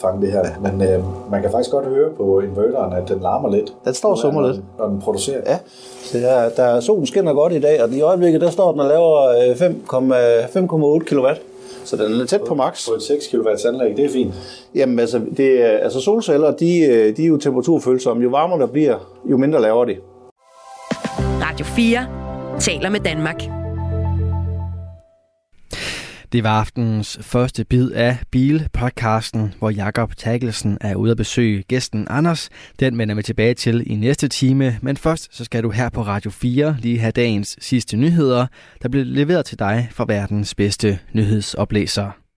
fange 0.00 0.20
det 0.26 0.32
her. 0.32 0.44
Men 0.62 0.82
øh, 0.88 1.04
man 1.30 1.42
kan 1.42 1.50
faktisk 1.50 1.70
godt 1.70 1.86
høre 1.86 2.10
på 2.16 2.40
inverteren, 2.40 2.92
at 2.92 3.08
den 3.08 3.20
larmer 3.20 3.50
lidt. 3.50 3.72
Den 3.84 3.94
står 3.94 4.10
og 4.10 4.18
summer 4.18 4.40
når, 4.40 4.48
lidt. 4.48 4.60
Når 4.78 4.86
den 4.86 5.00
producerer. 5.00 5.40
Ja, 5.46 5.58
så 6.04 6.18
der, 6.18 6.48
der, 6.48 6.80
solen 6.80 7.06
skinner 7.06 7.32
godt 7.32 7.52
i 7.52 7.60
dag, 7.60 7.82
og 7.82 7.90
i 7.90 8.00
øjeblikket 8.00 8.40
der 8.40 8.50
står 8.50 8.70
den 8.72 8.80
og 8.80 8.88
laver 8.88 9.28
øh, 9.28 10.98
5,8 11.00 11.04
kW. 11.04 11.26
Så 11.84 11.96
den 11.96 12.20
er 12.20 12.26
tæt 12.26 12.40
på 12.48 12.54
max. 12.54 12.88
På 12.88 12.94
et 12.94 13.02
6 13.02 13.26
kW 13.28 13.48
anlæg, 13.68 13.96
det 13.96 14.04
er 14.04 14.08
fint. 14.10 14.34
Jamen 14.74 14.98
altså, 14.98 15.20
det, 15.36 15.62
er- 15.64 15.78
altså 15.78 16.00
solceller, 16.00 16.50
de, 16.50 16.80
øh, 16.80 17.16
de 17.16 17.22
er 17.24 17.28
jo 17.28 17.36
temperaturfølsomme. 17.36 18.22
Jo 18.22 18.28
varmere 18.28 18.60
der 18.60 18.66
bliver, 18.66 18.96
jo 19.24 19.36
mindre 19.36 19.62
laver 19.62 19.84
de. 19.84 19.96
Radio 21.42 21.64
4 21.66 21.98
taler 22.60 22.90
med 22.90 23.00
Danmark. 23.00 23.57
Det 26.32 26.44
var 26.44 26.60
aftenens 26.60 27.18
første 27.20 27.64
bid 27.64 27.90
af 27.90 28.18
Bil-podcasten, 28.30 29.54
hvor 29.58 29.70
Jakob 29.70 30.16
Tagelsen 30.16 30.78
er 30.80 30.94
ude 30.94 31.10
at 31.10 31.16
besøge 31.16 31.62
gæsten 31.62 32.06
Anders. 32.10 32.48
Den 32.80 32.98
vender 32.98 33.14
vi 33.14 33.22
tilbage 33.22 33.54
til 33.54 33.92
i 33.92 33.94
næste 33.96 34.28
time, 34.28 34.78
men 34.82 34.96
først 34.96 35.36
så 35.36 35.44
skal 35.44 35.62
du 35.62 35.70
her 35.70 35.88
på 35.88 36.02
Radio 36.02 36.30
4 36.30 36.76
lige 36.80 36.98
have 36.98 37.12
dagens 37.12 37.56
sidste 37.60 37.96
nyheder, 37.96 38.46
der 38.82 38.88
bliver 38.88 39.04
leveret 39.04 39.46
til 39.46 39.58
dig 39.58 39.88
fra 39.92 40.04
verdens 40.08 40.54
bedste 40.54 40.98
nyhedsoplæser. 41.12 42.27